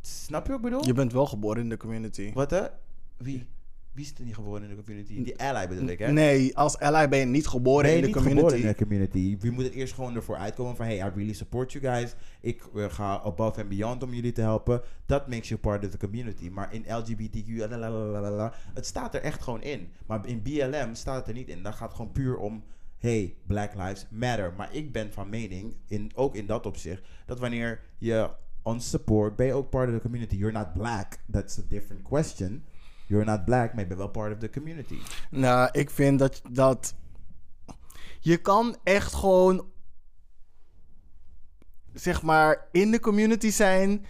[0.00, 0.86] Snap je wat ik bedoel?
[0.86, 2.32] Je bent wel geboren in de community.
[2.32, 2.66] Wat hè?
[3.16, 3.46] Wie?
[3.92, 5.22] Wie is er niet geboren in de community?
[5.22, 6.12] Die ally bedoel ik, hè?
[6.12, 8.40] Nee, als ally ben je niet geboren je in de niet community.
[8.40, 9.36] geboren in de community.
[9.40, 10.86] Je moet het eerst gewoon ervoor uitkomen van...
[10.86, 12.14] Hey, I really support you guys.
[12.40, 14.82] Ik eh, ga above and beyond om jullie te helpen.
[15.06, 16.48] Dat makes you part of the community.
[16.48, 17.68] Maar in LGBTQ...
[17.68, 19.88] lalalala, het staat er echt gewoon in.
[20.06, 21.62] Maar in BLM staat het er niet in.
[21.62, 22.64] Dat gaat gewoon puur om...
[22.98, 24.52] Hey, Black Lives Matter.
[24.56, 27.02] Maar ik ben van mening, in, ook in dat opzicht...
[27.26, 28.30] dat wanneer je
[28.62, 29.36] ons support...
[29.36, 30.36] ben je ook part of the community.
[30.36, 31.18] You're not black.
[31.30, 32.64] That's a different question.
[33.12, 34.98] You're not black, maar je bent wel part of the community.
[35.30, 36.94] Nou, ik vind dat, dat...
[38.20, 39.66] Je kan echt gewoon...
[41.92, 44.06] Zeg maar, in de community zijn.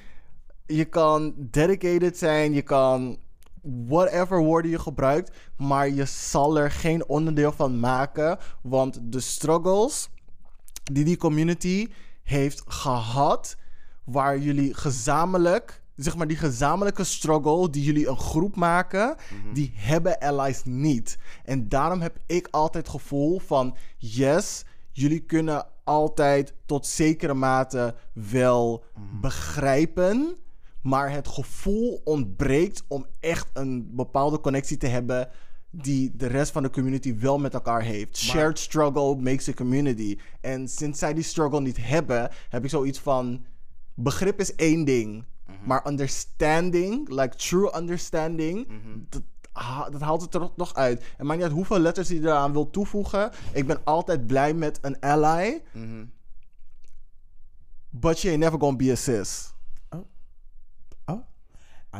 [0.67, 2.53] Je kan dedicated zijn.
[2.53, 3.19] Je kan...
[3.63, 5.37] Whatever woorden je gebruikt.
[5.57, 8.39] Maar je zal er geen onderdeel van maken.
[8.63, 10.11] Want de struggles
[10.83, 11.89] die die community
[12.23, 13.57] heeft gehad...
[14.05, 15.82] Waar jullie gezamenlijk...
[15.97, 19.17] Zeg maar, die gezamenlijke struggle die jullie een groep maken...
[19.53, 21.19] Die hebben allies niet.
[21.45, 23.77] En daarom heb ik altijd het gevoel van...
[23.97, 28.85] Yes, jullie kunnen altijd tot zekere mate wel
[29.21, 30.37] begrijpen...
[30.83, 35.29] Maar het gevoel ontbreekt om echt een bepaalde connectie te hebben...
[35.71, 38.17] die de rest van de community wel met elkaar heeft.
[38.17, 40.19] Shared struggle makes a community.
[40.41, 42.31] En sinds zij die struggle niet hebben...
[42.49, 43.45] heb ik zoiets van...
[43.95, 45.25] Begrip is één ding.
[45.65, 48.67] Maar understanding, like true understanding...
[49.09, 49.23] dat,
[49.53, 51.05] ha- dat haalt het er nog uit.
[51.17, 53.31] En maakt niet uit hoeveel letters je eraan wil toevoegen.
[53.53, 55.63] Ik ben altijd blij met een ally.
[57.91, 59.53] But you ain't never gonna be a sis.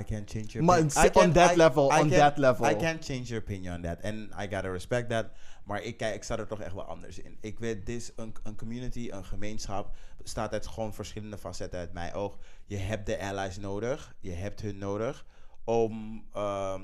[0.01, 2.71] I can't change your Maar on I can't- that I- level, I on that level.
[2.71, 4.03] I can't change your opinion on that.
[4.03, 5.27] And I gotta respect that.
[5.65, 7.37] Maar ik, kijk, ik sta er toch echt wel anders in.
[7.41, 9.97] Ik weet, dit is een, een community, een gemeenschap.
[10.23, 12.39] bestaat uit gewoon verschillende facetten uit mijn oog.
[12.65, 14.15] Je hebt de allies nodig.
[14.21, 15.27] Je hebt hun nodig
[15.65, 16.83] om ehm,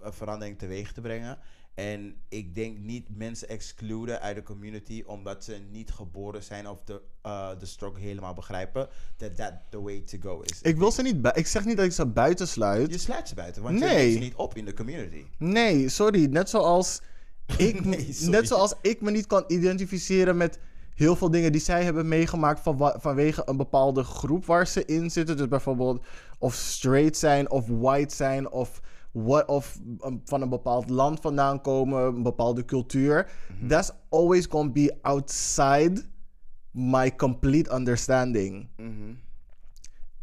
[0.00, 1.38] een verandering teweeg te brengen.
[1.76, 6.82] En ik denk niet mensen excluden uit de community omdat ze niet geboren zijn of
[6.84, 8.88] de, eh, de struggle helemaal begrijpen.
[9.16, 10.62] That that the way to go is.
[10.62, 11.30] Ik wil ze niet...
[11.34, 12.90] Ik zeg niet dat ik ze buitensluit.
[12.90, 13.96] Je sluit ze buiten, want je Nee.
[13.96, 15.24] neemt ze niet op in de community.
[15.38, 16.26] Nee, sorry.
[16.26, 17.00] Net zoals
[17.56, 20.58] ik, Nee, net zoals ik me niet kan identificeren met
[20.94, 24.84] heel veel dingen die zij hebben meegemaakt van wa- vanwege een bepaalde groep waar ze
[24.84, 25.36] in zitten.
[25.36, 26.04] Dus bijvoorbeeld
[26.38, 28.80] of straight zijn of white zijn of,
[29.24, 33.30] what, of um, van een bepaald land vandaan komen, een bepaalde cultuur.
[33.68, 36.02] That's always gonna be outside
[36.70, 38.68] my complete understanding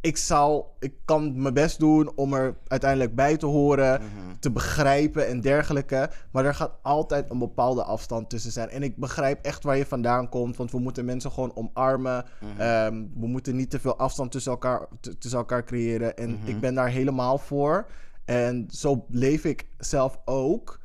[0.03, 4.01] ik zou, ik kan mijn best doen om er uiteindelijk bij te horen,
[4.39, 6.09] te begrijpen en dergelijke.
[6.31, 8.69] Maar er gaat altijd een bepaalde afstand tussen zijn.
[8.69, 12.25] En ik begrijp echt waar je vandaan komt, want we moeten mensen gewoon omarmen.
[12.57, 14.87] Ehm, we moeten niet te veel afstand tussen elkaar,
[15.19, 16.17] tussen elkaar creëren.
[16.17, 17.85] En ik ben daar helemaal voor.
[18.26, 20.82] En zo leef ik zelf ook.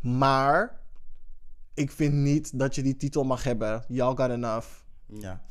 [0.00, 0.80] Maar
[1.74, 3.84] ik vind niet dat je die titel mag hebben.
[3.88, 4.68] Y'all got enough.
[5.06, 5.42] Ja.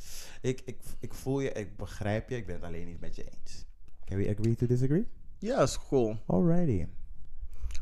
[0.41, 3.23] Ik, ik, ik voel je, ik begrijp je, ik ben het alleen niet met je
[3.23, 3.65] eens.
[4.05, 5.07] Can we agree to disagree?
[5.39, 6.17] Ja, is cool.
[6.25, 6.85] Alrighty.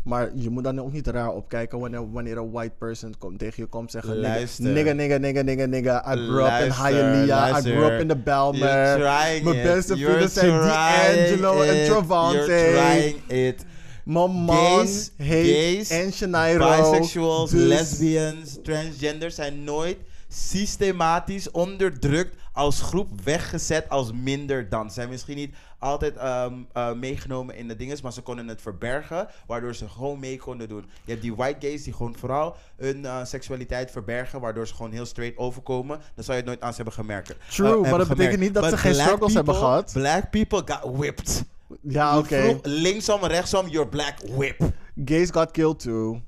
[0.03, 3.63] Maar je moet dan ook niet raar opkijken wanneer, wanneer een white person komt, tegen
[3.63, 4.15] je komt zeggen...
[4.15, 4.65] nigga, Luister.
[4.65, 6.13] Nigga, nigga, nigga, nigga, nigga.
[6.13, 7.57] I grew up in Hialeah.
[7.57, 8.99] I grew up in the You're Belmer.
[9.43, 11.85] Mijn beste vrienden zijn D'Angelo en.
[11.85, 12.37] Travante.
[12.37, 13.65] You're trying it.
[14.03, 14.87] Mijn man
[15.17, 16.91] Gays, en Shanairo.
[16.91, 19.97] Bisexuals, dus- lesbians, transgenders zijn nooit
[20.27, 24.87] systematisch onderdrukt als groep weggezet als minder dan.
[24.87, 28.61] Ze zijn misschien niet altijd ehm, eh, meegenomen in de dinges, maar ze konden het
[28.61, 30.85] verbergen, waardoor ze gewoon mee konden doen.
[31.03, 34.91] Je hebt die white gays die gewoon vooral hun eh, seksualiteit verbergen, waardoor ze gewoon
[34.91, 35.99] heel straight overkomen.
[36.15, 37.35] Dan zou je het nooit aan ze hebben gemerkt.
[37.49, 39.91] True, Eh, maar dat betekent niet dat But ze geen struggles hebben gehad.
[39.93, 41.43] Black people got whipped.
[41.81, 42.59] Ja, oké.
[42.63, 44.61] Linksom, rechtsom, you're black whip.
[45.05, 46.21] Gays got killed too.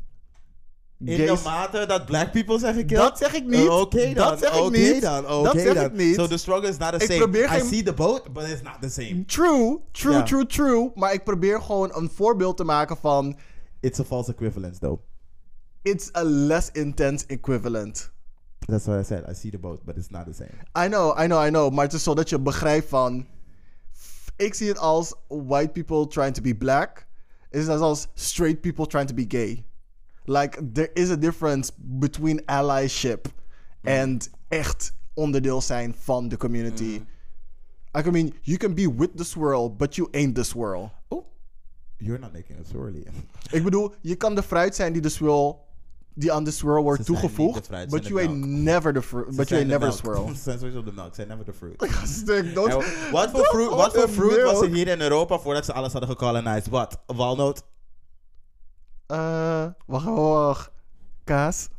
[1.05, 2.99] In Gays- de mate dat black people zijn gekild?
[3.01, 3.59] Dat zeg ik niet.
[3.59, 4.29] Uh, Oké dan.
[4.29, 5.01] Dat zeg ik niet.
[5.01, 5.23] dan.
[5.23, 5.85] Dat zeg dan.
[5.85, 6.15] ik niet.
[6.15, 7.17] So the struggle is not the Ik same.
[7.17, 9.25] probeer I see the boat, but it's not the same.
[9.25, 10.91] True, true, true, true.
[10.95, 13.37] Maar ik probeer gewoon een voorbeeld te maken van...
[13.79, 14.99] It's a false equivalence though.
[15.83, 18.11] it's a less intense equivalent.
[18.67, 19.23] That's what I said.
[19.29, 20.85] I see the boat, but it's not the same.
[20.85, 21.71] I know, I know, I know.
[21.73, 23.25] Maar het is zodat je begrijpt van...
[24.37, 27.07] Ik zie het als white people trying to be black.
[27.49, 29.65] Is het als straight people trying to be gay.
[30.31, 33.27] Like, there is a difference between allyship
[33.83, 37.01] and echt onderdeel zijn van de community.
[37.93, 40.91] I mean, you can be with the swirl, but you ain't the swirl.
[41.09, 41.25] Oh,
[41.97, 43.05] you're not making it swirly.
[43.51, 45.69] Ik bedoel, je kan de fruit zijn die de swirl...
[46.13, 47.65] Die aan de swirl wordt zijn toegevoegd.
[47.65, 49.35] fruit, but you ain't never the fruit.
[49.35, 50.27] But you ain't never the swirl.
[50.27, 51.07] Ze zijn sowieso de melk.
[51.07, 51.79] Ze zijn never the fruit.
[53.11, 56.67] Wat voor fruit, order fruit was er hier in Europa voordat ze alles hadden gecolonized?
[56.67, 57.01] Wat?
[57.05, 57.63] Walnoot?
[59.11, 60.71] Eh, wacht, wacht.
[61.23, 61.69] Kaas.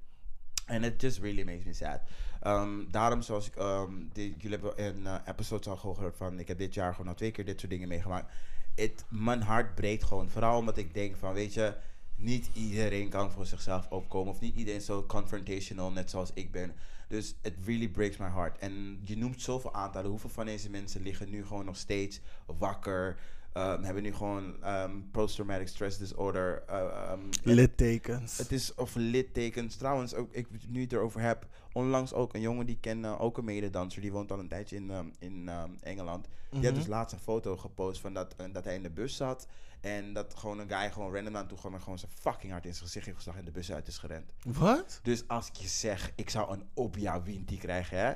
[0.66, 2.01] En it just really makes me sad.
[2.41, 6.47] Ehm, daarom, zoals ik, ehm, die, jullie hebben in eh, episodes al gehoord van, ik
[6.47, 8.32] heb dit jaar gewoon al twee keer dit soort dingen meegemaakt.
[8.76, 10.30] Het, mijn hart breekt gewoon.
[10.30, 11.76] Vooral omdat ik denk van, weet je,
[12.16, 14.34] niet iedereen kan voor zichzelf opkomen.
[14.34, 16.76] Of niet iedereen zo confrontational, net zoals ik ben.
[17.07, 18.57] Dus it really breaks my heart.
[18.57, 20.09] En je noemt zoveel aantallen.
[20.09, 23.18] Hoeveel van deze mensen liggen nu gewoon nog steeds wakker?
[23.54, 26.64] Ehm, hebben nu gewoon ehm, post-traumatic stress disorder.
[26.68, 28.38] eh, ehm, en- Littekens.
[28.38, 29.76] het is of littekens.
[29.76, 31.47] Trouwens, ook ik nu het erover heb.
[31.74, 34.01] Onlangs ook een jongen die ken eh, ook een mededanser.
[34.01, 35.49] Die woont al een tijdje in, in
[35.82, 36.28] Engeland.
[36.49, 39.16] Die had dus laatst een foto gepost van dat, eh, dat hij in de bus
[39.16, 39.47] zat.
[39.82, 42.66] En dat gewoon een guy gewoon random aan toe kwam en gewoon zijn fucking hard
[42.66, 44.32] in zijn gezicht heeft geslagen en de bus uit is gerend.
[44.43, 44.99] Wat?
[45.04, 48.14] Dus als ik je zeg, ik zou een Obja Winti krijgen, hè.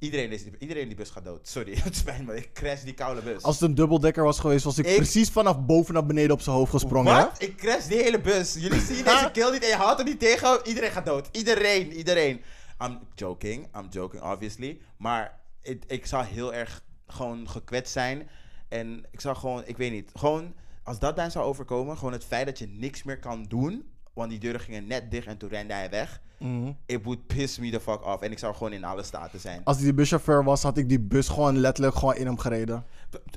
[0.00, 1.48] Iedereen, is, iedereen in die bus gaat dood.
[1.48, 2.36] Sorry, het spijt me.
[2.36, 3.42] Ik crash die koude bus.
[3.42, 6.40] Als het een dubbeldekker was geweest, was ik, Ik- precies vanaf boven naar beneden op
[6.40, 7.14] zijn hoofd gesprongen.
[7.14, 7.20] hè?
[7.22, 7.42] Wat?
[7.42, 8.54] Ik crash die hele bus.
[8.54, 10.60] Jullie zien deze kill niet en je houdt hem niet tegen.
[10.64, 11.28] Iedereen gaat dood.
[11.32, 12.40] Iedereen, iedereen.
[12.84, 13.68] I'm joking.
[13.76, 14.80] I'm joking, obviously.
[14.98, 18.28] Maar ik, ik zou heel erg gewoon gekwetst zijn.
[18.68, 22.24] En ik zou gewoon, ik weet niet, gewoon als dat mij zou overkomen, gewoon het
[22.24, 25.48] feit dat je niks meer kan doen, want die deuren gingen net dicht en toen
[25.48, 26.20] rende hij weg.
[26.38, 26.72] Mhm.
[26.86, 28.22] It would piss me the fuck off.
[28.22, 29.60] En ik zou gewoon in alle staten zijn.
[29.64, 32.84] Als ik die buschauffeur was, had ik die bus gewoon letterlijk gewoon in hem gereden.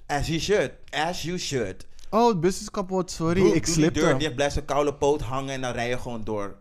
[0.05, 0.71] As you should.
[0.89, 1.85] As you should.
[2.09, 3.51] Oh, de bus is kapot, sorry.
[3.51, 6.23] Ik doe die deur dicht, blijft zijn koude poot hangen en dan rij je gewoon
[6.23, 6.55] door.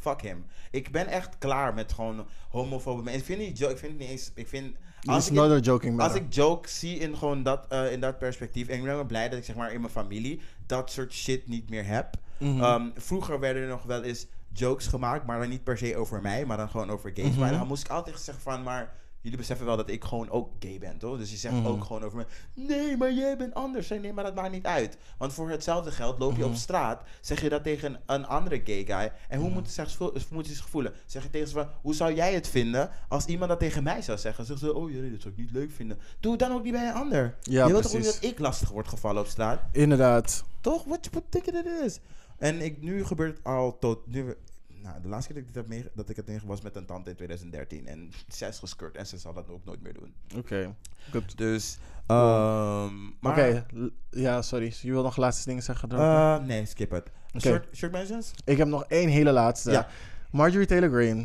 [0.00, 0.44] Fuck hem.
[0.70, 3.20] Ik ben echt klaar met gewoon homofobe mensen.
[3.20, 4.74] Ik vind niet joke, ik vind het niet eens, ik vind...
[5.02, 8.68] It's ik joking als ik joke zie in gewoon dat, eh, in dat perspectief.
[8.68, 11.70] En ik ben blij dat ik zeg maar in mijn familie dat soort shit niet
[11.70, 12.16] meer heb.
[12.38, 12.62] Mhm.
[12.62, 16.20] Ehm, vroeger werden er nog wel eens jokes gemaakt, maar dan niet per se over
[16.22, 17.30] mij, maar dan gewoon over gays.
[17.30, 17.38] Mhm.
[17.40, 20.50] Maar dan moest ik altijd zeggen van, maar jullie beseffen wel dat ik gewoon ook
[20.58, 21.18] gay ben, toch?
[21.18, 21.66] Dus je zegt Mhm.
[21.66, 22.24] ook gewoon over me,
[22.54, 23.88] nee, maar jij bent anders.
[23.88, 24.96] Nee, maar dat maakt niet uit.
[25.18, 26.48] Want voor hetzelfde geld loop je Mhm.
[26.48, 29.12] op straat, zeg je dat tegen een andere gay guy.
[29.28, 29.98] En hoe moet, zich,
[30.30, 30.92] moet hij zich voelen?
[31.06, 34.02] Zeg je tegen ze van, hoe zou jij het vinden als iemand dat tegen mij
[34.02, 34.44] zou zeggen?
[34.46, 35.98] Zeggen ze, oh nee, dat zou ik niet leuk vinden.
[36.20, 37.36] Doe het dan ook niet bij een ander.
[37.40, 39.60] Ja, je wilt toch niet dat ik lastig word gevallen op straat?
[39.72, 40.44] Inderdaad.
[40.60, 40.84] Toch?
[40.84, 41.98] Wat you it is?
[42.38, 44.06] En ik, nu gebeurt het al tot...
[44.06, 44.34] Nu,
[44.82, 46.76] nou, de laatste keer dat ik, dit heb mee, dat ik het tegen was met
[46.76, 47.86] een tante in 2013.
[47.86, 50.14] En zij is geskirt en ze zal dat ook nooit meer doen.
[50.36, 50.74] Oké.
[51.10, 51.38] Goed.
[51.38, 53.32] Dus, ehm maar...
[53.32, 53.66] Oké,
[54.10, 54.74] ja, sorry.
[54.80, 55.88] Je wil nog laatste dingen zeggen?
[55.88, 55.98] dan?
[55.98, 57.10] eh, nee, skip het.
[57.40, 58.30] Short, short mentions?
[58.44, 59.70] ik heb nog één hele laatste.
[59.70, 59.88] Ja.
[60.30, 61.24] Marjorie Taylor Greene.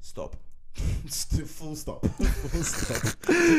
[0.00, 0.36] Stop.
[1.04, 2.06] St- Full stop.
[2.48, 3.14] Full stop.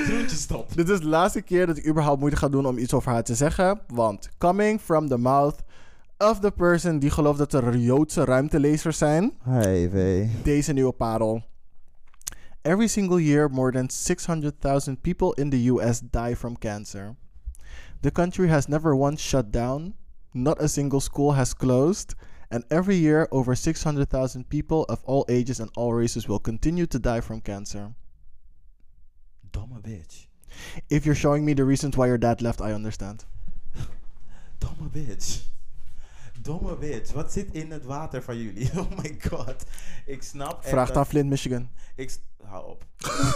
[0.05, 0.75] Groentje stop.
[0.75, 3.23] Dit is de laatste keer dat ik überhaupt moeite ga doen om iets over haar
[3.23, 3.81] te zeggen.
[3.87, 5.55] Want coming from the mouth
[6.17, 9.33] of the person die gelooft dat er Joodse ruimtelezers zijn.
[9.43, 10.27] V.
[10.43, 11.43] Deze nieuwe parel.
[12.61, 17.15] Every single year, more than 600,000 people in the US die from cancer.
[18.01, 19.95] The country has never once shut down,
[20.31, 22.15] not a single school has closed.
[22.49, 26.99] And every year, over 600,000 people of all ages and all races will continue to
[26.99, 27.95] die from cancer.
[29.51, 30.27] Domme bitch.
[30.89, 33.25] If you're showing me the reasons why your dad left, I understand.
[34.59, 35.54] Domme bitch.
[36.45, 37.11] Domme bitch.
[37.11, 38.69] Wat zit in het water van jullie?
[38.79, 39.55] Oh my god.
[40.05, 41.69] Ik snap echt Vraag dat- aan Flint, Michigan.
[41.95, 42.15] Ik...
[42.43, 42.85] Hou op.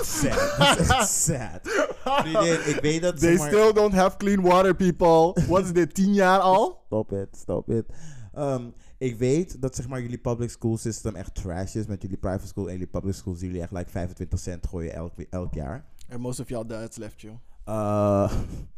[0.03, 1.07] sad.
[1.07, 1.59] Sad.
[2.03, 3.19] Vriendin, ik weet dat...
[3.19, 5.45] They zeg maar- still don't have clean water, people.
[5.47, 6.81] Wat is dit, 10 jaar al?
[6.85, 7.85] Stop it, stop it.
[8.33, 8.63] Ehm,
[8.97, 11.85] ik weet dat zeg maar jullie public school system echt trash is.
[11.85, 14.93] Met jullie private school en jullie public school zien jullie echt like 25 cent gooien
[14.93, 15.85] elk, elk jaar.
[16.09, 17.33] And most of y'all dads left you.
[17.65, 18.31] Eh,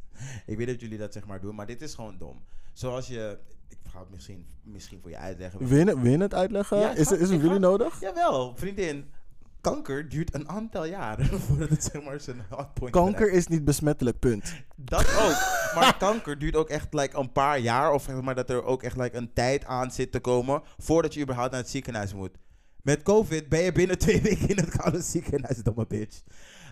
[0.51, 2.43] ik weet dat jullie dat zeg maar doen, maar dit is gewoon dom.
[2.73, 3.37] Zoals je...
[3.91, 5.59] Ik ga het misschien, misschien voor je uitleggen.
[5.67, 5.77] Wil
[6.09, 6.79] je, het- uitleggen?
[6.79, 7.99] Ja, is ga- is het ga- nodig?
[7.99, 9.11] Jawel, vriendin.
[9.61, 14.19] Kanker duurt een aantal jaren voordat het zeg maar zijn hotpoint Kanker is niet besmettelijk,
[14.19, 14.53] punt.
[14.75, 15.59] Dat ook.
[15.75, 17.91] Maar kanker duurt ook echt like, een paar jaar.
[17.93, 20.61] Of zeg maar dat er ook echt like, een tijd aan zit te komen.
[20.77, 22.37] voordat je überhaupt naar het ziekenhuis moet.
[22.81, 26.21] Met COVID ben je binnen twee weken in het koude ziekenhuis, domme bitch.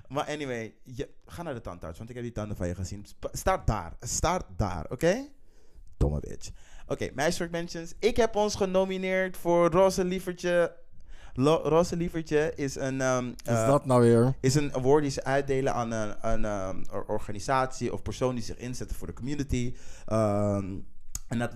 [0.08, 3.06] Maar anyway, je, ga naar de tandarts, want ik heb die tanden van je gezien.
[3.32, 3.94] Start daar.
[4.00, 5.28] Start daar, oké?
[5.98, 6.50] Domme bitch.
[6.90, 7.94] Oké, meiswerk mentions.
[8.00, 10.76] Ik heb ons genomineerd voor Roze Lievertje.
[11.34, 13.02] Lo- Roze Lievertje is een...
[13.02, 14.34] ehm, Is eh, dat nou weer?
[14.40, 16.16] is een award die ze uitdelen aan een,
[16.46, 16.46] een
[16.92, 19.76] or- organisatie of persoon die zich inzetten voor de community.
[20.06, 20.74] Ehm,
[21.28, 21.54] en dat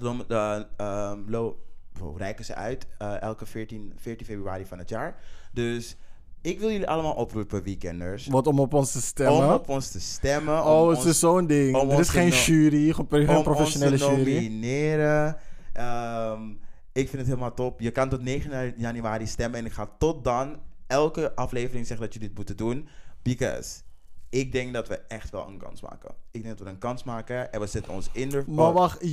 [2.00, 5.16] wow, reiken ze uit eh, elke 14, 14 februari van het jaar.
[5.52, 5.96] Dus
[6.44, 8.28] ik wil jullie allemaal oproepen, weekenders.
[8.28, 9.46] Wat om op ons te stemmen?
[9.46, 10.66] Om op ons te stemmen.
[10.66, 11.92] oh, het is zo'n ding.
[11.92, 14.34] Er is geen jury, geen om professionele ons te jury.
[14.34, 15.38] nomineren.
[15.74, 16.50] Ehm,
[16.92, 17.80] ik vind het helemaal top.
[17.80, 19.60] Je kan tot 9 januari stemmen.
[19.60, 22.88] En ik ga tot dan elke aflevering zeggen dat jullie dit moeten doen.
[23.22, 23.80] Because
[24.34, 26.16] ik denk dat we echt wel een kans maken.
[26.32, 27.54] Ik denk dat we een kans maken.
[27.54, 28.44] En we zetten ons in de...
[28.48, 29.04] Maar wacht,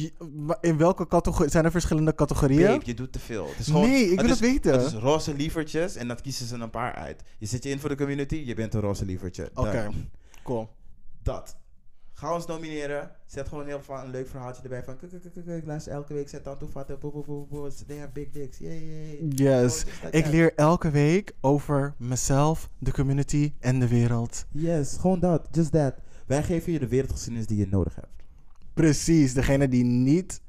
[0.60, 1.50] in welke categorie?
[1.50, 2.66] Zijn er verschillende categorieën?
[2.66, 3.46] Babe, je doet te veel.
[3.48, 4.72] Het is gewoon, Nee, ik wil is, het weten.
[4.72, 7.22] Het is roze lievertjes en dat kiezen ze een paar uit.
[7.38, 9.50] Je zet je in voor de community, je bent een roze lievertje.
[9.54, 9.90] Oké,
[10.42, 10.68] cool.
[11.22, 11.56] Dat.
[12.20, 13.10] Ga ons nomineren.
[13.26, 14.96] Zet gewoon heel veel een leuk verhaaltje erbij van.
[14.96, 16.28] Kijk, kijk, kijk, luister elke week.
[16.28, 16.42] Zet.
[16.42, 16.56] Boe,
[16.98, 17.72] boe, boe, boe.
[17.86, 18.58] They have big dicks.
[18.58, 19.18] Yay.
[19.28, 19.38] Yes.
[19.38, 24.46] Gewoon just like Ik leer elke week over mezelf, de community en de wereld.
[24.50, 25.48] Yes, gewoon dat.
[25.50, 25.94] Just that.
[26.26, 28.22] Wij geven je de wereldgeschiedenis die je nodig hebt.
[28.74, 30.42] Precies, degene die niet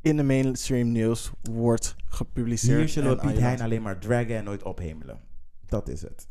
[0.00, 2.78] in de mainstream nieuws wordt gepubliceerd.
[2.78, 5.20] Hier zullen we Piet Hein alleen maar draggen en nooit ophemelen.
[5.66, 6.26] Dat is het.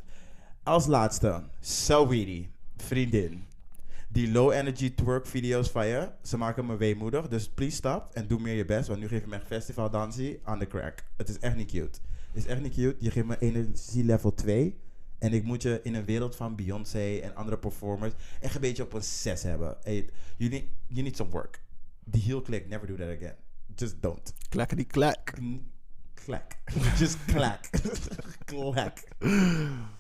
[0.64, 3.54] Als laatste, Saweetie, vriendin.
[4.16, 7.28] Die low energy twerk video's van je, ze maken me weemoedig.
[7.28, 8.88] Dus please stop en doe meer je best.
[8.88, 11.04] Want nu geef je me echt festivaldansie aan de crack.
[11.18, 12.00] Het is echt niet cute.
[12.32, 12.96] Het is echt niet cute.
[13.00, 14.80] Je geeft me energie level 2.
[15.20, 18.84] En ik moet je in een wereld van Beyoncé en andere performers echt een beetje
[18.84, 19.78] op een 6 hebben.
[19.84, 21.62] Hey, you, need, you need some work.
[22.04, 23.36] Die heel click, never do that again.
[23.76, 24.34] Just don't.
[24.50, 25.34] Klakken die klak.
[26.14, 26.56] Klak.
[27.00, 27.70] Just klak.
[28.46, 29.04] klak.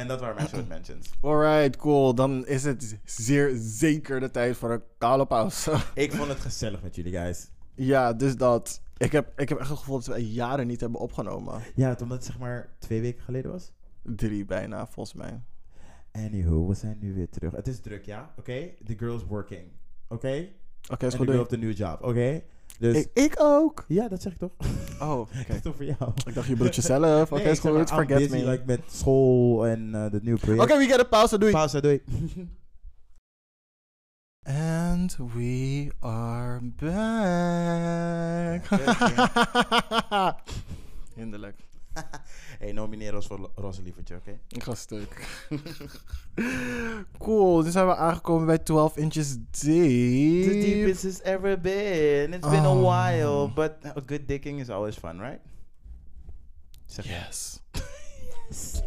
[0.00, 1.10] En dat waren mijn short mentions.
[1.20, 2.14] Alright, cool.
[2.14, 5.72] Dan is het zeer zeker de tijd voor een koude pauze.
[5.94, 7.50] Ik vond het gezellig met jullie, guys.
[7.74, 8.82] ja, dus dat.
[8.96, 11.62] Ik heb, ik heb echt het gevoel dat we jaren niet hebben opgenomen.
[11.74, 13.72] Ja, het omdat het zeg maar twee weken geleden was.
[14.02, 15.40] Drie bijna, volgens mij.
[16.12, 17.52] Anywho, we zijn nu weer terug.
[17.52, 18.32] Het is druk, ja?
[18.38, 18.68] Oké?
[18.84, 19.62] The girl's working.
[20.08, 20.48] Oké?
[20.90, 21.26] Oké, is En goed.
[21.26, 22.02] the girl of the new job.
[22.02, 22.42] Oké?
[22.80, 22.96] Dus...
[22.96, 23.84] Ik, ik ook.
[23.88, 24.50] ja, dat zeg ik toch?
[25.00, 25.28] Oh, oké.
[25.48, 26.12] Echt over jou.
[26.26, 27.32] Ik dacht, je bedoelt jezelf.
[27.32, 27.70] Oké, Nee, goed.
[27.70, 28.50] I'm Forget busy, me.
[28.50, 30.62] like, met school en eh, de nieuwe project.
[30.62, 31.38] Oké, we get a pauze.
[31.38, 31.52] Doei.
[31.52, 32.02] Pauze, doei.
[34.42, 36.90] And we are back.
[41.14, 41.56] Hinderlijk.
[42.60, 44.38] hey, nomineer ons voor Lo- Roze Lievertje, oké?
[44.48, 45.26] Ik ga stuk.
[47.18, 50.42] cool, nu zijn we aangekomen bij 12 inches deep.
[50.42, 52.32] The deepest it's ever been.
[52.32, 52.80] It's been a Oh.
[52.88, 55.40] while, but a good dicking is always fun, right?
[56.86, 57.10] Zeg je.
[57.10, 57.60] Yes.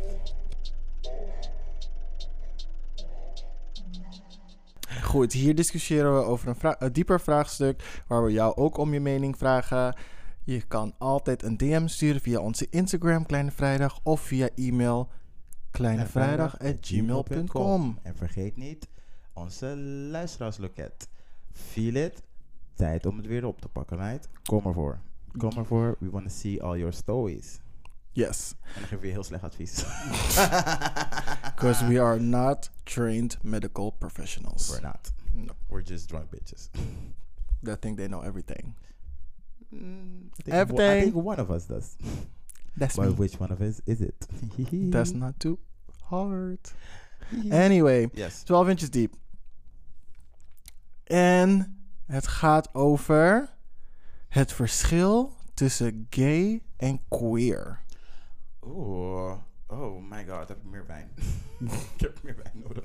[5.04, 8.94] Goed, hier discussiëren we over een, vra- een dieper vraagstuk waar we jou ook om
[8.94, 9.96] je mening vragen.
[10.46, 15.10] Je kan altijd een DM sturen via onze Instagram Kleine Vrijdag of via e-mail
[15.72, 18.00] kleinevrijdag@gmail.com.
[18.02, 18.88] En vergeet niet
[19.34, 19.78] onze
[20.12, 21.08] luisteraarsloket.
[21.52, 22.24] Feel it.
[22.74, 24.30] Tijd om het weer op te pakken, right?
[24.44, 25.00] Kom ervoor.
[25.38, 25.96] Kom ervoor.
[26.00, 27.60] We want to see all your stories.
[28.12, 29.76] Yes, En dan geef je heel slecht advies.
[31.56, 34.70] because we are not trained medical professionals.
[34.70, 35.14] We're not.
[35.34, 36.70] No, We're just drunk bitches.
[37.64, 38.76] they think they know everything.
[39.74, 41.02] Mm, I think, I Everything.
[41.14, 41.96] think one of us does.
[42.78, 43.14] That's But me.
[43.16, 44.28] which one of us is it?
[44.92, 45.58] That's not too
[46.10, 46.60] hard.
[47.52, 48.44] Anyway, Yes.
[48.44, 49.16] 12 inches deep.
[51.04, 53.50] En Het gaat over
[54.28, 57.80] het verschil tussen gay en queer.
[58.66, 59.34] Oeh.
[59.68, 61.10] Oh my god, heb ik meer wijn.
[61.96, 62.84] ik heb meer wijn nodig.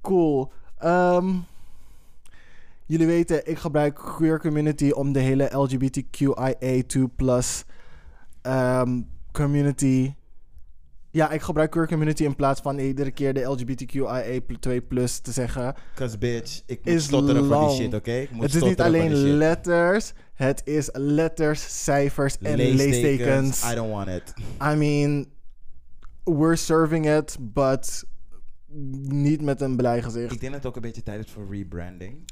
[0.00, 0.52] Cool.
[0.76, 1.36] Ehm,
[2.90, 7.02] jullie weten, ik gebruik queer community om de hele LGBTQIA2
[8.42, 9.00] ehm,
[9.32, 10.14] community.
[11.10, 14.86] Ja, ik gebruik queer community in plaats van iedere keer de LGBTQIA2
[15.22, 15.74] te zeggen.
[15.94, 18.26] Cause bitch, ik moet stotteren voor die shit, oké?
[18.36, 23.70] Het is niet alleen letters, het is letters, cijfers en leestekens.
[23.70, 24.34] I don't want it.
[24.62, 25.26] I mean,
[26.24, 28.04] we're serving it, but
[29.02, 30.32] niet met een blij gezicht.
[30.32, 32.24] Ik denk dat het ook een beetje tijd is voor rebranding.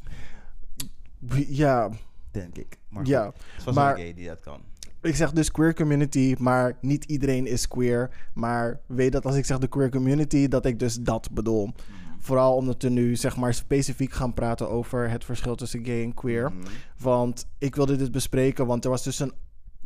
[1.48, 1.90] Ja,
[2.30, 2.76] Denk ik.
[2.88, 3.24] Maar ja.
[3.24, 4.60] goed, het was maar- gay die dat kan.
[5.02, 8.10] Ik zeg dus queer community, maar niet iedereen is queer.
[8.34, 11.70] Maar weet dat als ik zeg de queer community, dat ik dus dat bedoel.
[12.18, 16.14] Vooral omdat we nu zeg maar specifiek gaan praten over het verschil tussen gay en
[16.14, 16.52] queer.
[16.52, 16.66] Mhm.
[16.98, 19.32] Want ik wilde dit bespreken, want er was dus een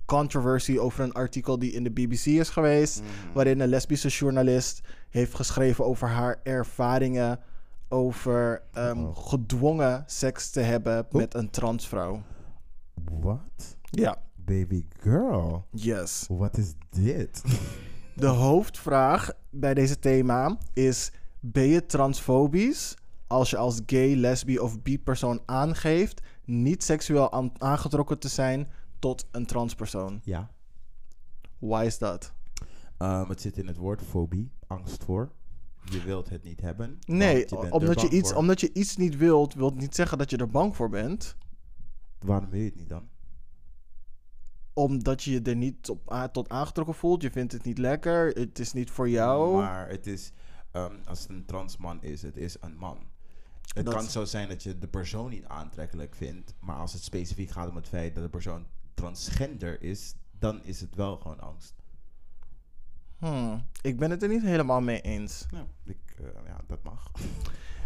[0.04, 3.00] controversie over een artikel die in de BBC is geweest.
[3.00, 3.32] Mhm.
[3.34, 4.80] Waarin een lesbische journalist
[5.10, 7.38] heeft geschreven over haar ervaringen
[7.92, 9.16] over ehm, Uh-oh.
[9.16, 12.22] gedwongen seks te hebben met een transvrouw.
[13.20, 13.76] What?
[13.90, 15.66] Ja, Baby girl.
[15.70, 16.24] yes.
[16.28, 17.42] What is dit?
[18.14, 22.94] De hoofdvraag bij deze thema is: ben je transfobisch
[23.26, 28.68] als je als gay, lesbi of bi-persoon aangeeft niet seksueel aan- aangetrokken te zijn
[28.98, 30.20] tot een transpersoon?
[30.24, 30.50] ja.
[31.58, 32.32] Why is dat?
[32.98, 34.50] Ehm, het zit in het woord fobie.
[34.66, 35.30] Angst voor.
[35.84, 36.98] Je wilt het niet hebben.
[37.06, 38.38] Nee, je omdat je, iets, voor.
[38.38, 41.36] omdat je iets niet wilt, wil niet zeggen dat je er bang voor bent.
[42.18, 43.08] Waarom wil je het niet dan?
[44.72, 47.22] Omdat je je er niet op, tot aangetrokken voelt.
[47.22, 48.28] Je vindt het niet lekker.
[48.28, 49.54] Het is niet voor jou.
[49.54, 50.32] Maar het is,
[50.70, 52.98] ehm, als het een transman is, het is een man.
[53.74, 56.54] Het Dat- kan zo zijn dat je de persoon niet aantrekkelijk vindt.
[56.60, 60.80] Maar als het specifiek gaat om het feit dat de persoon transgender is, dan is
[60.80, 61.74] het wel gewoon angst.
[63.22, 65.46] Hmm, ik ben het er niet helemaal mee eens.
[65.50, 67.10] Nou, ik, eh, ja, dat mag.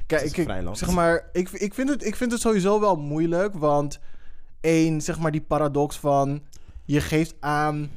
[0.06, 3.54] Kijk, ik, zeg maar, ik, ik, vind het, ik vind het sowieso wel moeilijk.
[3.54, 3.98] Want
[4.60, 6.42] één, zeg maar die paradox van...
[6.84, 7.90] Je geeft aan...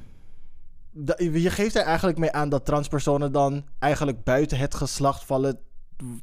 [1.18, 5.60] Je geeft er eigenlijk mee aan dat transpersonen dan eigenlijk buiten het geslacht vallen...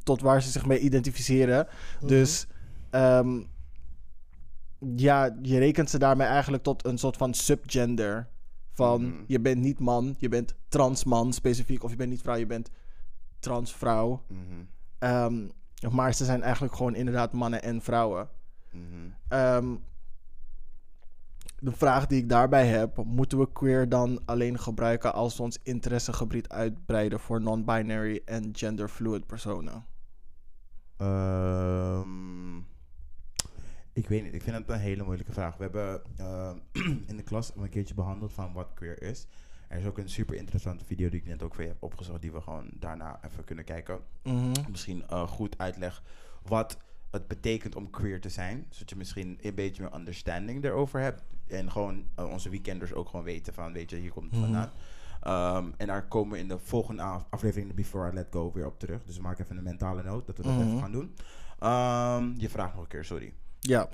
[0.03, 1.67] tot waar ze zich mee identificeren.
[2.01, 2.47] Dus
[2.91, 3.43] ehm,
[4.97, 8.29] ja, je rekent ze daarmee eigenlijk tot een soort van subgender.
[8.77, 9.23] Van Mhm.
[9.27, 11.83] je bent niet man, je bent transman specifiek.
[11.85, 12.71] Of je bent niet vrouw, je bent
[13.39, 14.23] transvrouw.
[14.99, 15.47] Ehm,
[15.91, 18.29] maar ze zijn eigenlijk gewoon inderdaad mannen en vrouwen.
[18.71, 18.83] mhm.
[19.29, 19.77] Ehm,
[21.59, 25.59] de vraag die ik daarbij heb: moeten we queer dan alleen gebruiken als we ons
[25.63, 29.85] interessegebied uitbreiden voor non-binary en genderfluid personen?
[30.97, 32.57] Ehm,
[33.97, 34.35] ik weet niet.
[34.35, 35.57] Ik vind het een hele moeilijke vraag.
[35.57, 36.57] We hebben ehm,
[37.11, 39.27] in de klas een keertje behandeld van wat queer is.
[39.69, 42.33] Er is ook een super interessante video die ik net ook weer heb opgezocht, die
[42.33, 43.99] we gewoon daarna even kunnen kijken.
[44.23, 44.53] Mhm.
[44.71, 46.03] Misschien eh, goed uitleg
[46.43, 46.77] wat
[47.11, 48.67] het betekent om queer te zijn.
[48.71, 51.23] Zodat je misschien een beetje meer understanding erover hebt.
[51.47, 54.43] En gewoon eh, onze weekenders ook gewoon weten van, weet je, hier komt het Mhm.
[54.53, 54.71] vandaan.
[55.21, 58.53] Ehm, en daar komen we in de volgende af- aflevering, de Before I Let Go,
[58.53, 59.05] weer op terug.
[59.05, 60.67] Dus maak even een mentale noot dat we dat Mhm.
[60.67, 61.15] even gaan doen.
[61.59, 63.33] Ehm, je vraagt nog een keer, sorry.
[63.67, 63.89] Ja.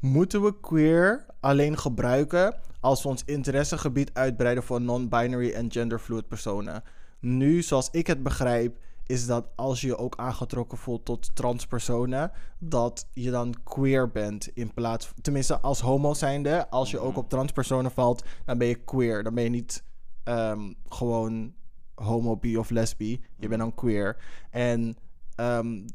[0.00, 6.82] Moeten we queer alleen gebruiken als we ons interessegebied uitbreiden voor non-binary en genderfluid personen?
[7.20, 8.76] Nu, zoals ik het begrijp,
[9.06, 14.48] is dat als je je ook aangetrokken voelt tot transpersonen, dat je dan queer bent
[14.54, 18.84] in plaats tenminste als homo zijnde, als je ook op transpersonen valt, dan ben je
[18.84, 19.22] queer.
[19.22, 19.84] Dan ben je niet
[20.24, 21.54] ehm, gewoon
[21.94, 23.24] homo, bi of lesbi.
[23.36, 24.16] Je bent dan queer.
[24.50, 24.96] En
[25.34, 25.86] ehm,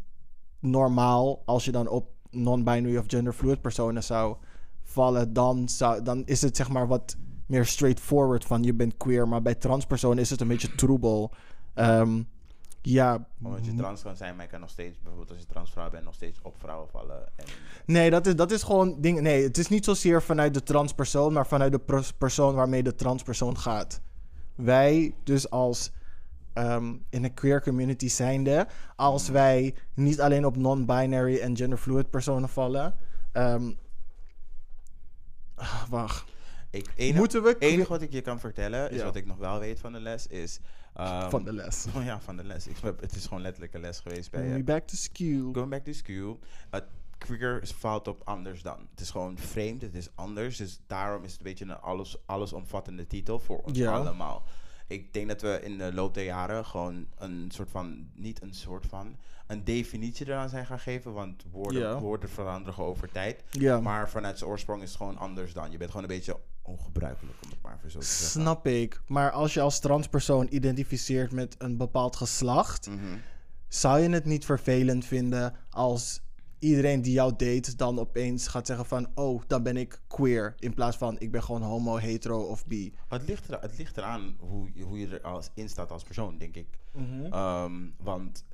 [0.60, 4.36] normaal, als je dan op non-binary of genderfluid personen zou
[4.84, 7.16] vallen, dan, zou, dan is het zeg maar wat
[7.46, 9.28] meer straightforward van je bent queer.
[9.28, 11.32] Maar bij transpersonen is het een beetje troebel.
[11.74, 12.22] Ehm,
[12.82, 15.90] ja, Omdat je trans kan zijn, maar je kan nog steeds, bijvoorbeeld als je transvrouw
[15.90, 17.28] bent, nog steeds op vrouwen vallen.
[17.36, 17.46] En,
[17.86, 19.22] nee, dat is, dat is gewoon ding.
[19.22, 22.96] Nee, het is niet zozeer vanuit de transpersoon, maar vanuit de pers- persoon waarmee de
[22.96, 24.02] transpersoon gaat.
[24.56, 25.92] Wij, dus als
[26.64, 32.50] ehm, in een queer community zijnde, als wij niet alleen op non-binary en genderfluid personen
[32.50, 32.96] vallen.
[35.56, 36.26] ah, wacht.
[36.70, 39.04] ik, enige, Moeten we Het queer- enige wat ik je kan vertellen, is Ja.
[39.04, 40.60] wat ik nog wel weet van de les, is...
[40.94, 41.86] ehm, van de les.
[41.96, 42.68] Oh ja, van de les.
[42.68, 44.54] Ik, het is gewoon letterlijk een les geweest bij.
[44.54, 45.50] We back to school.
[45.54, 46.40] Going back to school.
[46.70, 46.84] Het
[47.18, 48.88] queer fout op anders dan.
[48.92, 50.58] Het is gewoon vreemd, het is anders.
[50.58, 53.92] Dus daarom is het een beetje een alles, allesomvattende titel voor ons Ja.
[53.98, 54.44] allemaal.
[54.90, 58.54] Ik denk dat we in de loop der jaren gewoon een soort van, niet een
[58.54, 59.16] soort van,
[59.48, 61.14] een definitie eraan zijn gaan geven.
[61.14, 63.44] Want woorden, woorden veranderen over tijd.
[63.82, 65.72] Maar vanuit zijn oorsprong is het gewoon anders dan.
[65.72, 68.42] Je bent gewoon een beetje ongebruikelijk, om het maar even zo te zeggen.
[68.42, 69.02] Snap ik.
[69.08, 73.18] Maar als je als transpersoon identificeert met een bepaald geslacht, Mhm.
[73.68, 76.22] zou je het niet vervelend vinden als
[76.60, 80.74] iedereen die jou date dan opeens gaat zeggen van, oh, dan ben ik queer, in
[80.74, 82.94] plaats van ik ben gewoon homo, hetero of bi.
[83.08, 86.04] Het ligt, er, het ligt eraan hoe, je- hoe je er als, in staat als
[86.04, 86.68] persoon, denk ik.
[87.32, 88.46] Ehm, want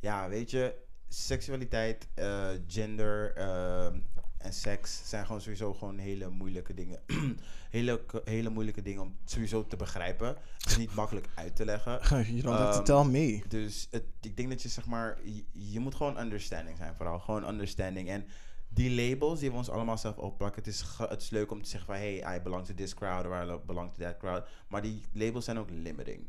[0.00, 0.74] ja, weet je,
[1.08, 3.98] seksualiteit, eh, gender ehm,
[4.46, 6.98] en seks zijn gewoon sowieso gewoon hele moeilijke dingen.
[7.70, 10.28] hele, hele moeilijke dingen om sowieso te begrijpen.
[10.58, 12.00] Het is niet makkelijk uit te leggen.
[12.34, 13.42] You don't have to Ehm, tell me.
[13.48, 17.18] Dus het, ik denk dat je zeg maar, je, je moet gewoon understanding zijn vooral.
[17.18, 18.08] Gewoon understanding.
[18.08, 18.26] En
[18.68, 20.62] die labels die we ons allemaal zelf opplakken.
[20.62, 23.26] Het is, het is leuk om te zeggen van, hey, I belong to this crowd
[23.26, 24.46] or I belong to that crowd.
[24.68, 26.26] Maar die labels zijn ook limiting.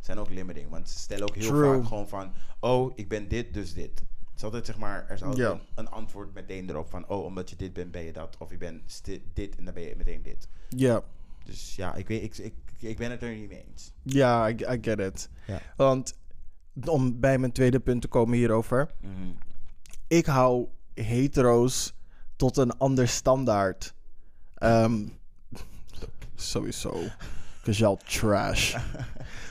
[0.00, 0.70] Zijn ook limiting.
[0.70, 1.76] Want ze stellen ook heel True.
[1.78, 4.02] vaak gewoon van, oh, ik ben dit, dus dit.
[4.40, 5.52] Is altijd zeg maar, er is altijd Ja.
[5.52, 8.36] een, een antwoord meteen erop van, oh, omdat je dit bent, ben je dat.
[8.38, 9.02] Of je bent
[9.34, 10.48] dit en dan ben je meteen dit.
[10.68, 11.02] Ja,
[11.44, 13.92] Dus ja, ik, weet, ik, ik, ik ben het er niet mee eens.
[14.02, 15.28] ja, I, I get it.
[15.46, 15.60] Ja.
[15.76, 16.18] Want
[16.84, 18.90] om bij mijn tweede punt te komen hierover.
[19.00, 19.30] Mhm.
[20.06, 21.94] ik hou hetero's
[22.36, 23.94] tot een ander standaard.
[24.54, 25.06] Ehm,
[26.34, 27.02] sowieso.
[27.64, 28.76] Y'all trash.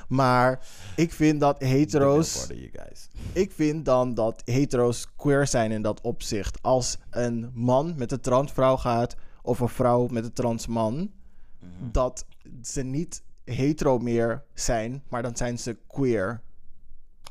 [0.07, 2.47] maar ik vind dat hetero's...
[3.33, 6.61] Ik vind dan dat hetero's queer zijn in dat opzicht.
[6.61, 9.15] Als een man met een transvrouw gaat...
[9.41, 10.95] of een vrouw met een transman...
[10.95, 11.91] Mhm.
[11.91, 12.25] dat
[12.61, 15.03] ze niet hetero meer zijn...
[15.09, 16.41] maar dan zijn ze queer.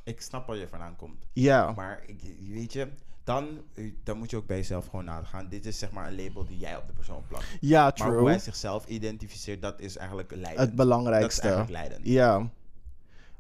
[0.05, 1.27] Ik snap waar je vandaan komt.
[1.33, 2.89] Ja, Maar ik, weet je,
[3.29, 5.49] dan, eh, dan moet je ook bij jezelf gewoon nagaan.
[5.49, 7.45] Dit is zeg maar een label die jij op de persoon plakt.
[7.61, 8.19] ja Maar true.
[8.19, 10.59] hoe hij zichzelf identificeert, dat is eigenlijk leidend.
[10.59, 11.41] het Dat is belangrijkste.
[11.41, 12.01] eigenlijk leidend.
[12.07, 12.51] Ja.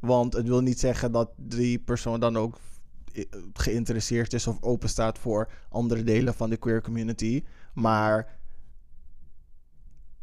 [0.00, 2.58] Want het wil niet zeggen dat die persoon dan ook
[3.12, 7.44] eh, geïnteresseerd is of open staat voor andere delen van de queer community.
[7.72, 8.38] Maar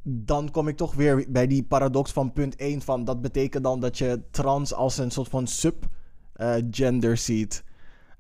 [0.04, 3.80] dan kom ik toch weer bij die paradox van punt 1 van dat betekent dan
[3.80, 7.64] dat je trans als een soort van subgender ziet.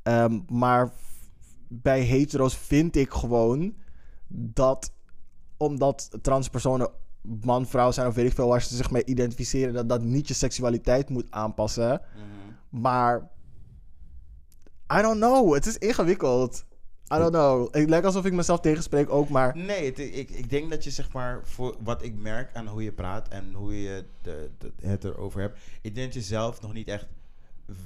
[0.03, 0.91] Ehm, maar
[1.67, 3.75] bij hetero's vind ik gewoon
[4.27, 4.93] dat
[5.57, 6.89] omdat transpersonen
[7.41, 10.27] man, vrouw zijn of weet ik veel waar ze zich mee identificeren, dat dat niet
[10.27, 12.01] je seksualiteit moet aanpassen.
[12.15, 12.81] Mhm.
[12.81, 13.29] Maar
[14.93, 16.65] I don't know, het is ingewikkeld.
[17.13, 17.73] I don't know.
[17.73, 20.91] Het lijkt alsof ik mezelf tegenspreek ook, maar Nee, het, ik, ik denk dat je
[20.91, 24.73] zeg maar, voor wat ik merk aan hoe je praat en hoe je de, de,
[24.81, 27.05] het erover hebt, ik denk dat je zelf nog niet echt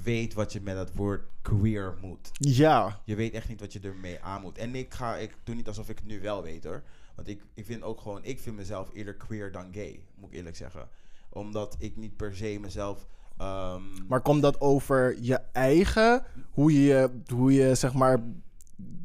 [0.02, 2.30] weet wat je met dat woord queer moet.
[2.32, 4.58] ja, Je weet echt niet wat je ermee aan moet.
[4.58, 6.82] En ik, ga, ik doe niet alsof ik het nu wel weet hoor.
[7.14, 10.36] Want ik, ik vind ook gewoon, ik vind mezelf eerder queer dan gay, moet ik
[10.36, 10.88] eerlijk zeggen.
[11.28, 13.06] Omdat ik niet per se mezelf.
[13.38, 18.22] ehm, maar komt dat over je eigen, hoe je, hoe je zeg maar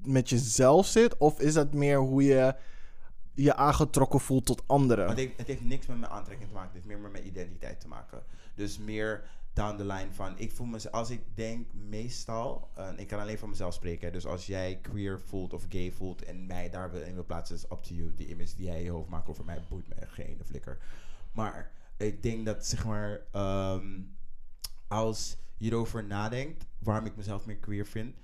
[0.04, 2.56] met jezelf zit, of is dat meer hoe je
[3.34, 5.10] je aangetrokken voelt tot anderen?
[5.10, 6.70] Het, het heeft niks met mijn aantrekking te maken.
[6.74, 8.24] Het heeft meer met mijn identiteit te maken.
[8.56, 9.24] Dus meer
[9.56, 10.38] down the line van...
[10.38, 10.92] Ik voel me...
[10.92, 12.70] Als ik denk meestal...
[12.76, 14.12] en ik kan alleen voor mezelf spreken.
[14.12, 16.24] Dus als jij queer voelt of gay voelt...
[16.24, 17.56] en mij daar wil in wil plaatsen...
[17.56, 18.14] is up to you.
[18.16, 19.62] Die image die jij in je hoofd maakt over mij...
[19.70, 20.78] boeit me geen flikker.
[21.32, 23.22] Maar ik denk dat zeg maar...
[23.32, 24.02] ehm,
[24.88, 26.66] als je erover nadenkt...
[26.80, 28.16] waarom ik mezelf meer queer vind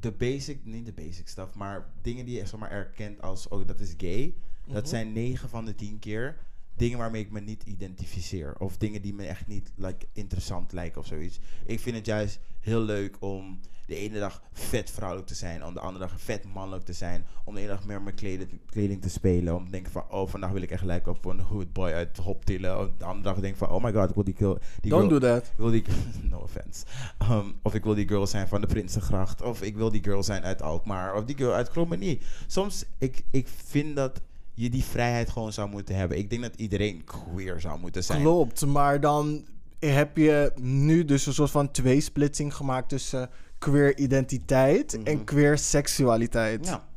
[0.00, 3.66] de basic, niet de basic stuff, maar dingen die je zeg maar erkent als, oh
[3.66, 4.34] dat is gay,
[4.66, 6.38] dat zijn 9 van de 10 keer
[6.76, 8.54] dingen waarmee ik me niet identificeer.
[8.58, 11.38] Of dingen die me echt niet like, interessant lijken of zoiets.
[11.66, 15.74] Ik vind het juist heel leuk om de ene dag vet vrouwelijk te zijn, om
[15.74, 19.02] de andere dag vet mannelijk te zijn, om de ene dag meer met kleding, kleding
[19.02, 21.72] te spelen, om te denken van, oh vandaag wil ik echt lijken op een hood
[21.72, 22.78] boy uit Hoptillen.
[22.78, 24.90] Om de andere dag denk ik van, oh my god, ik wil die, girl- die
[24.90, 25.46] Don't girl- do that.
[25.46, 25.84] ik wil die...
[26.30, 26.84] No offense.
[27.30, 29.42] Um, of ik wil die girl zijn van de Prinsengracht.
[29.42, 31.14] Of ik wil die girl zijn uit Alkmaar.
[31.14, 32.20] Of die girl uit Krommenie.
[32.46, 34.20] Soms, ik, ik vind dat
[34.58, 36.18] je die vrijheid gewoon zou moeten hebben.
[36.18, 38.20] Ik denk dat iedereen queer zou moeten zijn.
[38.22, 39.44] Klopt, maar dan
[39.78, 45.24] heb je nu dus een soort van tweesplitsing gemaakt tussen queer identiteit en Mhm.
[45.24, 46.66] queer seksualiteit.
[46.66, 46.88] Ja.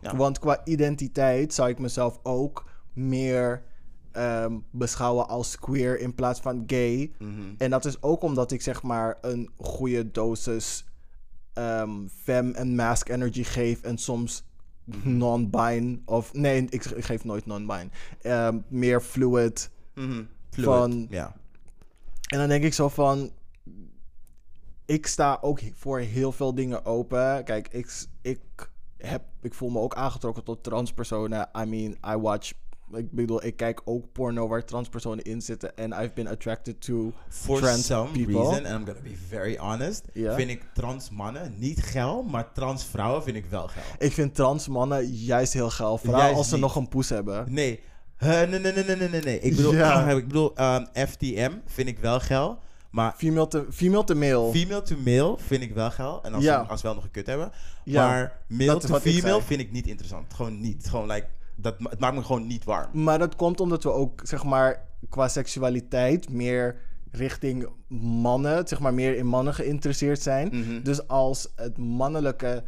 [0.00, 0.16] Ja.
[0.16, 3.62] Want qua identiteit zou ik mezelf ook meer
[4.12, 7.12] ehm, beschouwen als queer in plaats van gay.
[7.18, 7.30] Mhm.
[7.58, 10.84] En dat is ook omdat ik zeg maar een goede dosis
[11.52, 11.90] ehm
[12.22, 14.44] fem en mask energy geef en soms
[15.02, 17.90] non-bin of nee, ik, ik geef nooit non-bin.
[18.22, 19.70] Ehm, meer fluid.
[19.94, 20.22] Mhm.
[20.50, 20.78] Fluid.
[20.90, 21.34] Van- Ja.
[22.26, 23.30] En dan denk ik zo van.
[24.84, 27.44] Ik sta ook voor heel veel dingen open.
[27.44, 28.40] Kijk, ik, ik,
[28.96, 31.48] heb, ik voel me ook aangetrokken tot transpersonen.
[31.58, 32.52] I mean, I watch
[32.94, 35.76] ik bedoel, ik kijk ook porno waar transpersonen in zitten.
[35.76, 38.32] En I've been attracted to For trans some people.
[38.34, 42.84] reason, and I'm gonna be very honest, vind ik trans mannen niet geil, maar trans
[42.84, 43.84] vrouwen vind ik wel geil.
[43.98, 45.98] Ik vind trans mannen juist heel geil.
[45.98, 46.62] Vooral Juist als ze niet.
[46.62, 47.52] nog een poes hebben.
[47.52, 47.80] Nee.
[48.20, 49.40] Nee, nee, nee, nee, nee, nee.
[49.40, 49.72] Ik bedoel,
[50.16, 52.58] ik bedoel ehm, FTM vind ik wel geil.
[52.90, 54.50] Maar Female to, female to male.
[54.52, 56.20] female to male vind ik wel geil.
[56.22, 56.64] En als, Ja.
[56.64, 57.52] ze, als we wel nog een kut hebben.
[57.84, 60.34] Ja, maar male to ik female vind ik niet interessant.
[60.34, 60.88] Gewoon niet.
[60.88, 61.26] Gewoon like,
[61.60, 63.02] dat, het maakt me gewoon niet warm.
[63.02, 66.76] Maar dat komt omdat we ook, zeg maar, qua seksualiteit meer
[67.10, 67.68] richting
[68.22, 70.48] mannen, zeg maar, meer in mannen geïnteresseerd zijn.
[70.52, 70.82] Mhm.
[70.82, 72.64] Dus als het mannelijke,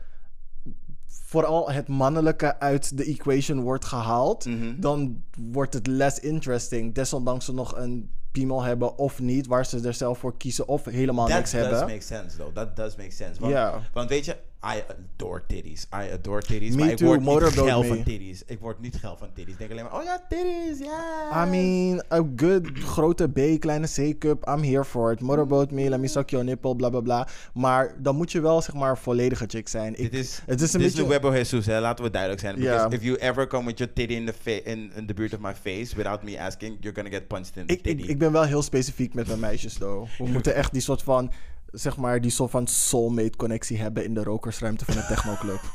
[1.06, 4.81] vooral het mannelijke uit de equation wordt gehaald, Mhm.
[4.81, 6.94] dan wordt het less interesting.
[6.94, 10.85] Desondanks ze nog een piemel hebben of niet, waar ze er zelf voor kiezen of
[10.85, 11.81] helemaal That niks does hebben.
[11.86, 12.55] make sense, though.
[12.55, 13.40] That does make sense.
[13.40, 13.55] Want,
[13.93, 15.86] want weet je, I adore titties.
[15.94, 16.74] I adore titties.
[16.74, 18.43] Me maar ik too, word niet geil van titties.
[18.47, 19.52] Ik word niet geil van titties.
[19.52, 21.47] Ik denk alleen maar, oh ja, titties, ja.
[21.47, 25.20] I mean, a good grote B, kleine C-cup, I'm here for it.
[25.20, 27.28] Motorboat me, let me suck your nipple, bla bla bla.
[27.55, 29.93] Maar dan moet je wel, zeg maar, volledige chick zijn.
[29.98, 31.02] Ik, Dit is, het is een dit is beetje...
[31.02, 31.80] de Webbo Jesus, hè.
[31.80, 32.55] laten we duidelijk zijn.
[32.55, 35.34] Because if you ever come with your titty in the, fa- in, in the buurt
[35.34, 38.02] of my face without me asking, you're gonna get punched in the ik, titty.
[38.02, 40.09] ik, ik ben wel heel specifiek met mijn meisjes, though.
[40.18, 41.30] We moeten echt die soort van,
[41.73, 45.61] zeg maar, die soort van soulmate connectie hebben in de rokersruimte van een technoclub.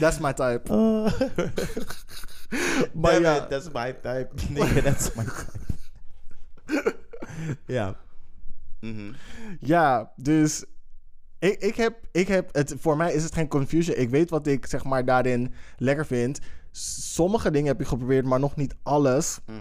[0.00, 0.62] That's my type.
[3.00, 4.28] maar Damn ja, it, that's my type.
[4.52, 6.96] Nigga, that's my type.
[7.66, 7.96] ja.
[8.80, 9.12] Mhm.
[9.60, 10.64] ja, dus
[11.38, 13.96] ik, ik, heb, ik heb het, voor mij is het geen confusion.
[13.96, 16.38] Ik weet wat ik, zeg maar, daarin lekker vind.
[16.70, 19.38] Sommige dingen heb ik geprobeerd, maar nog niet alles.
[19.46, 19.58] Mhm.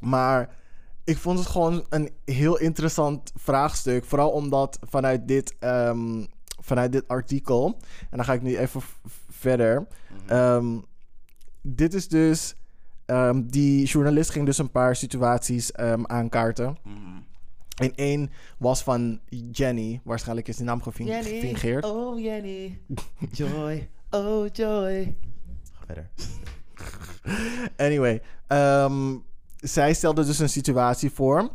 [0.00, 0.56] Maar
[1.04, 4.04] ik vond het gewoon een heel interessant vraagstuk.
[4.04, 6.24] Vooral omdat vanuit dit, ehm,
[6.60, 7.78] vanuit dit artikel.
[8.10, 8.80] En dan ga ik nu even
[9.28, 9.86] verder.
[10.26, 10.78] Ehm,
[11.62, 12.54] dit is dus.
[13.06, 16.76] ehm, die journalist ging dus een paar situaties ehm, aankaarten.
[16.84, 16.96] Mhm.
[17.76, 19.20] En één was van
[19.50, 20.00] Jenny.
[20.04, 21.84] Waarschijnlijk is die naam gefin- gefingeerd.
[21.84, 22.78] Oh Jenny.
[23.32, 23.88] Joy.
[24.10, 25.16] Oh joy.
[25.72, 26.10] Ga verder.
[27.76, 29.16] Anyway, ehm,
[29.62, 31.50] zij stelde dus een situatie voor.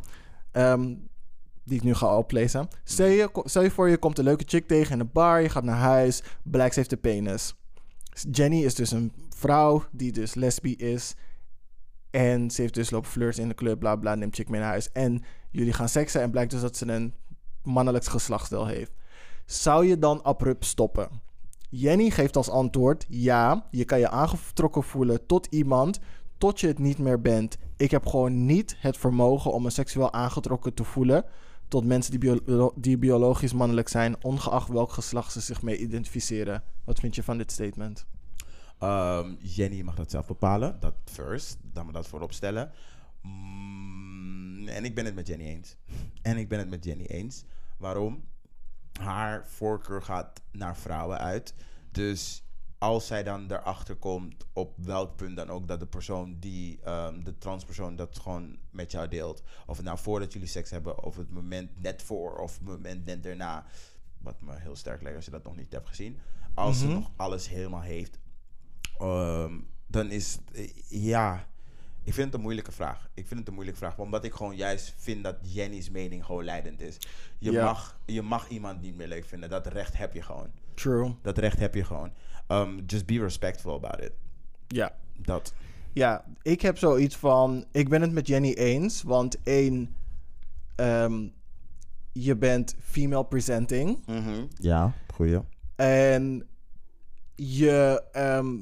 [0.52, 0.94] ehm,
[1.64, 2.68] die ik nu ga oplezen.
[2.84, 5.40] Stel je, je voor, je komt een leuke chick tegen in een bar.
[5.40, 6.22] Je gaat naar huis.
[6.52, 7.54] Ze heeft een penis.
[8.30, 11.14] Jenny is dus een vrouw die dus lesbi is.
[12.10, 13.78] En ze heeft dus lopen flirten in de club.
[13.78, 14.14] Bla bla.
[14.14, 14.92] Neemt chick mee naar huis.
[14.92, 16.20] En jullie gaan seksen.
[16.20, 17.14] En blijkt dus dat ze een
[17.62, 18.92] mannelijk geslachtsdeel heeft.
[19.46, 21.08] Zou je dan abrupt stoppen?
[21.70, 25.98] Jenny geeft als antwoord: ja, je kan je aangetrokken voelen tot iemand
[26.38, 27.58] tot je het niet meer bent.
[27.78, 31.24] Ik heb gewoon niet het vermogen om me seksueel aangetrokken te voelen
[31.68, 32.40] tot mensen die,
[32.74, 36.62] die biologisch mannelijk zijn, ongeacht welk geslacht ze zich mee identificeren.
[36.84, 38.06] Wat vind je van dit statement?
[38.78, 40.76] Ehm, Jenny mag dat zelf bepalen.
[40.80, 41.58] Dat first.
[41.62, 42.70] Dan we dat voorop stellen.
[43.22, 45.76] Mm, en ik ben het met Jenny eens.
[46.22, 47.44] En ik ben het met Jenny eens.
[47.76, 48.24] Waarom?
[49.00, 51.54] Haar voorkeur gaat naar vrouwen uit.
[51.90, 52.44] Dus
[52.78, 57.22] als zij dan erachter komt, op welk punt dan ook, dat de persoon die, ehm,
[57.22, 59.42] de transpersoon, dat gewoon met jou deelt.
[59.66, 63.04] Of het nou voordat jullie seks hebben, of het moment net voor, of het moment
[63.04, 63.64] net daarna.
[64.18, 66.18] Wat me heel sterk lijkt als je dat nog niet hebt gezien.
[66.54, 68.18] Als ze nog alles helemaal heeft,
[68.98, 71.46] Ehm, dan is eh, ja.
[72.02, 73.08] Ik vind het een moeilijke vraag.
[73.14, 73.98] Ik vind het een moeilijke vraag.
[73.98, 76.96] Omdat ik gewoon juist vind dat Jenny's mening gewoon leidend is.
[77.38, 77.64] Je, Ja.
[77.64, 79.48] mag, je mag iemand niet meer leuk vinden.
[79.50, 80.50] Dat recht heb je gewoon.
[80.74, 81.14] True.
[81.22, 82.12] Dat recht heb je gewoon.
[82.48, 84.12] Um, just be respectful about it.
[84.68, 84.92] Ja.
[85.16, 85.52] Dat.
[85.92, 87.64] Ja, ik heb zoiets van.
[87.72, 89.02] Ik ben het met Jenny eens.
[89.02, 89.94] Want één,
[90.74, 91.28] ehm,
[92.12, 93.98] je bent female presenting.
[94.58, 95.40] Ja, goeie.
[95.76, 96.48] En
[97.34, 98.56] je ehm,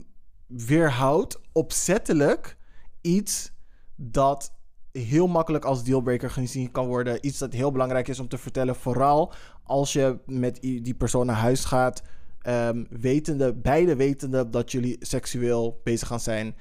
[0.46, 2.56] weerhoudt opzettelijk
[3.00, 3.52] iets
[3.94, 4.52] dat
[4.92, 7.26] heel makkelijk als dealbreaker gezien kan worden.
[7.26, 8.76] Iets dat heel belangrijk is om te vertellen.
[8.76, 9.32] Vooral
[9.62, 12.02] als je met die persoon naar huis gaat.
[12.46, 16.54] Ehm, wetende, beide wetende dat jullie seksueel bezig gaan zijn.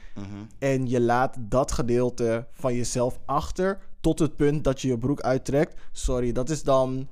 [0.60, 5.22] En je laat dat gedeelte van jezelf achter tot het punt dat je je broek
[5.22, 5.82] uittrekt.
[5.92, 7.08] Sorry, dat is dan.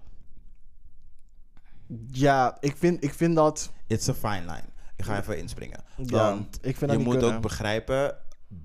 [2.11, 3.71] Ja, ik vind, ik vind dat.
[3.87, 4.63] It's a fine line.
[4.95, 5.83] Ik ga even inspringen.
[5.97, 7.35] Ja, Want ik vind dat je moet kunnen.
[7.35, 8.15] ook begrijpen,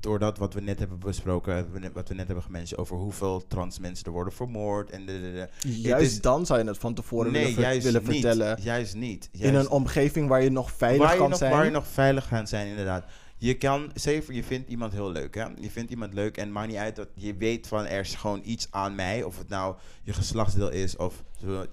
[0.00, 4.06] doordat wat we net hebben besproken, wat we net hebben gementioned over hoeveel trans mensen
[4.06, 4.90] er worden vermoord.
[4.90, 5.80] En de, de, de.
[5.80, 8.10] Juist is- dan zou je het van tevoren nee, willen, juist willen niet.
[8.10, 8.62] vertellen.
[8.62, 9.28] Juist niet.
[9.32, 11.52] In een omgeving waar je nog veilig waar je kan nog, zijn.
[11.52, 13.04] Waar je nog veilig kan zijn, inderdaad.
[13.40, 15.44] Je kan, stel je vindt iemand heel leuk, hè?
[15.60, 18.40] Je vindt iemand leuk en maakt niet uit dat je weet van er is gewoon
[18.44, 19.22] iets aan mij.
[19.22, 21.24] Of het nou je geslachtsdeel is, of,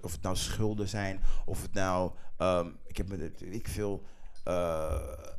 [0.02, 4.04] of het nou schulden zijn, of het nou, ehm, ik heb weet ik veel,
[4.44, 4.94] eh,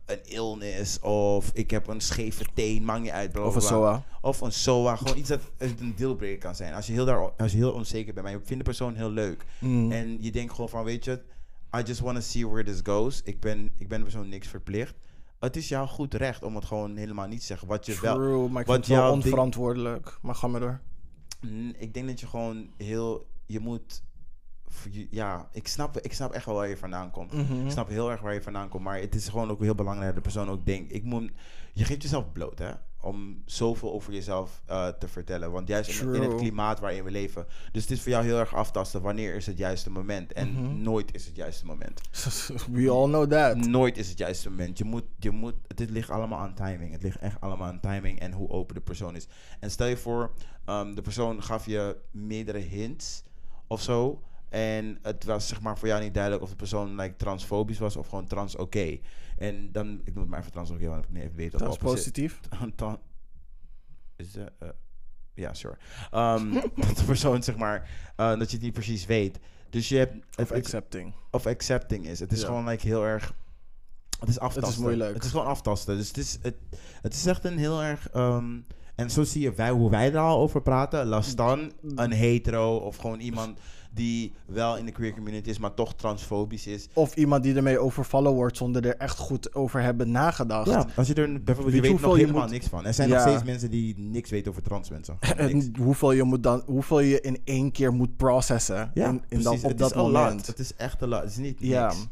[0.07, 3.39] een illness of ik heb een scheve teen, maakt niet uit.
[3.39, 3.63] Of een.
[3.63, 4.05] SOA.
[4.21, 6.75] Of een SOA, gewoon iets dat een dealbreaker kan zijn.
[6.75, 9.11] Als je heel, daar, als je heel onzeker bent, maar je vindt de persoon heel
[9.11, 9.45] leuk.
[9.59, 9.93] Mm.
[9.93, 11.21] En je denkt gewoon van, weet je,
[11.77, 13.21] I just want to see where this goes.
[13.25, 14.95] Ik ben, ik ben de persoon niks verplicht.
[15.41, 17.69] Het is jouw goed recht om het gewoon helemaal niet te zeggen.
[17.69, 20.19] Wat je wel, maar ik wat vind het wel onverantwoordelijk.
[20.23, 20.81] Maar ga maar door.
[21.79, 24.06] Ik denk dat je gewoon heel, je moet, je-
[25.11, 27.33] ja, ik snap, ik snap echt wel waar je vandaan komt.
[27.33, 27.65] Mhm.
[27.65, 30.07] Ik snap heel erg waar je vandaan komt, maar het is gewoon ook heel belangrijk
[30.15, 31.31] dat de persoon ook denkt, ik moet,
[31.73, 32.71] je geeft jezelf bloot, hè,
[33.01, 35.51] om zoveel over jezelf eh, te vertellen.
[35.51, 37.47] Want juist in, in het klimaat waarin we leven.
[37.73, 40.33] Dus het is voor jou heel erg aftasten wanneer is het juiste moment.
[40.33, 40.83] En Mhm.
[40.83, 42.01] nooit is het juiste moment.
[42.73, 43.57] We all know that.
[43.57, 44.79] Nooit is het juiste moment.
[44.79, 46.93] Je moet, je moet, dit ligt allemaal aan timing.
[46.93, 49.27] Het ligt echt allemaal aan timing en hoe open de persoon is.
[49.61, 50.33] En stel je voor,
[50.65, 53.23] ehm, de persoon gaf je meerdere hints
[53.67, 54.23] of zo.
[54.49, 57.97] En het was zeg maar voor jou niet duidelijk of de persoon like, transfobisch was
[57.97, 58.99] of gewoon trans oké.
[59.39, 61.63] En dan, ik noem het maar even trans oké, want ik niet even weet wat
[61.69, 61.79] is zit.
[61.79, 62.41] positief.
[64.17, 64.69] Is de, eh,
[65.35, 65.77] ja, sure.
[66.11, 66.53] Ehm,
[66.87, 69.39] dat de persoon zeg maar, eh, dat je het niet precies weet.
[69.71, 71.15] Dus je hebt, Of het- het- accepting.
[71.31, 72.21] of accepting is.
[72.21, 72.47] Het is Ja.
[72.47, 73.35] gewoon like, heel erg.
[74.21, 74.83] Het is aftasten.
[74.83, 75.15] moeilijk.
[75.15, 75.97] Het is gewoon aftasten.
[75.97, 76.55] Dus het is, het,
[77.03, 78.09] het is echt een heel erg.
[78.11, 78.59] ehm,
[78.95, 81.07] en zo zie je wij, hoe wij er al over praten.
[81.07, 83.59] Las dan een hetero of gewoon iemand
[83.97, 86.89] die wel in de queer community is, maar toch transfobisch is.
[86.93, 90.67] Of iemand die ermee overvallen wordt zonder er echt goed over hebben nagedacht.
[90.71, 92.85] Ja, als je er bijvoorbeeld, je weet nog helemaal moet- niks van.
[92.87, 93.15] Er zijn Ja.
[93.15, 95.17] nog steeds mensen die niks weten over trans mensen.
[95.37, 98.91] En hoeveel je, moet dan, hoeveel je in één keer moet processen.
[98.95, 99.45] Ja, in, in precies.
[99.45, 100.47] dat, op het dat is moment.
[100.47, 101.21] Het is echt een lot.
[101.21, 101.87] Het is niet Ja.
[101.87, 102.07] niks.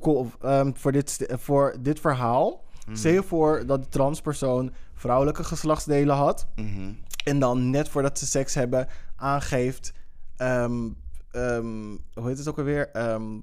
[0.00, 0.30] Cool.
[0.40, 2.64] Ehm, voor, dit, voor dit verhaal.
[2.92, 6.46] Stel je voor dat de transpersoon vrouwelijke geslachtsdelen had.
[6.56, 6.92] Mhm.
[7.24, 9.92] En dan net voordat ze seks hebben aangeeft.
[10.42, 10.90] Ehm,
[11.30, 12.90] ehm, hoe heet het ook alweer?
[12.90, 13.38] Ehm,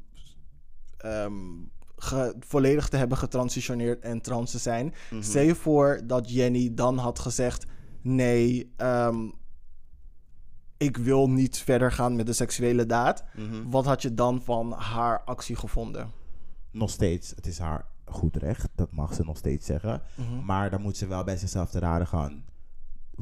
[1.98, 4.94] ge- volledig te hebben getransitioneerd en trans te zijn.
[5.10, 5.22] Mhm.
[5.22, 7.66] Stel je voor dat Jenny dan had gezegd:
[8.02, 8.72] Nee,
[10.78, 13.24] ik wil niet verder gaan met de seksuele daad.
[13.36, 13.70] Mhm.
[13.70, 16.12] Wat had je dan van haar actie gevonden?
[16.72, 18.68] nog steeds, het is haar goed recht.
[18.76, 20.02] Dat mag ze nog steeds zeggen.
[20.16, 20.46] Mhm.
[20.46, 22.44] Maar dan moet ze wel bij zichzelf te raden gaan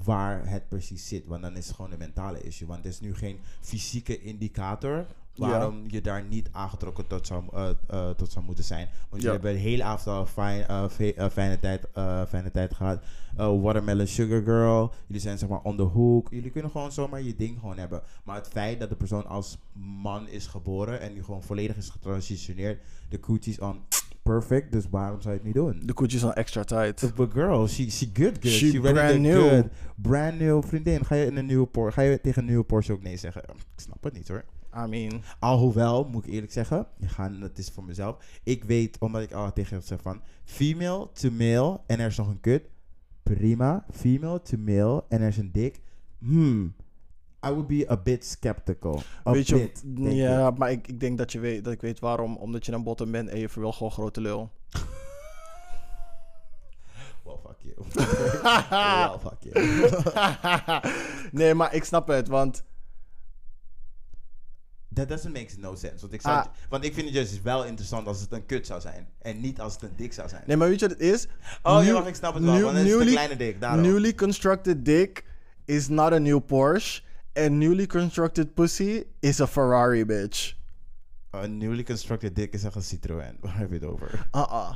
[0.04, 1.26] waar het precies zit.
[1.26, 2.68] Want dan is het gewoon een mentale issue.
[2.68, 5.06] Want er is nu geen fysieke indicator
[5.36, 7.44] waarom je daar niet aangetrokken tot zou,
[7.88, 8.90] eh, tot zou moeten zijn.
[9.10, 9.28] Want Ja.
[9.28, 13.04] je hebben de hele avond al fijn, eh, fijne, tijd, eh, fijne tijd gehad.
[13.36, 14.94] Eh, watermelon Sugar Girl.
[15.08, 16.28] Jullie zijn zeg maar on the hook.
[16.32, 18.02] Jullie kunnen gewoon zomaar je ding gewoon hebben.
[18.24, 19.58] Maar het feit dat de persoon als
[20.02, 22.82] man is geboren en nu gewoon volledig is getransitioneerd.
[23.10, 23.80] De coochies on
[24.28, 24.72] perfect.
[24.72, 25.82] Dus waarom zou je het niet doen?
[25.86, 27.16] De koetjes zijn extra tight.
[27.16, 28.52] But girl, she, she good, good.
[28.52, 29.50] She She, brand new.
[29.50, 29.66] good.
[29.96, 30.64] Brand new.
[30.64, 33.18] Vriendin, ga je, in een nieuwe Por ga je tegen een nieuwe Porsche ook nee
[33.18, 33.44] zeggen?
[33.44, 34.44] Ik snap het niet hoor.
[34.76, 36.88] I mean, Alhoewel, moet ik eerlijk zeggen,
[37.42, 38.40] het is voor mezelf.
[38.44, 42.28] Ik weet, omdat ik al tegen zeg van female to male en er is nog
[42.28, 42.70] een kut.
[43.24, 43.86] Prima.
[43.92, 45.80] Female to male en er is een dik.
[46.20, 46.74] Hmm.
[47.48, 49.04] I would be a bit skeptical.
[49.28, 50.58] A weet je, denk ja, ik.
[50.58, 52.36] maar ik, ik denk dat, je weet, dat ik weet waarom.
[52.36, 54.52] Omdat je een bottom bent en je wil gewoon grote lul.
[57.24, 57.76] Well, fuck you.
[58.70, 60.92] well, fuck you.
[61.40, 62.64] nee, maar ik snap het, want
[64.98, 66.02] That doesn't make no sense.
[66.02, 66.46] Want ik, zou Ah.
[66.70, 69.08] want ik vind het juist wel interessant als het een kut zou zijn.
[69.22, 70.44] En niet als het een dik zou zijn.
[70.46, 71.28] Nee, maar weet je wat het is?
[71.64, 72.62] Oh, ja, ik snap het wel.
[72.62, 73.82] Want het is een kleine dik, daarom.
[73.82, 75.24] Newly constructed dick
[75.66, 77.02] is not a new Porsche.
[77.38, 80.56] En newly constructed pussy is a Ferrari, bitch.
[81.32, 83.38] Een newly constructed dik is echt een Citroën.
[83.40, 84.28] Waar heb je het over?
[84.36, 84.72] Uh-uh.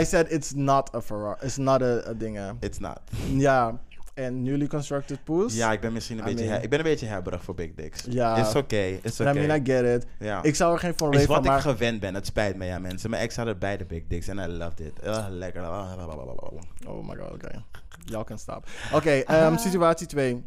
[0.00, 1.36] I said it's not a Ferrari.
[1.42, 2.38] It's not a, a ding.
[2.60, 3.00] It's not.
[3.46, 3.80] Ja.
[4.14, 5.54] En newly constructed poes?
[5.54, 6.48] Ja, ik ben misschien een I beetje...
[6.48, 8.04] mean- ik ben een beetje hebberig voor big dicks.
[8.08, 8.36] Ja.
[8.36, 9.00] It's okay.
[9.02, 9.46] It's I okay.
[9.46, 10.06] mean, I get it.
[10.18, 10.42] ja.
[10.42, 12.14] Ik zou er geen van is weten wat ik gewend ben.
[12.14, 13.10] Het spijt me, ja, mensen.
[13.10, 14.92] Mijn ex had het beide big dicks en I loved it.
[15.04, 15.62] Uh, lekker.
[15.62, 17.64] Oh my god, oké.
[18.04, 18.66] Y'all can stop.
[18.92, 20.44] Oké, ehm, situatie 2.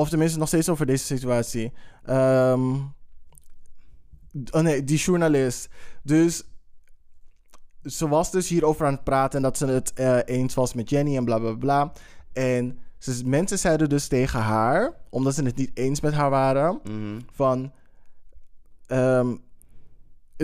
[0.00, 1.72] Of tenminste, nog steeds over deze situatie.
[2.04, 2.74] Ehm,
[4.50, 5.68] oh nee, die journalist.
[6.02, 6.44] Dus
[7.84, 10.90] ze was dus hierover aan het praten en dat ze het eh, eens was met
[10.90, 11.92] Jenny en bla bla bla.
[12.32, 16.80] En ze, mensen zeiden dus tegen haar, omdat ze het niet eens met haar waren,
[16.84, 17.20] Mhm.
[17.32, 17.72] van.
[18.86, 19.36] ehm,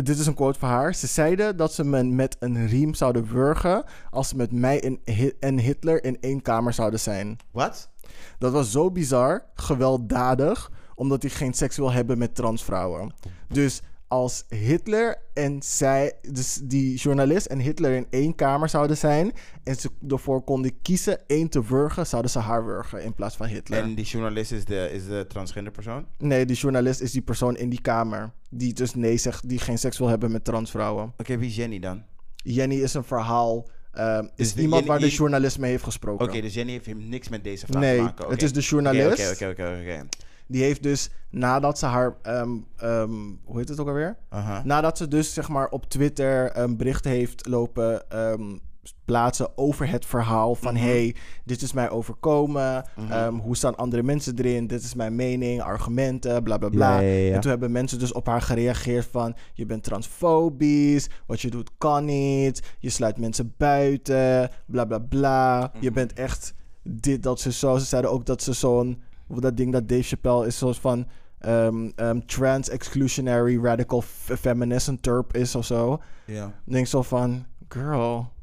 [0.05, 0.95] dit is een quote van haar.
[0.95, 4.99] Ze zeiden dat ze me met een riem zouden wurgen als ze met mij en,
[5.05, 7.37] Hi- en Hitler in één kamer zouden zijn.
[7.51, 7.91] Wat?
[8.39, 13.15] Dat was zo bizar, gewelddadig, omdat hij geen seks wil hebben met transvrouwen.
[13.49, 19.33] Dus als Hitler en zij, dus die journalist en Hitler in één kamer zouden zijn
[19.65, 23.47] en ze ervoor konden kiezen één te wurgen, zouden ze haar wurgen in plaats van
[23.47, 23.83] Hitler.
[23.83, 26.07] En die journalist is de, is de transgender persoon?
[26.19, 29.79] Nee, die journalist is die persoon in die kamer die dus nee zegt, die geen
[29.79, 31.13] seks wil hebben met transvrouwen.
[31.17, 32.03] Oké, wie is Jenny dan?
[32.37, 35.85] Jenny is een verhaal, ehm, is Dus de iemand Jenny- waar de journalist mee heeft
[35.85, 36.27] gesproken.
[36.29, 38.25] Oké, dus Jenny heeft hem niks met deze vraag Nee, te maken.
[38.25, 38.33] Oké.
[38.33, 39.33] het is de journalist.
[39.33, 40.07] Oké, oké, oké, oké.
[40.49, 43.11] Die heeft dus nadat ze haar, ehm, ehm,
[43.45, 44.17] hoe heet het ook alweer?
[44.29, 44.63] Aha.
[44.65, 48.57] Nadat ze dus zeg maar op Twitter een bericht heeft lopen ehm,
[49.05, 50.83] plaatsen over het verhaal van Mhm.
[50.83, 51.15] hey,
[51.45, 56.43] dit is mij overkomen, ehm, hoe staan andere mensen erin, dit is mijn mening, argumenten,
[56.43, 56.99] bla bla bla.
[57.01, 57.35] Ja, ja, ja.
[57.35, 61.71] En toen hebben mensen dus op haar gereageerd van je bent transfobisch, wat je doet
[61.79, 65.61] kan niet, je sluit mensen buiten, bla bla bla.
[65.81, 65.95] Je Mhm.
[65.95, 67.77] bent echt dit, dat ze zo.
[67.77, 71.07] Ze zeiden ook dat ze zo'n, dat ding dat Dave Chappelle is, zoals van
[71.39, 74.03] ehm, ehm, trans exclusionary radical
[74.41, 76.03] feminist terp is of zo.
[76.25, 76.61] Ja.
[76.65, 78.35] Denk zo van, girl.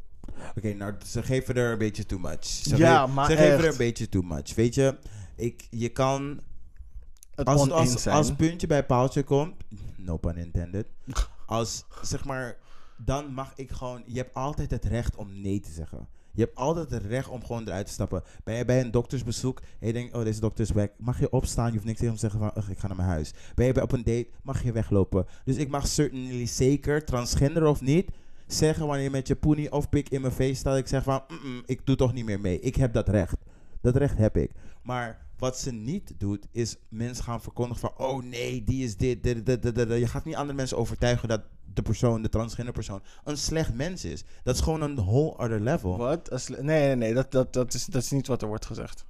[0.57, 2.45] Oké, nou, ze geven er een beetje too much.
[2.45, 4.55] Ze Ja, maar Ze geven er een beetje too much.
[4.55, 4.97] Weet je,
[5.35, 6.39] ik, je kan...
[7.35, 8.15] Het Als, als, zijn.
[8.15, 9.55] als puntje bij paaltje komt...
[9.97, 10.87] No pun intended.
[11.45, 12.57] Als, zeg maar...
[12.97, 14.03] Dan mag ik gewoon...
[14.05, 16.07] Je hebt altijd het recht om nee te zeggen.
[16.33, 18.23] Je hebt altijd het recht om gewoon eruit te stappen.
[18.43, 20.89] Ben je bij een doktersbezoek en je denkt, oh, deze dokter is weg.
[20.97, 21.67] Mag je opstaan?
[21.67, 23.33] Je hoeft niks tegen hem te zeggen van, ik ga naar mijn huis.
[23.55, 24.27] Ben je bij op een date?
[24.43, 25.25] Mag je weglopen.
[25.45, 28.11] Dus ik mag certainly zeker, transgender of niet,
[28.47, 30.77] zeggen wanneer je met je poenie of pik in mijn face staat.
[30.77, 32.59] Ik zeg van, "Mm-mm, ik doe toch niet meer mee.
[32.59, 33.37] Ik heb dat recht.
[33.81, 34.51] Dat recht heb ik.
[34.81, 39.23] Maar wat ze niet doet, is mensen gaan verkondigen van, oh nee, die is dit,
[39.23, 39.89] dit, dit, dit, dit.
[39.89, 41.41] Je gaat niet andere mensen overtuigen dat
[41.73, 44.23] de persoon, de transgender persoon, een slecht mens is.
[44.43, 45.97] Dat is gewoon een whole other level.
[45.97, 46.47] Wat?
[46.47, 49.05] Nee, nee, nee, dat, dat, dat, is, dat is niet wat er wordt gezegd.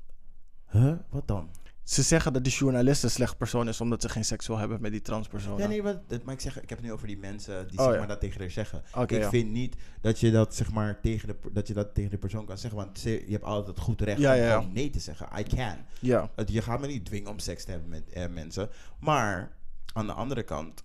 [0.69, 0.93] Huh?
[1.09, 1.49] Wat dan?
[1.83, 4.81] Ze zeggen dat die journalist een slecht persoon is omdat ze geen seks wil hebben
[4.81, 5.57] met die transpersoon.
[5.57, 7.83] Ja, nee, dat, maar ik, zeg, ik heb het nu over die mensen die Oh,
[7.83, 7.99] zeg ja.
[7.99, 8.83] maar, dat tegen haar zeggen.
[9.01, 9.29] Ik ja.
[9.29, 12.45] vind niet dat je dat, zeg maar, tegen de, dat je dat tegen de persoon
[12.45, 12.79] kan zeggen.
[12.79, 15.27] Want je hebt altijd het goed recht Ja, om nee te zeggen.
[15.39, 15.77] I can.
[15.99, 16.29] Ja.
[16.45, 18.69] Je gaat me niet dwingen om seks te hebben met eh, mensen.
[18.99, 19.55] Maar
[19.93, 20.83] aan de andere kant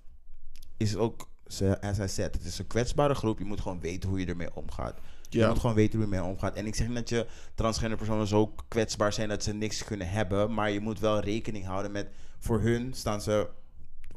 [0.76, 3.38] is het ook, ze- as I said, het is een kwetsbare groep.
[3.38, 4.98] Je moet gewoon weten hoe je ermee omgaat.
[5.28, 6.56] Je moet gewoon weten hoe je ermee omgaat.
[6.56, 10.08] En ik zeg niet dat je transgender personen zo kwetsbaar zijn dat ze niks kunnen
[10.08, 10.54] hebben.
[10.54, 13.48] Maar je moet wel rekening houden met, voor hun staan ze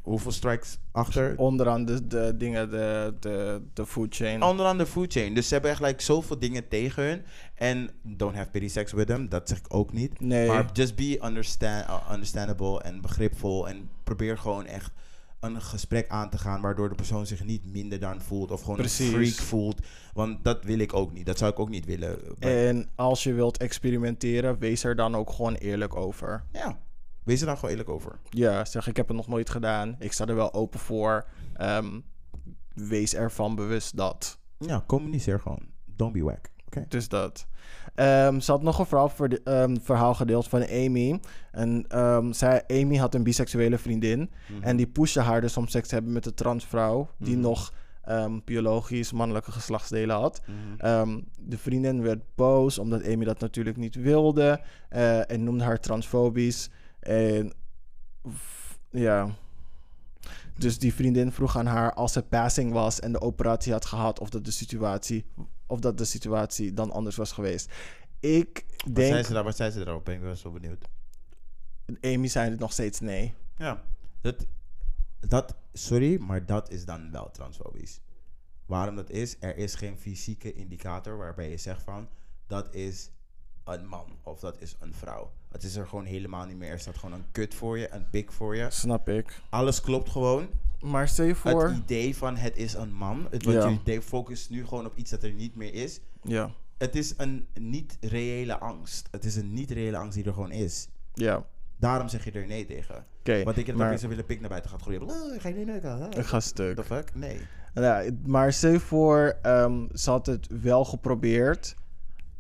[0.02, 1.34] hoeveel strikes achter?
[1.38, 4.44] Onderaan de, de dingen, de, de, de food chain.
[4.44, 5.34] Onderaan de food chain.
[5.34, 7.24] Dus ze hebben echt like, zoveel dingen tegen hun.
[7.56, 9.30] En don't have pity sex with them.
[9.30, 10.20] Dat zeg ik ook niet.
[10.20, 10.48] Nee.
[10.48, 13.68] Maar just be understand, uh, understandable en begripvol.
[13.68, 14.92] En probeer gewoon echt
[15.42, 16.62] een gesprek aan te gaan.
[16.62, 18.52] Waardoor de persoon zich niet minder dan voelt.
[18.52, 19.08] Of gewoon Precies.
[19.08, 19.80] een freak voelt.
[20.14, 21.26] Want dat wil ik ook niet.
[21.26, 22.40] Dat zou ik ook niet willen.
[22.40, 26.44] En als je wilt experimenteren, wees er dan ook gewoon eerlijk over.
[26.52, 26.80] ja.
[27.24, 28.20] Wees er dan gewoon eerlijk over.
[28.30, 29.96] Ja, zeg ik heb het nog nooit gedaan.
[30.00, 31.26] Ik sta er wel open voor.
[31.54, 32.00] Ehm,
[32.74, 34.40] wees ervan bewust dat.
[34.58, 35.60] Ja, communiceer gewoon.
[35.86, 36.50] Don't be whack.
[36.88, 37.48] Dus dat.
[37.96, 41.20] Ehm, ze had nog een verhaal, voor de- ehm, verhaal gedeeld van Amy.
[41.52, 44.32] En ehm, zij, Amy had een biseksuele vriendin.
[44.62, 47.10] En die pushte haar dus om seks te hebben met een transvrouw.
[47.18, 47.42] Die Mhm.
[47.42, 47.74] nog
[48.46, 50.42] biologisch mannelijke geslachtsdelen had.
[50.78, 51.20] Mhm.
[51.40, 54.62] De vriendin werd boos omdat Amy dat natuurlijk niet wilde.
[54.90, 56.70] eh, en noemde haar transfobisch.
[57.00, 57.54] En
[58.90, 59.30] ja.
[60.58, 64.20] Dus die vriendin vroeg aan haar als ze passing was en de operatie had gehad,
[64.20, 65.26] of dat de situatie,
[65.72, 67.72] of dat de situatie dan anders was geweest.
[68.20, 69.44] Ik Wat denk, zei ze daar?
[69.44, 70.06] Wat zei ze daarop?
[70.06, 70.86] Ben ik wel zo benieuwd.
[72.02, 73.34] Amy zei het nog steeds nee.
[73.58, 73.84] Ja,
[74.22, 74.46] dat,
[75.20, 78.00] dat, sorry, maar dat is dan wel transfobisch.
[78.66, 82.08] Waarom dat is, er is geen fysieke indicator waarbij je zegt van,
[82.48, 83.10] dat is
[83.64, 85.32] een man of dat is een vrouw.
[85.50, 86.72] Het is er gewoon helemaal niet meer.
[86.72, 88.68] Er staat gewoon een kut voor je, een pik voor je.
[88.70, 89.42] Snap ik.
[89.50, 90.50] Alles klopt gewoon.
[90.82, 94.02] Maar stel je voor, Het idee van het is een man, het, want Ja.
[94.02, 96.00] focust nu gewoon op iets dat er niet meer is.
[96.24, 99.08] ja, Het is een niet-reële angst.
[99.12, 100.88] Het is een niet-reële angst die er gewoon is.
[101.14, 101.46] ja,
[101.78, 103.06] Daarom zeg je er nee tegen.
[103.20, 103.44] oké.
[103.44, 105.02] Want ik heb dat mensen willen pik naar buiten gaat gooien.
[105.02, 106.12] Oh, ga je nu neuken?
[106.12, 106.76] ik ga stuk.
[106.76, 107.16] The fuck?
[107.16, 107.40] Nee.
[107.74, 111.76] Ja, maar stel je voor, ehm, ze had het wel geprobeerd.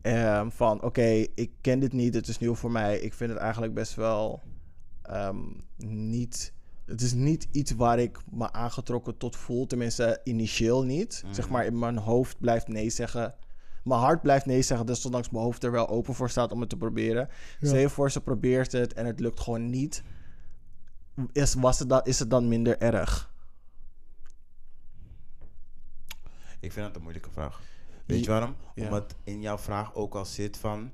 [0.02, 3.00] Ehm, van oké, ik ken dit niet, het is nieuw voor mij.
[3.00, 4.42] Ik vind het eigenlijk best wel
[5.02, 5.38] ehm,
[5.88, 6.54] niet.
[6.92, 9.68] Het is niet iets waar ik me aangetrokken tot voel.
[9.68, 11.24] Tenminste, initieel niet.
[11.32, 13.36] Zeg maar, in mijn hoofd blijft nee zeggen.
[13.84, 16.60] Mijn hart blijft nee zeggen, dus ondanks mijn hoofd er wel open voor staat om
[16.60, 17.30] het te proberen.
[17.62, 20.04] Stel je voor, ze probeert het en het lukt gewoon niet.
[21.32, 23.34] Is, was het dan, is het dan minder erg?
[26.60, 27.62] Ik vind dat een moeilijke vraag.
[28.06, 28.32] Weet je Ja.
[28.32, 28.56] waarom?
[28.76, 28.84] Ja.
[28.86, 30.92] Omdat in jouw vraag ook al zit van...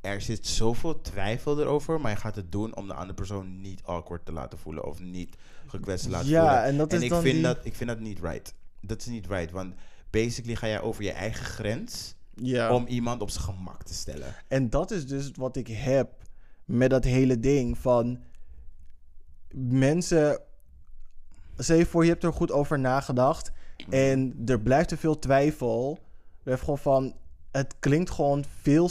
[0.00, 3.82] er zit zoveel twijfel erover, maar je gaat het doen om de andere persoon niet
[3.82, 6.62] awkward te laten voelen of niet gekwetst te laten Ja, voelen.
[6.64, 8.54] en dat is ik dan vind die- dat ik vind dat niet right.
[8.80, 9.74] Dat is niet right, want
[10.10, 12.74] basically ga jij over je eigen grens Ja.
[12.74, 14.34] om iemand op zijn gemak te stellen.
[14.48, 16.10] En dat is dus wat ik heb
[16.64, 18.18] met dat hele ding van
[19.54, 20.40] mensen.
[21.56, 23.50] Je voor, je hebt er goed over nagedacht
[23.88, 25.92] en er blijft te veel twijfel.
[26.42, 27.14] We hebben gewoon van,
[27.58, 28.88] het klinkt gewoon veel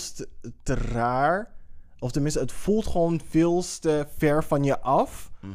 [0.63, 1.51] te, raar.
[1.99, 5.53] Of tenminste, het voelt gewoon veel te ver van je af Mhm.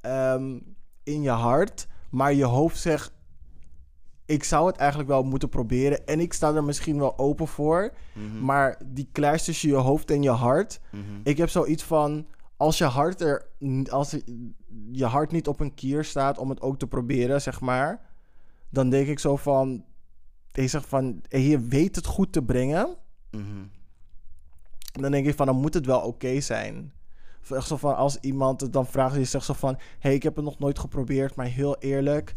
[0.00, 0.58] ehm,
[1.02, 1.86] in je hart.
[2.10, 3.12] Maar je hoofd zegt,
[4.26, 6.06] ik zou het eigenlijk wel moeten proberen.
[6.06, 7.92] En ik sta er misschien wel open voor.
[8.14, 8.44] Mhm.
[8.44, 10.80] Maar die clash tussen je hoofd en je hart.
[10.90, 11.02] Mhm.
[11.22, 12.26] Ik heb zoiets van.
[12.56, 13.48] Als je hart er.
[13.90, 14.16] Als
[14.90, 18.00] je hart niet op een kier staat om het ook te proberen, zeg maar.
[18.70, 19.84] Dan denk ik zo van.
[20.62, 21.22] Je zegt van.
[21.28, 22.96] Je weet het goed te brengen.
[23.30, 23.64] Mhm.
[24.92, 25.46] Dan denk ik van.
[25.46, 26.92] Dan moet het wel oké zijn.
[27.42, 27.96] Of Echt zo van.
[27.96, 29.14] Als iemand het dan vraagt.
[29.14, 29.78] Je zegt zo van.
[29.98, 31.34] hey, ik heb het nog nooit geprobeerd.
[31.34, 32.34] Maar heel eerlijk.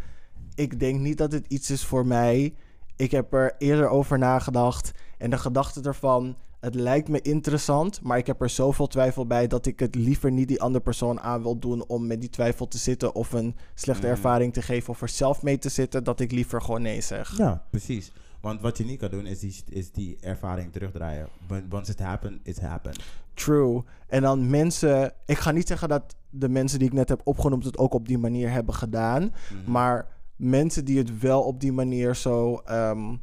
[0.56, 2.56] Ik denk niet dat het iets is voor mij.
[2.96, 4.92] Ik heb er eerder over nagedacht.
[5.18, 9.48] En de gedachte ervan, het lijkt me interessant, maar ik heb er zoveel twijfel bij
[9.48, 12.68] dat ik het liever niet die andere persoon aan wil doen om met die twijfel
[12.68, 14.12] te zitten of een slechte Mhm.
[14.16, 17.38] ervaring te geven of er zelf mee te zitten, dat ik liever gewoon nee zeg.
[17.38, 18.12] Ja, precies.
[18.42, 21.28] Want wat je niet kan doen is die, is die ervaring terugdraaien.
[21.72, 23.00] Once it happened, it happened.
[23.34, 23.84] True.
[24.08, 27.64] En dan mensen, ik ga niet zeggen dat de mensen die ik net heb opgenoemd
[27.66, 29.22] het ook op die manier hebben gedaan,
[29.54, 29.72] Mhm.
[29.72, 33.16] maar mensen die het wel op die manier zo ehm,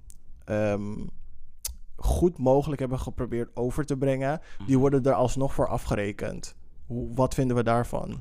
[2.00, 6.54] goed mogelijk hebben geprobeerd over te brengen, die worden er alsnog voor afgerekend.
[6.86, 8.20] Hoe, wat vinden we daarvan?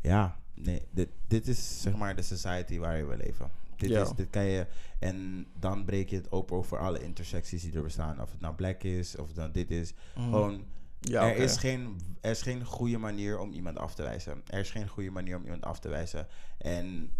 [0.00, 3.50] Ja, nee, dit, dit is zeg maar de society waar we leven.
[3.76, 4.02] Dit, Ja.
[4.02, 4.66] is, dit kan je,
[4.98, 8.20] en dan breek je het open over alle intersecties die er bestaan.
[8.22, 9.94] Of het nou black is, of het nou dit is.
[10.14, 10.62] Gewoon, Mhm.
[11.00, 14.42] Ja, er, is geen, er is geen goede manier om iemand af te wijzen.
[14.46, 16.26] Er is geen goede manier om iemand af te wijzen.
[16.58, 17.10] En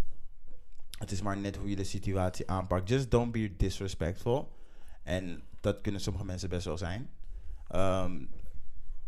[0.98, 2.88] het is maar net hoe je de situatie aanpakt.
[2.88, 4.52] Just don't be disrespectful.
[5.02, 7.10] En dat kunnen sommige mensen best wel zijn.
[7.74, 8.28] Um,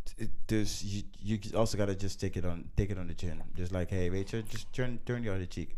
[0.03, 1.05] t- dus you,
[1.41, 3.43] you also gotta just take it on, take it on the chin.
[3.55, 5.75] Just like, hey, weet je, just turn, turn the other cheek.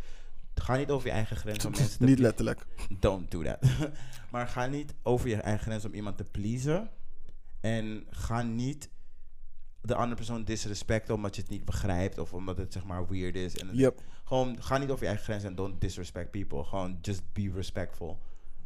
[0.54, 2.66] Ga niet over je eigen grens om mensen te Niet letterlijk.
[2.98, 3.58] don't do that.
[4.32, 6.90] maar ga niet over je eigen grens om iemand te pleasen.
[7.60, 8.88] En ga niet
[9.80, 13.34] de andere persoon disrespecten omdat je het niet begrijpt of omdat het zeg maar weird
[13.36, 13.56] is.
[13.56, 14.00] En Yep.
[14.24, 16.64] Gewoon ga niet over je eigen grens en don't disrespect people.
[16.64, 18.18] Gewoon just be respectful.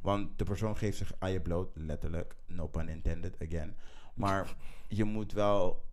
[0.06, 2.36] Want de persoon geeft zich aan je bloot, letterlijk.
[2.46, 3.76] No pun intended, again.
[4.14, 4.56] Maar
[4.88, 5.84] je moet wel...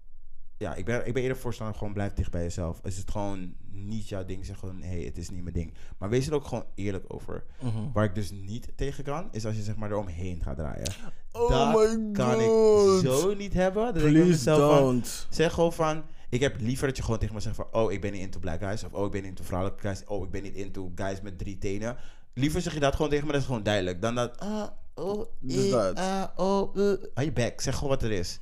[0.58, 2.80] Ja, ik ben, ik ben eerder voorstander gewoon blijf dicht bij jezelf.
[2.84, 4.82] Is het gewoon niet jouw ding, zeg gewoon...
[4.82, 5.74] Hé, hey, het is niet mijn ding.
[5.98, 7.46] Maar wees er ook gewoon eerlijk over.
[7.62, 7.92] Mhm.
[7.94, 10.94] Waar ik dus niet tegen kan, is als je zeg maar eromheen gaat draaien.
[11.32, 13.04] Oh dat my kan God.
[13.04, 13.94] ik zo niet hebben.
[13.94, 15.04] Dat ik van.
[15.30, 18.02] Zeg gewoon van, ik heb liever dat je gewoon tegen me zegt van, oh, ik
[18.02, 18.84] ben niet into black guys.
[18.84, 20.04] Of oh, ik ben niet into vrouwelijke guys.
[20.06, 21.98] Oh, ik ben niet into guys met drie tenen.
[22.34, 24.02] Liever zeg je dat gewoon tegen me, dat is gewoon duidelijk.
[24.02, 25.98] Dan dat, ah, oh, Dus eh, dat.
[25.98, 26.76] ah, oh.
[27.14, 28.40] Hou je back, zeg gewoon wat er is.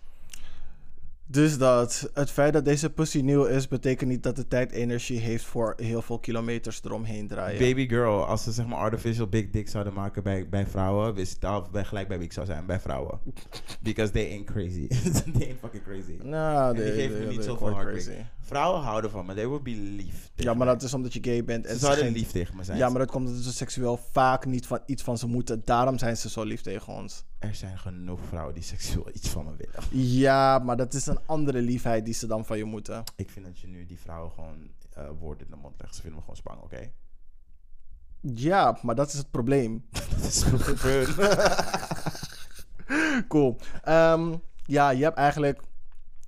[1.31, 5.19] Dus dat het feit dat deze pussy nieuw is, betekent niet dat de tijd energie
[5.19, 7.59] heeft voor heel veel kilometers eromheen draaien.
[7.59, 11.39] Baby girl, als ze zeg maar artificial big dick zouden maken bij, bij vrouwen, wist
[11.71, 13.19] bij gelijk bij wie ik zou zijn, bij vrouwen.
[13.81, 14.87] Because they ain't crazy.
[15.37, 16.17] they ain't fucking crazy.
[16.23, 18.25] Nou, En die geven me niet zoveel heartbreak.
[18.39, 20.31] Vrouwen houden van me, they would be lief.
[20.35, 20.67] Ja, maar mij.
[20.67, 21.65] dat is omdat je gay bent.
[21.65, 22.77] En Ze ze zouden geen- lief tegen me zijn.
[22.77, 25.61] Ja, maar dat komt omdat ze seksueel vaak niet van iets van ze moeten.
[25.65, 27.25] Daarom zijn ze zo lief tegen ons.
[27.41, 30.07] Er zijn genoeg vrouwen die seksueel iets van me willen.
[30.07, 33.03] Ja, maar dat is een andere liefheid die ze dan van je moeten.
[33.15, 35.95] Ik vind dat je nu die vrouwen gewoon eh, woorden in de mond legt.
[35.95, 36.91] Ze vinden me gewoon spang, oké?
[38.21, 39.85] Ja, maar dat is het probleem.
[39.91, 41.15] Dat is goed gebeurd.
[43.33, 43.57] cool.
[43.83, 44.35] Ehm,
[44.65, 45.61] ja, je hebt eigenlijk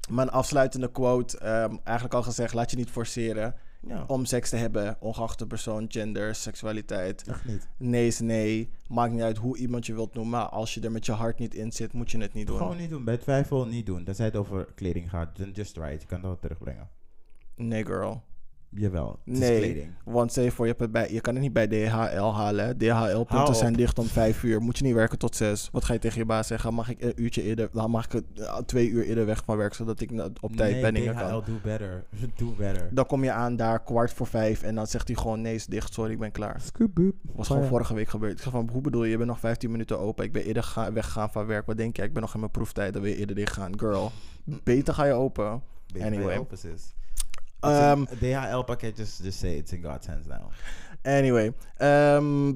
[0.09, 2.53] mijn afsluitende quote ehm, eigenlijk al gezegd.
[2.53, 3.55] Laat je niet forceren
[3.87, 7.27] ja, om seks te hebben, ongeacht de persoon, gender, seksualiteit.
[7.27, 7.67] echt niet.
[7.77, 8.69] Nee is nee.
[8.87, 10.39] Maakt niet uit hoe iemand je wilt noemen.
[10.39, 12.57] Maar als je er met je hart niet in zit, moet je het niet doen.
[12.57, 13.03] Gewoon niet doen.
[13.03, 14.03] Bij twijfel niet doen.
[14.03, 15.37] Tenzij het over kleding gaat.
[15.37, 16.01] Dan just try it.
[16.01, 16.89] Je kan dat terugbrengen.
[17.55, 18.23] Nee, girl.
[18.75, 19.19] Jawel.
[19.25, 19.91] Het is Nee, kleding.
[20.05, 22.77] want stel je voor, je, hebt het bij, je kan het niet bij DHL halen.
[22.77, 24.61] DHL-punten zijn dicht om vijf uur.
[24.61, 25.69] Moet je niet werken tot zes.
[25.71, 26.73] Wat ga je tegen je baas zeggen?
[26.73, 29.73] Mag ik een uurtje eerder, dan mag ik eh, twee uur eerder weg van werk,
[29.73, 31.43] zodat ik op tijd nee, bij dingen DHL, kan.
[31.45, 32.03] do better.
[32.37, 32.89] Do better.
[32.91, 35.65] Dan kom je aan daar kwart voor vijf en dan zegt hij gewoon nee, is
[35.65, 36.61] dicht, sorry, ik ben klaar.
[36.61, 37.15] Scoop boop.
[37.35, 38.31] Was gewoon vorige week gebeurd.
[38.33, 39.09] Ik zeg van, hoe bedoel je?
[39.09, 40.25] Je bent nog 15 minuten open.
[40.25, 41.65] Ik ben eerder ga- weggegaan van werk.
[41.65, 42.03] Wat denk je?
[42.03, 42.93] Ik ben nog in mijn proeftijd.
[42.93, 43.79] Dan wil je eerder dicht gaan.
[43.79, 44.11] Girl,
[44.63, 45.61] beter ga je open.
[46.01, 46.45] Anyway.
[47.63, 50.51] Ehm, DHL pakket, just, just say it's in God's hands now.
[51.01, 51.53] Anyway.
[51.77, 52.49] ehm,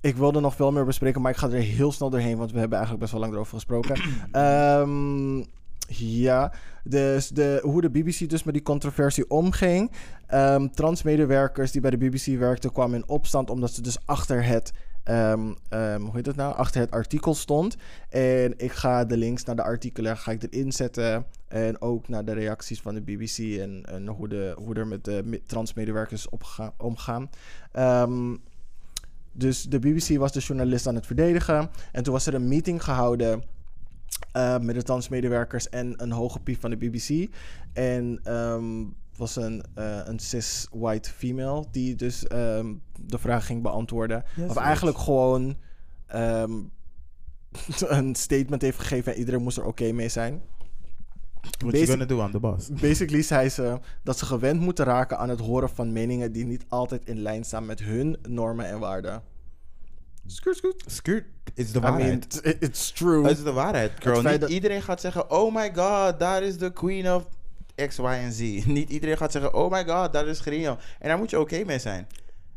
[0.00, 2.58] ik wilde nog veel meer bespreken, maar ik ga er heel snel doorheen, want we
[2.58, 4.00] hebben eigenlijk best wel lang erover gesproken.
[4.32, 5.44] Ehm,
[5.90, 6.52] ja,
[6.84, 9.92] dus de, hoe de BBC dus met die controversie omging.
[10.26, 14.72] Ehm, transmedewerkers die bij de BBC werkten kwamen in opstand omdat ze dus achter het,
[15.08, 17.76] ehm, ehm, hoe heet het nou, achter het artikel stond.
[18.08, 22.24] En ik ga de links naar de artikelen ga ik erin zetten en ook naar
[22.24, 26.26] de reacties van de BBC en, en hoe, de, hoe er met de me- transmedewerkers
[26.76, 27.30] omgaan.
[27.72, 28.36] Ehm,
[29.32, 31.70] dus de BBC was de journalist aan het verdedigen.
[31.92, 33.42] En toen was er een meeting gehouden
[34.32, 37.34] eh, met de transmedewerkers en een hoge piep van de BBC.
[37.72, 38.84] En ehm
[39.18, 44.24] was een, eh, een cis-white female die dus ehm, de vraag ging beantwoorden.
[44.36, 45.56] Yes, of eigenlijk gewoon
[46.06, 46.52] ehm,
[47.98, 50.42] een statement heeft gegeven en iedereen moest er oké mee zijn.
[51.40, 52.68] What you Basic- gonna do, I'm the boss.
[52.88, 56.64] Basically zei ze dat ze gewend moeten raken aan het horen van meningen die niet
[56.68, 59.22] altijd in lijn staan met hun normen en waarden.
[60.26, 60.82] Scoot, scoot.
[60.86, 61.24] Skirt
[61.54, 62.40] is de I mean, waarheid.
[62.44, 63.22] it- it's true.
[63.26, 64.22] Het is de waarheid, girl.
[64.22, 67.28] Niet dat- iedereen gaat zeggen, oh my god, daar is de queen of
[67.86, 68.40] X, Y en Z.
[68.66, 70.76] Niet iedereen gaat zeggen, oh my god, daar is Grino.
[70.98, 72.06] En daar moet je oké mee zijn.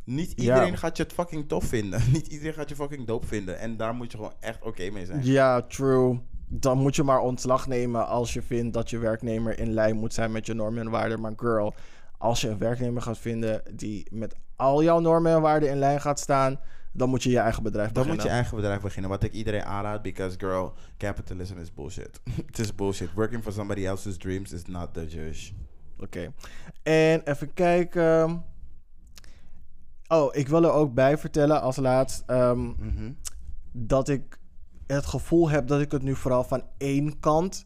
[0.04, 0.42] Niet Ja.
[0.42, 2.02] iedereen gaat je het fucking tof vinden.
[2.14, 3.60] Niet iedereen gaat je fucking dope vinden.
[3.60, 5.24] En daar moet je gewoon echt oké mee zijn.
[5.26, 6.20] Ja, true.
[6.48, 10.14] Dan moet je maar ontslag nemen als je vindt dat je werknemer in lijn moet
[10.14, 11.22] zijn met je normen en waarden.
[11.22, 11.74] Maar girl,
[12.18, 16.02] als je een werknemer gaat vinden die met al jouw normen en waarden in lijn
[16.02, 16.60] gaat staan,
[16.92, 18.18] dan moet je je eigen bedrijf Dan beginnen.
[18.22, 19.10] moet je eigen bedrijf beginnen.
[19.10, 22.22] Wat ik iedereen aanraad, because girl, capitalism is bullshit.
[22.46, 23.14] Het is bullshit.
[23.14, 25.52] Working for somebody else's dreams is not the judge.
[26.00, 26.34] Oké.
[26.84, 28.44] En even kijken.
[30.08, 33.12] Oh, ik wil er ook bij vertellen als laatst ehm, Mhm.
[33.72, 34.40] dat ik
[34.88, 37.66] het gevoel heb dat ik het nu vooral van één kant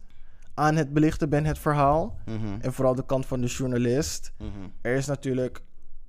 [0.54, 2.18] aan het belichten ben, het verhaal.
[2.26, 2.58] Mhm.
[2.62, 4.34] En vooral de kant van de journalist.
[4.38, 4.50] Mhm.
[4.82, 5.62] Er is natuurlijk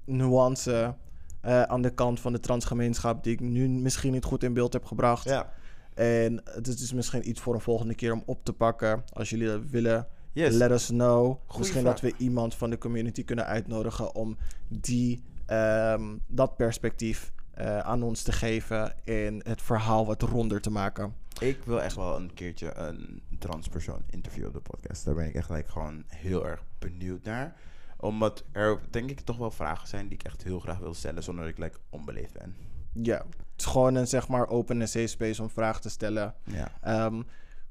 [0.04, 0.94] nuance
[1.46, 4.72] eh, aan de kant van de transgemeenschap die ik nu misschien niet goed in beeld
[4.72, 5.24] heb gebracht.
[5.24, 5.52] Ja.
[5.94, 9.04] En het is dus misschien iets voor een volgende keer om op te pakken.
[9.12, 10.54] Als jullie dat willen, Yes.
[10.54, 11.24] let us know.
[11.24, 12.00] Goeie misschien vraag.
[12.00, 14.36] dat we iemand van de community kunnen uitnodigen om
[14.68, 20.70] die, ehm, dat perspectief eh, aan ons te geven en het verhaal wat ronder te
[20.70, 21.14] maken.
[21.40, 25.04] Ik wil echt wel een keertje een transpersoon interviewen op de podcast.
[25.04, 27.54] Daar ben ik echt like, gewoon heel erg benieuwd naar.
[28.06, 31.22] Omdat er denk ik toch wel vragen zijn die ik echt heel graag wil stellen
[31.22, 32.56] zonder dat ik like, onbeleefd ben.
[32.92, 33.26] Ja, het
[33.56, 36.34] is gewoon een zeg maar open en safe space om vragen te stellen.
[36.44, 36.72] Ja.
[36.80, 37.22] Ehm,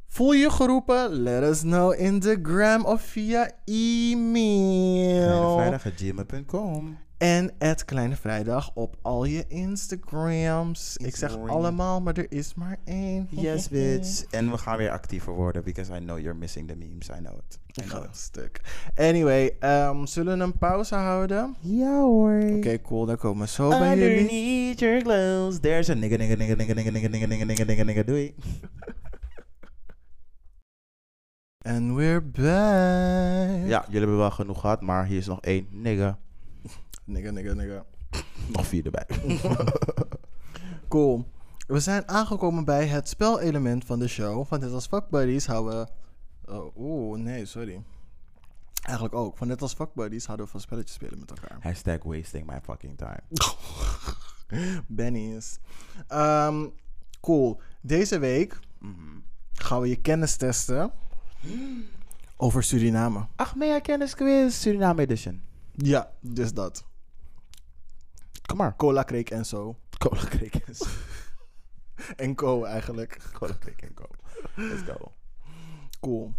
[0.07, 1.09] voel je je geroepen?
[1.09, 5.57] Let us know in de gram of via e-mail.
[5.57, 6.97] Vrijdagagmail.com.
[7.17, 10.97] En het Kleine Vrijdag op al je Instagrams.
[10.97, 13.27] Ik zeg allemaal, maar er is maar één.
[13.29, 14.23] Yes, bitch.
[14.29, 17.09] En we gaan weer actiever worden, because I know you're missing the memes.
[17.09, 17.59] I know it.
[17.73, 18.61] Ik ga stuk.
[18.95, 21.55] Anyway, ehm, zullen we een pauze houden?
[21.59, 22.41] Ja hoor.
[22.55, 23.05] Oké, cool.
[23.05, 24.19] Dan komen we zo bij jullie.
[24.19, 27.83] Underneath your clothes, there's a nigga, nigga, nigga, nigga, nigga, nigga, nigga, nigga, nigga, nigga,
[27.83, 28.35] nigga, doei.
[31.61, 33.67] And we're back.
[33.67, 36.17] Ja, jullie hebben wel genoeg gehad, maar hier is nog één nigga.
[37.05, 37.85] Nigga, nigga, nigga.
[38.47, 39.05] Nog vier erbij.
[40.87, 41.25] Cool.
[41.67, 44.45] We zijn aangekomen bij het spelelement van de show.
[44.45, 46.51] Van net als Fuck Buddies houden we...
[46.51, 47.83] Oh, Oeh, nee, sorry.
[48.81, 49.37] Eigenlijk ook.
[49.37, 51.57] Van net als Fuck Buddies houden we van spelletjes spelen met elkaar.
[51.61, 53.21] Hashtag wasting my fucking time.
[54.87, 55.59] Benny's.
[56.07, 56.67] Ehm,
[57.21, 57.61] cool.
[57.81, 58.59] Deze week
[59.53, 60.91] gaan we je kennis testen
[62.37, 63.27] over Suriname.
[63.35, 65.41] Ach, mea kennisquiz, Suriname edition.
[65.71, 66.85] Ja, dus dat.
[68.45, 68.75] Kom maar.
[68.75, 69.75] Cola, Creek en zo.
[70.03, 70.85] Cola Creekens.
[72.15, 73.19] En co eigenlijk.
[73.33, 74.05] Cola Creek en go.
[74.55, 75.11] Let's go.
[75.99, 76.33] Cool.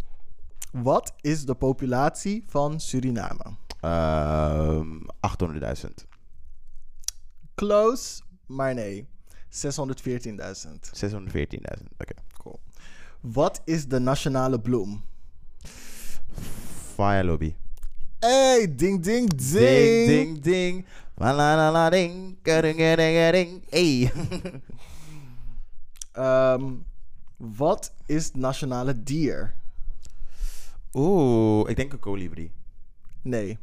[0.71, 3.55] Wat is de populatie van Suriname?
[3.81, 5.89] Ehm 800.000.
[7.55, 9.07] Close, maar nee.
[9.49, 9.59] 614.000.
[10.93, 11.87] 614.000.
[11.97, 12.13] Oké.
[12.37, 12.59] Cool.
[13.21, 15.03] Wat is de nationale bloem?
[16.95, 17.55] Fire lobby.
[18.19, 19.51] Hey, ding ding ding.
[19.51, 20.85] Ding, ding, ding.
[21.19, 22.37] La la la ding.
[22.43, 23.63] Ding, ding, ding.
[23.69, 24.11] Hey.
[26.11, 26.63] Ehm,
[27.37, 29.53] wat is het nationale dier?
[30.93, 32.51] Oeh, ik denk een kolibrie.
[33.21, 33.57] Nee,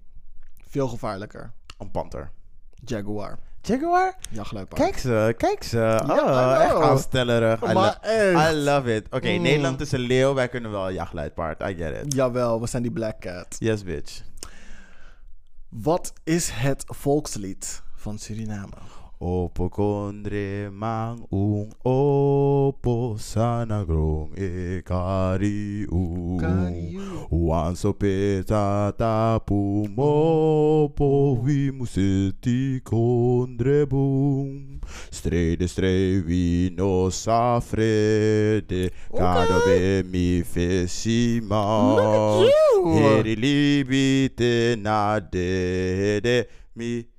[0.68, 1.52] veel gevaarlijker.
[1.78, 2.31] Een panter.
[2.85, 3.39] Jaguar.
[3.60, 4.16] Jaguar?
[4.31, 4.82] Jachtluipaard.
[4.82, 6.01] Kijk ze, kijk ze.
[6.09, 7.62] Oh, echt aanstellerig.
[7.62, 8.52] I, Maar lo- echt.
[8.52, 9.06] I love it.
[9.10, 9.43] Oké, Mm.
[9.43, 10.35] Nederland is een leeuw.
[10.35, 11.60] Wij kunnen wel een jachtluidpaard.
[11.62, 12.14] I get it.
[12.14, 13.56] Jawel, we zijn die Black Cat.
[13.59, 14.22] Yes, bitch.
[15.82, 19.03] Wat is het volkslied van Suriname?
[19.24, 24.36] Opokondre mang ung opo sanagrong
[27.32, 41.64] O Wanso peta tapu mopo vimusiti kondrebung Strede strevino safrede Kada be mi fesima
[42.92, 46.44] Heri libite nadede
[46.76, 47.13] mi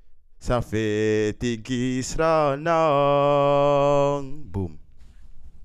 [0.45, 4.51] safeti gisra nang.
[4.51, 4.79] Boom.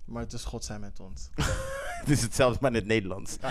[0.04, 1.30] Maar het is God zijn met ons.
[2.00, 3.36] Het is hetzelfde, maar in het Nederlands.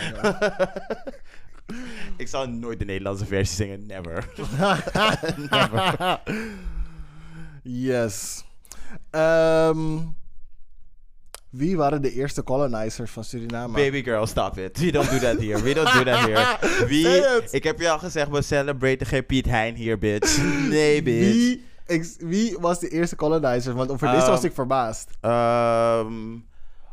[2.17, 4.29] Ik zal nooit de Nederlandse versie zingen, never.
[5.51, 6.21] never.
[7.63, 8.45] yes.
[9.09, 9.97] Ehm,
[11.49, 13.73] wie waren de eerste colonizers van Suriname?
[13.73, 14.79] Baby girl, stop it.
[14.79, 15.61] We don't do that here.
[15.61, 16.85] We don't do that here.
[16.87, 17.07] Wie?
[17.57, 20.37] Ik heb je al gezegd, we celebraten geen Piet Hein hier, bitch.
[20.69, 21.33] Nee, bitch.
[21.33, 23.73] Wie, wie was de eerste colonizer?
[23.73, 25.09] Want over deze Ehm, was ik verbaasd.
[25.21, 26.37] Ehm,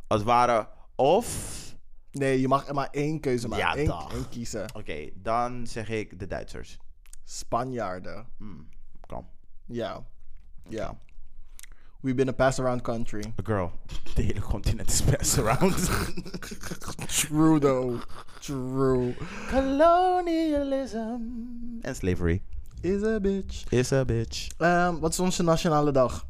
[0.07, 1.55] als het ware of...
[2.11, 3.83] Nee, je mag maar één keuze maken.
[3.83, 4.75] Ja, Eén, één kiezen.
[4.75, 6.79] Oké, dan zeg ik de Duitsers.
[7.25, 8.27] Spanjaarden.
[8.39, 8.69] Hmm,
[9.07, 9.29] kom.
[9.67, 10.05] Ja.
[10.69, 10.99] Ja.
[12.07, 13.25] We've been a pass-around country.
[13.37, 13.73] A girl.
[14.15, 15.75] De hele continent is best around.
[17.09, 18.01] True though.
[18.41, 19.15] True.
[19.51, 21.21] Colonialism.
[21.81, 22.43] En slavery.
[22.81, 23.65] Is a bitch.
[23.73, 24.47] Is a bitch.
[24.59, 26.27] Ehm, wat is onze nationale dag?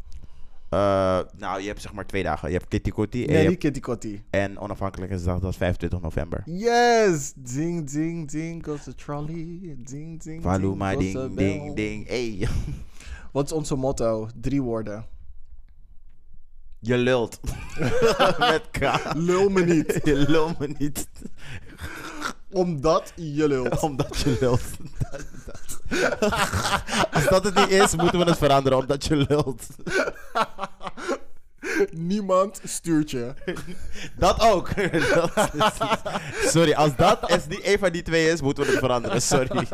[0.69, 2.49] Eh, nou, je hebt zeg maar twee dagen.
[2.49, 4.23] Je hebt Kitty Kotti en, niet Kitty Kotti.
[4.31, 6.43] en onafhankelijkheidsdag, dat is 25 november.
[6.45, 7.33] Yes!
[7.37, 9.77] Ding, ding, ding goes the trolley.
[9.79, 12.09] Ding, ding, Valuma ding ding, ding.
[12.09, 12.49] Hey.
[13.33, 14.29] Wat is onze motto?
[14.41, 15.15] Drie woorden.
[16.87, 17.41] Je lult.
[18.39, 18.79] Met K.
[19.15, 20.01] Lul me niet.
[20.05, 21.09] Je lult me niet.
[22.51, 23.81] Omdat je lult.
[23.89, 24.61] Omdat je lult.
[27.13, 28.79] Als dat het niet is, moeten we het veranderen.
[28.79, 29.67] Omdat je lult.
[31.91, 33.35] Niemand stuurt je.
[34.17, 34.75] Dat ook.
[35.15, 38.79] Dat is- sorry, als dat is niet een van die twee is, moeten we het
[38.79, 39.23] veranderen.
[39.23, 39.67] Sorry.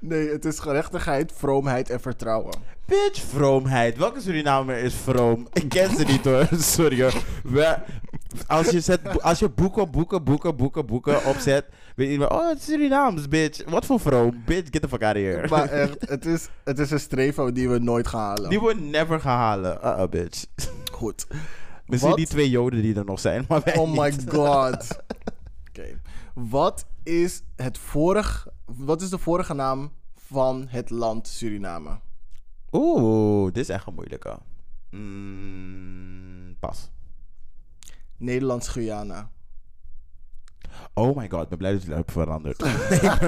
[0.00, 2.54] Nee, het is gerechtigheid, vroomheid en vertrouwen.
[2.86, 3.96] Bitch, vroomheid.
[3.96, 5.46] Welke Surinamer is vroom?
[5.52, 6.48] Ik ken ze niet hoor.
[6.76, 7.22] Sorry hoor.
[7.44, 7.76] We-
[8.46, 11.64] als, je zet, als je boeken, boeken, boeken, boeken, boeken opzet,
[11.96, 13.64] weet iedereen, oh, het is Surinaams, bitch.
[13.70, 14.42] Wat voor vroom?
[14.46, 15.48] Bitch, get the fuck out of here.
[15.48, 18.50] Maar echt, het is, het is een streven die we nooit gaan halen.
[18.50, 19.78] Die we never gaan halen.
[19.84, 20.44] Uh-uh, bitch.
[20.92, 21.26] Goed.
[21.86, 22.18] Misschien Wat?
[22.18, 24.86] die twee joden die er nog zijn, maar wij Oh my god.
[25.68, 26.00] Oké.
[26.34, 28.46] Wat is het vorig,
[28.76, 32.00] wat is de vorige naam van het land Suriname?
[32.72, 34.38] Oeh, dit is echt een moeilijke.
[34.90, 36.90] Mm, pas.
[38.16, 39.30] Nederlands-Guyana.
[40.94, 42.62] Oh my god, ik ben blij dat je dat hebt veranderd.
[43.02, 43.18] ik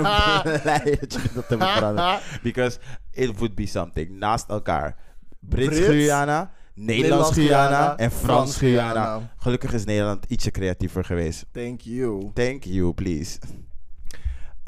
[0.42, 2.22] ben blij dat je dat hebt veranderd.
[2.42, 2.78] Because
[3.10, 4.10] it would be something.
[4.10, 4.96] Naast elkaar.
[5.38, 8.10] Brits-Guyana, Nederlands-Guyana en.
[8.10, 9.32] Frans-Guyana.
[9.36, 11.46] Gelukkig is Nederland ietsje creatiever geweest.
[11.52, 12.30] Thank you.
[12.34, 13.38] Thank you, please.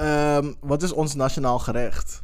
[0.02, 2.22] Ehm, wat is ons nationaal gerecht?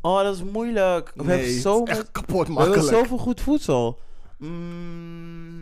[0.00, 1.12] Oh, dat is moeilijk.
[1.14, 2.96] We Nee, hebben het zo is echt met- kapot We hebben makkelijk.
[2.96, 3.98] zoveel goed voedsel.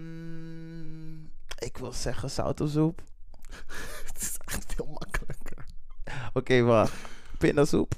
[0.01, 3.03] Mm, ik wil zeggen zout-of-soep.
[4.13, 5.65] het is echt veel makkelijker.
[6.33, 6.93] Oké, wacht.
[7.39, 7.95] Pindasoep.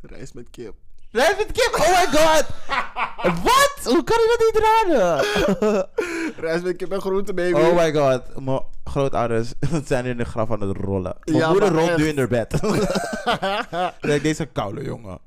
[0.00, 0.74] Rijst met kip.
[1.12, 1.74] Rijst met kip.
[1.80, 2.46] Oh my god.
[3.44, 3.80] Wat?
[3.84, 5.88] Hoe kan je dat niet raden?
[6.46, 7.60] Rijst met kip en groente, baby.
[7.60, 8.40] oh my god.
[8.44, 9.52] Mijn grootouders
[9.84, 11.16] zijn in de graf aan het rollen.
[11.24, 12.12] Mijn Ja, moeder maar rolt nu echt.
[12.12, 12.60] in haar bed.
[14.00, 15.18] Kijk, deze koude jongen.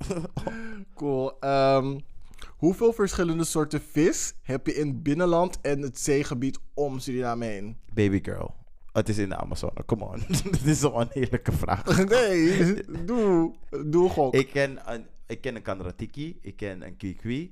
[0.96, 1.40] Cool.
[1.40, 2.00] Ehm,
[2.58, 7.78] hoeveel verschillende soorten vis heb je in het binnenland en het zeegebied om Suriname heen?
[7.94, 8.56] Baby girl.
[8.92, 9.86] Het is in de Amazone.
[9.86, 10.24] Come on.
[10.28, 12.06] Dit is een heerlijke vraag.
[12.06, 12.76] Nee,
[13.06, 13.54] doe.
[13.86, 14.34] Doe gok.
[14.34, 16.38] Ik ken een, ik ken een Kanratiki.
[16.42, 17.42] Ik ken een Kikwi.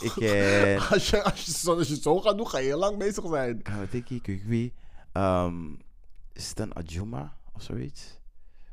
[0.00, 0.88] Ik ken...
[0.90, 2.98] Als je, als, je zo, als je het zo gaat doen, ga je heel lang
[2.98, 3.62] bezig zijn.
[3.62, 4.72] Kanratiki, Kikwi.
[5.12, 5.72] Ehm,
[6.32, 8.18] is het een Ajuma of zoiets?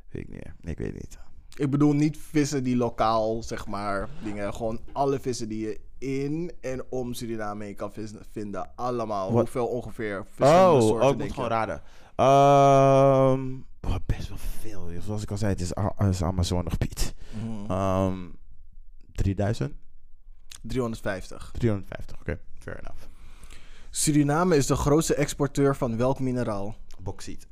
[0.09, 0.43] Weet ik niet.
[0.61, 1.19] Nee, ik weet het niet.
[1.55, 4.53] Ik bedoel niet vissen die lokaal, zeg maar, dingen.
[4.53, 7.91] Gewoon alle vissen die je in en om Suriname heen kan
[8.31, 8.75] vinden.
[8.75, 9.31] Allemaal.
[9.31, 11.81] Hoeveel ongeveer verschillende Oh, soorten, oh, ik moet gewoon raden.
[12.15, 14.89] Oh, best wel veel.
[15.01, 15.71] Zoals ik al zei, het is,
[16.09, 17.13] is Amazonegebied.
[17.67, 17.71] Mhm.
[17.71, 18.29] Ehm
[19.11, 19.73] 3000?
[20.61, 21.51] 350.
[21.53, 22.39] 350, oké.
[22.59, 23.01] Fair enough.
[23.89, 26.75] Suriname is de grootste exporteur van welk mineraal?
[26.99, 27.47] Bauxiet.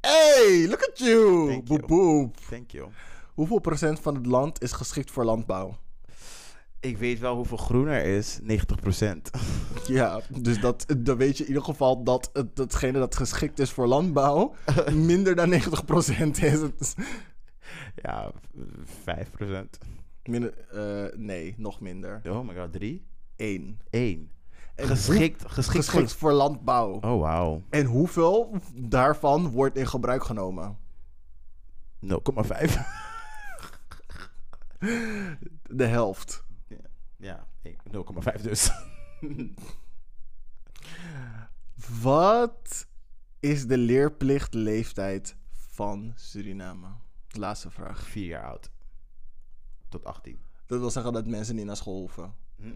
[0.00, 1.48] Hey, look at you!
[1.48, 1.86] Thank you.
[1.86, 2.36] boep.
[2.36, 2.88] Thank you.
[3.34, 5.78] Hoeveel procent van het land is geschikt voor landbouw?
[6.80, 8.38] Ik weet wel hoeveel groen er is.
[8.42, 8.44] 90%.
[9.86, 13.70] Ja, dus dat, dan weet je in ieder geval dat het, datgene dat geschikt is
[13.70, 14.54] voor landbouw
[14.92, 15.56] minder dan 90%
[16.30, 16.94] is.
[18.02, 19.78] Ja, 5%.
[20.24, 22.20] minder, eh, nee, nog minder.
[22.24, 23.06] Oh my god, 3?
[23.36, 23.80] Eén.
[23.90, 24.30] 1.
[24.74, 26.18] En Geschikt, geschikt, geschikt voor...
[26.18, 26.92] voor landbouw.
[26.92, 27.62] Oh, wauw.
[27.70, 30.78] En hoeveel daarvan wordt in gebruik genomen?
[32.06, 32.10] 0,5.
[35.70, 36.44] De helft.
[37.16, 37.46] ja.
[37.62, 37.80] ik-
[38.36, 38.70] 0,5 dus.
[42.02, 42.86] Wat
[43.40, 46.86] is de leerplichtleeftijd van Suriname?
[47.32, 48.06] Laatste vraag.
[48.06, 48.70] Vier jaar oud.
[49.88, 50.38] Tot 18.
[50.66, 52.34] Dat wil zeggen dat mensen niet naar school hoeven.
[52.56, 52.72] Hm?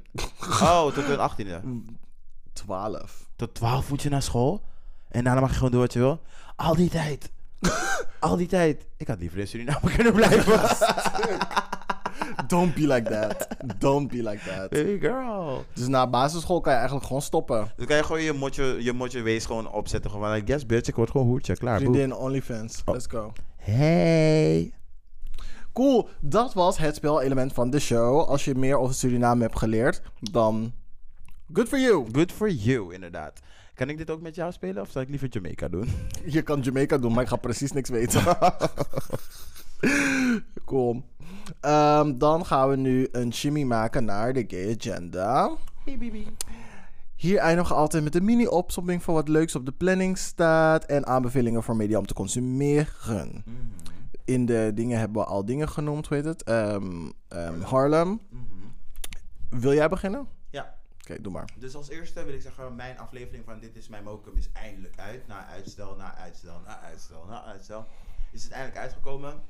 [0.62, 1.64] Oh, tot hun 18e.
[2.52, 3.28] 12.
[3.36, 4.64] Tot 12 moet je naar school.
[5.08, 6.20] En daarna mag je gewoon doen wat je wil.
[6.56, 7.32] Al die tijd.
[8.20, 8.86] Al die tijd.
[8.96, 10.60] Ik had liever in Suriname kunnen blijven.
[12.46, 13.46] Don't be like that.
[13.78, 14.70] Don't be like that.
[14.70, 15.64] Baby girl.
[15.74, 17.72] Dus na basisschool kan je eigenlijk gewoon stoppen.
[17.76, 20.10] Dan kan je gewoon je motje, je motje wees gewoon opzetten.
[20.10, 21.56] Gewoon, like, yes bitch, ik word gewoon hoertje.
[21.56, 21.78] Klaar.
[21.78, 22.82] Vriendin, OnlyFans.
[22.84, 23.32] Let's go.
[23.62, 24.72] Hey.
[25.72, 28.28] Cool, dat was het spelelement van de show.
[28.28, 30.72] Als je meer over Suriname hebt geleerd, dan
[31.52, 32.06] good for you.
[32.12, 33.40] Good for you, inderdaad.
[33.74, 35.89] Kan ik dit ook met jou spelen of zou ik liever Jamaica doen?
[36.26, 38.22] Je kan Jamaica doen, maar ik ga precies niks weten.
[40.64, 41.02] cool.
[41.60, 45.51] Ehm, dan gaan we nu een shimmy maken naar de gay agenda.
[47.23, 51.07] Hier eindigen we altijd met een mini-opsomming van wat leuks op de planning staat en
[51.07, 53.44] aanbevelingen voor media om te consumeren.
[54.24, 56.43] In de dingen hebben we al dingen genoemd, hoe heet het?
[56.43, 58.20] Ehm, ehm, Harlem.
[59.49, 60.28] Wil jij beginnen?
[60.51, 60.78] Ja.
[61.01, 61.53] Oké, doe maar.
[61.59, 64.99] Dus als eerste wil ik zeggen, mijn aflevering van Dit is Mijn Mokum is eindelijk
[64.99, 65.27] uit.
[65.27, 67.86] Na uitstel, na uitstel, na uitstel, na uitstel.
[68.32, 69.43] Is het eindelijk uitgekomen.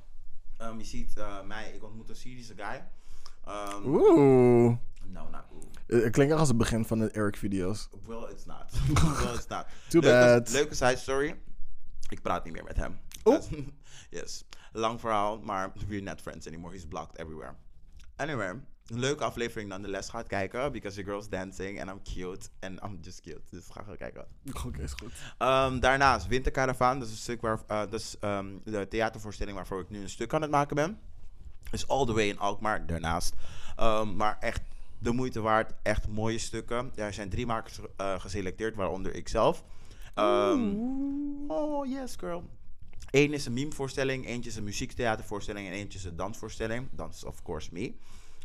[0.57, 2.85] Ehm, je ziet eh, mij, ik ontmoet een Syrische guy.
[3.85, 4.77] Oeh.
[5.07, 5.63] Nou, nou, oeh.
[5.87, 7.89] Eh, Het klinkt als het begin van de Eric-video's.
[8.07, 8.71] Well, it's not.
[9.23, 9.67] well, it's not.
[9.89, 10.51] Too bad.
[10.51, 11.39] Leuke side story.
[12.09, 12.99] Ik praat niet meer met hem.
[13.25, 13.41] Oeh.
[14.11, 14.45] yes.
[14.73, 16.73] Lang verhaal, maar we're not friends anymore.
[16.75, 17.55] He's blocked everywhere.
[18.17, 18.49] Anyway,
[18.87, 20.73] een leuke aflevering nonetheless gaat kijken.
[20.73, 22.49] Because the girl's dancing and I'm cute.
[22.61, 23.41] And I'm just cute.
[23.51, 24.27] Dus ga gaan kijken.
[24.65, 25.13] Oké, is goed.
[25.39, 26.99] Ehm, daarnaast Wintercaravan.
[26.99, 30.09] Dat is, een stuk waar, eh, dat is ehm, de theatervoorstelling waarvoor ik nu een
[30.09, 30.99] stuk aan het maken ben.
[31.71, 33.35] Is all the way in Alkmaar, daarnaast.
[33.77, 34.61] Ehm, maar echt
[35.03, 35.73] de moeite waard.
[35.83, 36.93] Echt mooie stukken.
[36.95, 39.65] Er zijn drie makers eh, geselecteerd, waaronder ikzelf.
[40.15, 40.75] Ehm
[41.47, 42.45] oh, yes, girl.
[43.11, 46.89] Eén is een meme-voorstelling, eentje is een muziektheatervoorstelling en eentje is een dansvoorstelling.
[46.91, 47.95] Dat is of course me.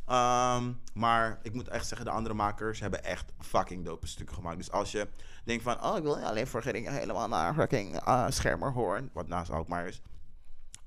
[0.06, 4.58] Ehm, maar ik moet echt zeggen, de andere makers hebben echt fucking dope stukken gemaakt.
[4.58, 5.08] Dus als je
[5.44, 9.52] denkt van, oh, ik wil alleen voor geringen helemaal naar fucking uh, Schermerhoorn, wat naast
[9.52, 10.02] Alkmaar is.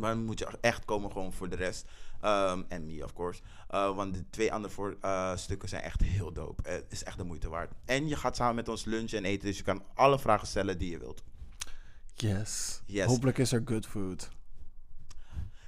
[0.01, 1.87] Maar dan moet je echt komen gewoon voor de rest.
[2.21, 3.41] Ehm, En me, of course.
[3.71, 6.71] Uh, want de twee andere voor, uh, stukken zijn echt heel dope.
[6.71, 7.73] Het is echt de moeite waard.
[7.85, 9.47] En je gaat samen met ons lunchen en eten.
[9.47, 11.23] Dus je kan alle vragen stellen die je wilt.
[12.15, 12.83] Yes.
[12.87, 13.07] Yes.
[13.07, 14.29] Hopelijk is er good food.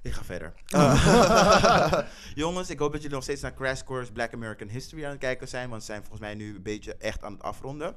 [0.02, 0.54] Ik ga verder.
[2.42, 5.18] Jongens, ik hoop dat jullie nog steeds naar Crash Course Black American History aan het
[5.20, 5.68] kijken zijn.
[5.68, 7.96] Want ze zijn volgens mij nu een beetje echt aan het afronden.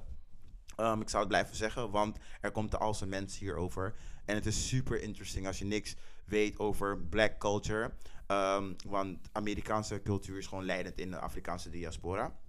[0.77, 3.95] Um, ik zou het blijven zeggen, want er komt de als een mens hierover.
[4.25, 5.95] En het is super interesting als je niks
[6.25, 7.93] weet over black culture.
[8.27, 12.39] Um, want Amerikaanse cultuur is gewoon leidend in de Afrikaanse diaspora.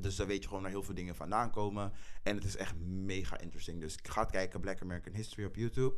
[0.00, 1.92] Dus daar weet je gewoon waar heel veel dingen vandaan komen.
[2.22, 3.80] En het is echt mega interesting.
[3.80, 5.94] Dus ga kijken, Black American History op YouTube.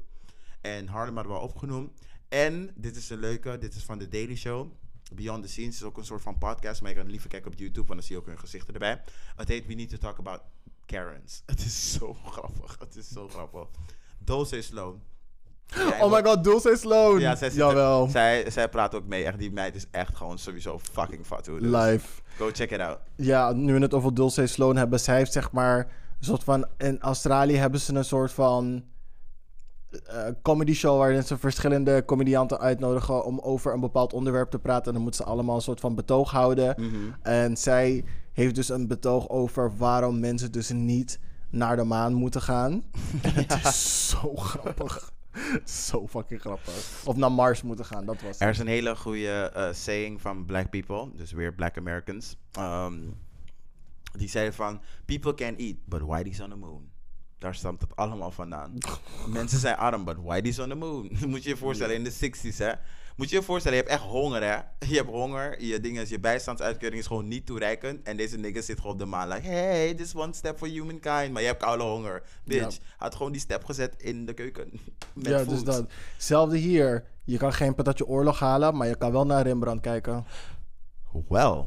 [0.61, 2.01] En Harlem hadden we al opgenoemd.
[2.29, 4.73] En dit is een leuke, dit is van The Daily Show.
[5.15, 7.53] Beyond the Scenes is ook een soort van podcast, maar je kan het liever kijken
[7.53, 9.03] op YouTube, want dan zie je ook hun gezichten erbij.
[9.37, 10.41] Het heet We Need to Talk About
[10.87, 11.43] Karens.
[11.47, 13.69] Het is zo grappig, het is zo grappig.
[14.19, 14.57] Dulce
[15.77, 17.21] Oh my god, Dulce Sloan.
[17.21, 18.05] Ja, zij, Jawel.
[18.05, 19.25] er, zij, zij praat ook mee.
[19.25, 21.45] Echt, die meid is echt gewoon sowieso fucking fat.
[21.45, 22.07] Dus Live.
[22.37, 22.99] Go check it out.
[23.15, 25.01] Ja, nu we het over Dulce Sloan hebben.
[25.01, 26.67] Zij heeft zeg maar een soort van...
[26.77, 28.85] In Australië hebben ze een soort van...
[30.13, 34.87] Uh, comedy show waarin ze verschillende comedianten uitnodigen om over een bepaald onderwerp te praten.
[34.87, 36.75] En dan moeten ze allemaal een soort van betoog houden.
[36.77, 37.15] Mm -hmm.
[37.23, 41.19] En zij heeft dus een betoog over waarom mensen dus niet
[41.51, 42.73] naar de maan moeten gaan.
[43.23, 45.13] En het is zo grappig.
[45.89, 47.03] zo fucking grappig.
[47.05, 48.41] Of naar Mars moeten gaan, dat was.
[48.41, 52.37] Er is een hele goede uh, saying van black people, dus weer black Americans.
[52.59, 53.17] Um,
[54.13, 56.91] die zeiden van, people can eat, but whitey's on the moon.
[57.39, 58.75] Daar stamt het allemaal vandaan.
[59.27, 61.11] Mensen zijn arm, but whitey's on the moon.
[61.27, 62.73] Moet je je voorstellen, in de 60s hè.
[63.19, 64.87] Moet je je voorstellen, je hebt echt honger hè.
[64.89, 68.03] Je hebt honger, je ding is, je bijstandsuitkering is gewoon niet toereikend.
[68.03, 71.33] En deze nigger zit gewoon op de maan, like, hey, this one step for humankind.
[71.33, 72.23] Maar je hebt koude honger.
[72.45, 72.83] Bitch, ja.
[72.97, 74.71] had gewoon die step gezet in de keuken.
[75.15, 75.49] Met ja, food.
[75.49, 75.87] dus dat.
[76.15, 77.05] Hetzelfde hier.
[77.25, 80.27] Je kan geen patatje oorlog halen, maar je kan wel naar Rembrandt kijken.
[81.29, 81.65] Well,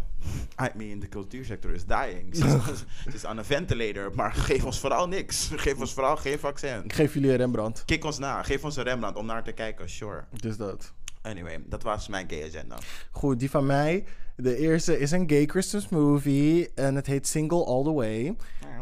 [0.61, 2.38] I mean, de cultuursector is dying.
[3.06, 5.49] Het is aan een ventilator, maar geef ons vooral niks.
[5.56, 6.84] Geef ons vooral geen vaccin.
[6.84, 7.86] Ik geef jullie een Rembrandt.
[7.86, 8.44] Kik ons na.
[8.44, 10.23] Geef ons een Rembrandt om naar te kijken, sure.
[10.30, 10.94] Dus dat.
[11.22, 12.77] Anyway, dat was mijn gay agenda.
[13.11, 14.06] Goed, die van mij.
[14.35, 16.73] De eerste is een gay Christmas movie.
[16.73, 18.35] En het heet Single All The Way.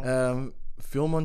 [0.06, 0.54] Um,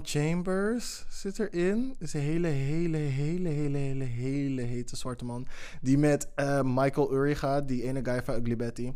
[0.02, 1.96] Chambers zit erin.
[1.98, 5.46] Is een hele, hele, hele, hele, hele, hele hete zwarte man.
[5.80, 8.92] Die met uh, Michael Uriga, die ene guy van Ugly Betty.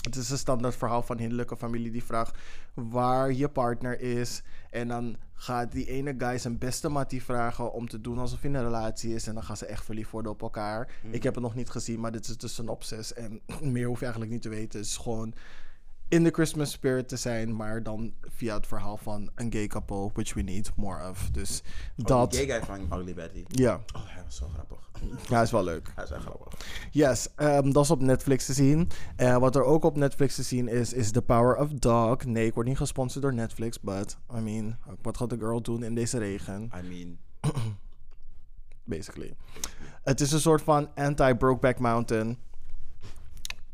[0.00, 2.38] Het is een standaard verhaal van hinderlijke familie die vraagt
[2.74, 4.42] waar je partner is.
[4.70, 8.50] En dan gaat die ene guy zijn beste mattie vragen om te doen alsof hij
[8.50, 9.26] in een relatie is.
[9.26, 10.92] En dan gaan ze echt verliefd worden op elkaar.
[11.10, 13.12] Ik heb het nog niet gezien, maar dit is dus een synopsis.
[13.12, 13.40] En
[13.72, 14.78] meer hoef je eigenlijk niet te weten.
[14.78, 15.34] Het is gewoon
[16.10, 20.10] in de Christmas spirit te zijn, maar dan via het verhaal van een gay couple,
[20.12, 21.28] which we need more of.
[21.32, 21.62] Dus
[21.96, 23.44] dat, Oh, die gay guy van Ugly Betty.
[23.48, 24.78] ja, Oh, hij was zo grappig.
[25.28, 25.92] ja, is wel leuk.
[25.94, 26.52] Hij is echt grappig.
[26.90, 28.88] Yes, ehm, dat is op Netflix te zien.
[29.16, 32.24] En wat er ook op Netflix te zien is, is The Power of Dog.
[32.24, 35.82] Nee, ik word niet gesponsord door Netflix, but I mean, wat gaat de girl doen
[35.82, 36.70] in deze regen?
[36.84, 37.18] I mean,
[38.84, 39.34] Basically.
[40.02, 42.38] Het is een soort van anti-Brokeback Mountain.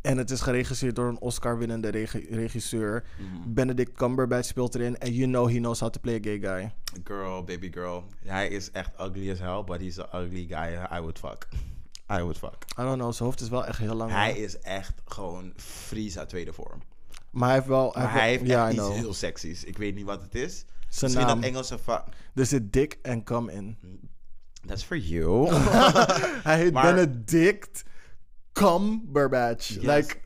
[0.07, 3.05] En het is geregisseerd door een Oscar-winnende regi- regisseur.
[3.47, 4.99] Benedict Cumberbatch speelt erin.
[4.99, 6.73] En you know he knows how to play a gay guy.
[7.05, 8.05] girl, baby girl.
[8.25, 11.49] Hij is echt ugly as hell, but he's an ugly guy I would fuck.
[12.13, 12.57] I would fuck.
[12.79, 14.11] I don't know, zijn hoofd is wel echt heel lang.
[14.11, 16.83] Hij is echt gewoon Frieza tweede vorm.
[17.31, 17.93] Maar hij heeft wel...
[17.97, 19.65] Maar hij heeft iets heel sexies.
[19.65, 20.65] Ik weet niet wat het is.
[20.89, 21.41] Zijn Misschien naam.
[21.41, 22.05] dat Engelse va...
[22.35, 23.79] Er zit Dick en Come in.
[24.67, 25.49] That's for you.
[26.49, 27.85] Hij heet Maar- Benedict
[28.57, 29.77] Cumberbatch.
[29.77, 29.85] Yes.
[29.85, 30.23] Like,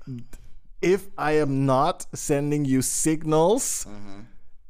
[0.80, 3.86] if I am not sending you signals,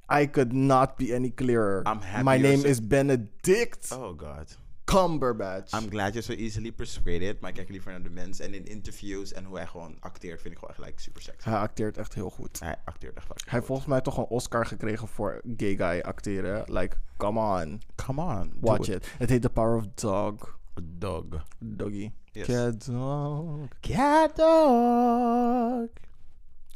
[0.08, 1.82] I could not be any clearer.
[1.86, 4.56] I'm happy My name so- is Benedict oh god.
[4.86, 5.72] Cumberbatch.
[5.72, 7.40] I'm glad you're so easily persuaded.
[7.40, 8.40] Maar ik kijk liever naar de mens.
[8.40, 11.48] En in interviews en hoe hij gewoon acteert, vind ik gewoon echt like, super sexy.
[11.48, 12.60] Hij acteert echt heel goed.
[12.60, 16.00] Hij acteert echt fucking Hij heeft volgens mij toch een Oscar gekregen voor gay guy
[16.00, 16.64] acteren.
[16.66, 17.80] Like, come on.
[18.06, 18.52] Come on.
[18.60, 19.06] Watch it.
[19.18, 20.58] Het heet The Power of Dog.
[20.98, 21.24] Dog.
[21.58, 22.10] Doggy.
[22.32, 22.46] Yes.
[22.46, 23.68] Cat dog.
[23.80, 25.88] Cat dog.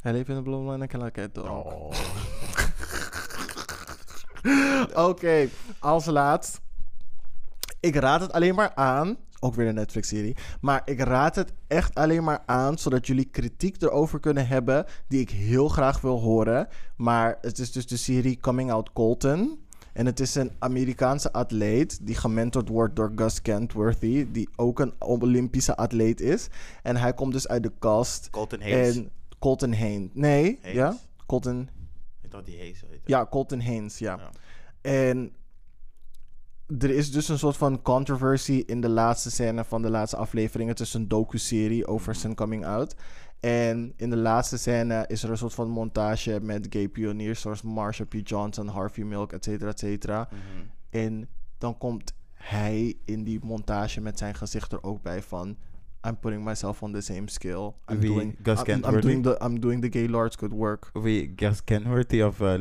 [0.01, 1.49] Hij leeft in een blauwe en ik cat dog.
[1.49, 1.93] Oh.
[5.09, 5.47] Oké,
[5.79, 6.61] als laatst.
[7.79, 9.17] Ik raad het alleen maar aan.
[9.39, 10.35] Ook weer een Netflix-serie.
[10.61, 12.77] Maar ik raad het echt alleen maar aan.
[12.77, 14.85] Zodat jullie kritiek erover kunnen hebben.
[15.07, 16.67] Die ik heel graag wil horen.
[16.95, 19.64] Maar het is dus de serie Coming Out Colton.
[19.95, 22.05] En het is een Amerikaanse atleet.
[22.05, 24.27] Die gementord wordt door Gus Kentworthy.
[24.31, 26.47] Die ook een Olympische atleet is.
[26.83, 28.29] En hij komt dus uit de cast.
[28.29, 28.95] Colton Hayes.
[28.95, 29.09] En
[29.39, 30.09] Colton Haynes.
[30.13, 30.77] Nee, Haynes?
[30.77, 30.95] ja?
[31.25, 31.69] Colton
[32.21, 33.01] Ik dacht die Hayes heette.
[33.05, 34.17] ja, Colton Haynes, ja.
[34.17, 34.29] Ja.
[34.81, 35.31] En
[36.79, 40.69] er is dus een soort van controversy in de laatste scène van de laatste aflevering.
[40.69, 42.95] Het is een docu-serie over zijn coming out.
[43.45, 47.61] En in de laatste scène is er een soort van montage met gay pioniers zoals
[47.61, 48.13] Marsha P.
[48.23, 50.29] Johnson, Harvey Milk, et cetera, et cetera.
[50.31, 50.65] Mhm.
[50.89, 51.27] En
[51.57, 55.57] dan komt hij in die montage met zijn gezicht er ook bij van...
[56.07, 57.73] I'm putting myself on the same scale.
[57.91, 58.09] I'm Wie?
[58.09, 60.89] doing, Gus I'm, doing the I'm doing the gay lord's good work.
[60.93, 61.33] Wie?
[61.35, 62.53] Gus Kenworthy of uh,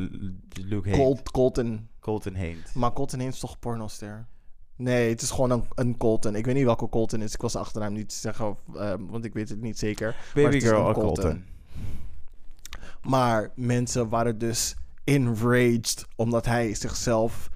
[0.48, 0.90] Luke?
[0.90, 1.88] Colt, Colton.
[2.00, 2.72] Colton Haynes.
[2.72, 4.26] Maar Colton Haynes is toch pornoster?
[4.76, 6.34] Nee, het is gewoon een, een Colton.
[6.34, 7.34] Ik weet niet welke Colton is.
[7.34, 10.16] Ik was de achternaam niet zeggen, of, ehm, want ik weet het niet zeker.
[10.34, 11.44] Baby girl Colton.
[13.02, 14.74] Maar mensen waren dus
[15.04, 17.48] enraged omdat hij zichzelf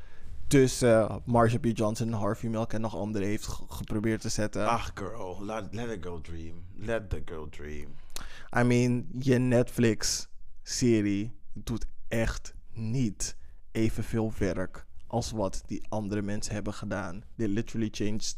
[0.47, 1.65] tussen Marsha P.
[1.73, 4.67] Johnson en Harvey Milk en nog anderen heeft ge- geprobeerd te zetten.
[4.69, 6.63] Ach girl, let, let a girl dream.
[6.75, 7.87] Let the girl dream.
[8.59, 13.37] I mean, je Netflix-serie doet echt niet
[13.73, 17.23] evenveel werk als wat die andere mensen hebben gedaan.
[17.37, 18.35] They literally changed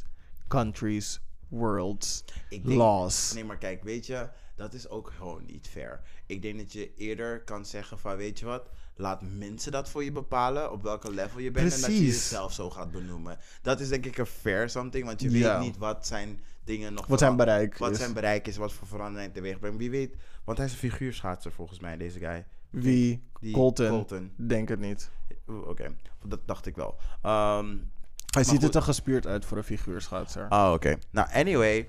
[0.49, 3.33] countries, worlds, Ik denk- laws.
[3.35, 6.01] Nee, maar kijk, weet je, dat is ook gewoon niet fair.
[6.27, 10.05] Ik denk dat je eerder kan zeggen van, weet je wat, laat mensen dat voor
[10.05, 13.39] je bepalen, op welke level je bent, en dat je jezelf zo gaat benoemen.
[13.63, 15.59] Dat is denk ik een fair something, want je Ja.
[15.59, 17.07] weet niet wat zijn dingen nog...
[17.07, 17.99] Wat zijn bereik Wat is.
[17.99, 19.79] zijn bereik is, wat voor verandering teweeg brengt.
[19.79, 22.47] Wie weet, want hij is een figuurschaatser volgens mij, deze guy.
[22.71, 23.23] Wie?
[23.41, 23.89] Die Colton.
[23.89, 24.33] Colton.
[24.37, 25.11] Denk het niet.
[25.67, 25.95] Oké,
[26.25, 26.97] dat dacht ik wel.
[27.23, 27.77] Ehm,
[28.31, 28.63] Hij ziet goed.
[28.63, 30.47] er te gespierd uit voor een figuurschaatser.
[30.49, 30.97] oh, oké.
[31.11, 31.89] Nou, anyway...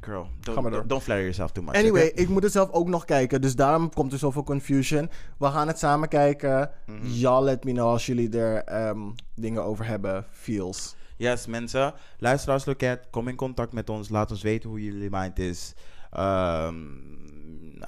[0.00, 0.70] Girl, don't, door.
[0.70, 1.74] don't, don't flatter yourself too much.
[1.74, 3.40] Anyway, ik moet het zelf ook nog kijken.
[3.40, 5.10] Dus daarom komt er zoveel confusion.
[5.38, 6.70] We gaan het samen kijken.
[6.86, 7.06] Mhm.
[7.06, 9.00] Y'all let me know als jullie er ehm,
[9.34, 10.26] dingen over hebben.
[10.30, 10.96] Feels.
[11.16, 11.94] Yes, mensen.
[12.18, 14.08] Luisteraars Loket, kom in contact met ons.
[14.08, 15.74] Laat ons weten hoe jullie mind is.
[16.10, 16.74] Ehm,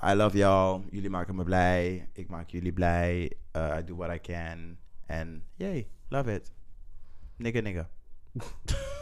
[0.02, 0.82] I love y'all.
[0.90, 2.08] Jullie maken me blij.
[2.12, 3.32] Ik maak jullie blij.
[3.56, 4.76] Uh, I do what I can.
[5.06, 6.50] En yay, love it.
[7.36, 7.88] Nigga, nigga.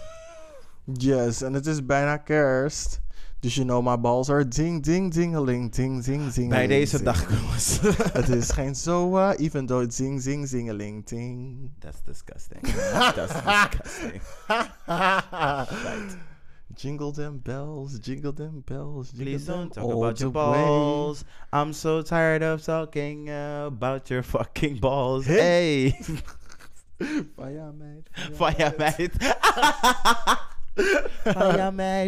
[0.93, 3.01] Yes, en het is bijna kerst.
[3.41, 6.49] Dus you know, my balls are ding, ding, dingeling, ding, zing, zing.
[6.49, 7.81] Bij deze dag, jongens.
[8.19, 11.71] Het is geen zoa, even though it's zing, zing, zingeling, ting.
[11.79, 12.61] That's disgusting.
[12.63, 14.23] That's disgusting.
[16.79, 21.25] Jingle them bells, jingle them bells, jingle Please don't talk about your balls.
[21.53, 25.27] I'm so tired of talking about your fucking balls.
[25.27, 25.89] Hey!
[25.91, 25.91] hey.
[27.37, 28.71] Fire Firemate, Fire.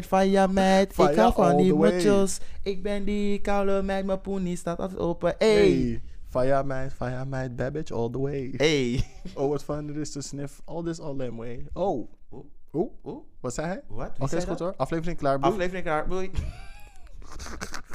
[0.07, 1.19] Fire fire.
[1.19, 2.27] Ik van die.
[2.63, 5.35] Ik ben die koude meid, mijn poenie staat altijd open.
[5.39, 6.01] Hey!
[6.29, 8.53] Firemate, Fire meid, fire babbage all the way.
[8.57, 9.03] Hey!
[9.35, 11.67] oh, what fun it is to sniff all this all them way.
[11.75, 12.09] Oh!
[12.33, 12.47] oh.
[12.73, 12.91] Oeh?
[13.05, 13.23] Oeh?
[13.41, 13.83] Wat zei hij?
[13.89, 14.11] Wat?
[14.19, 14.75] Oké, is goed hoor.
[14.77, 15.39] Aflevering klaar.
[15.39, 15.53] Boei.
[15.53, 16.07] Aflevering klaar.
[16.07, 16.31] Boei.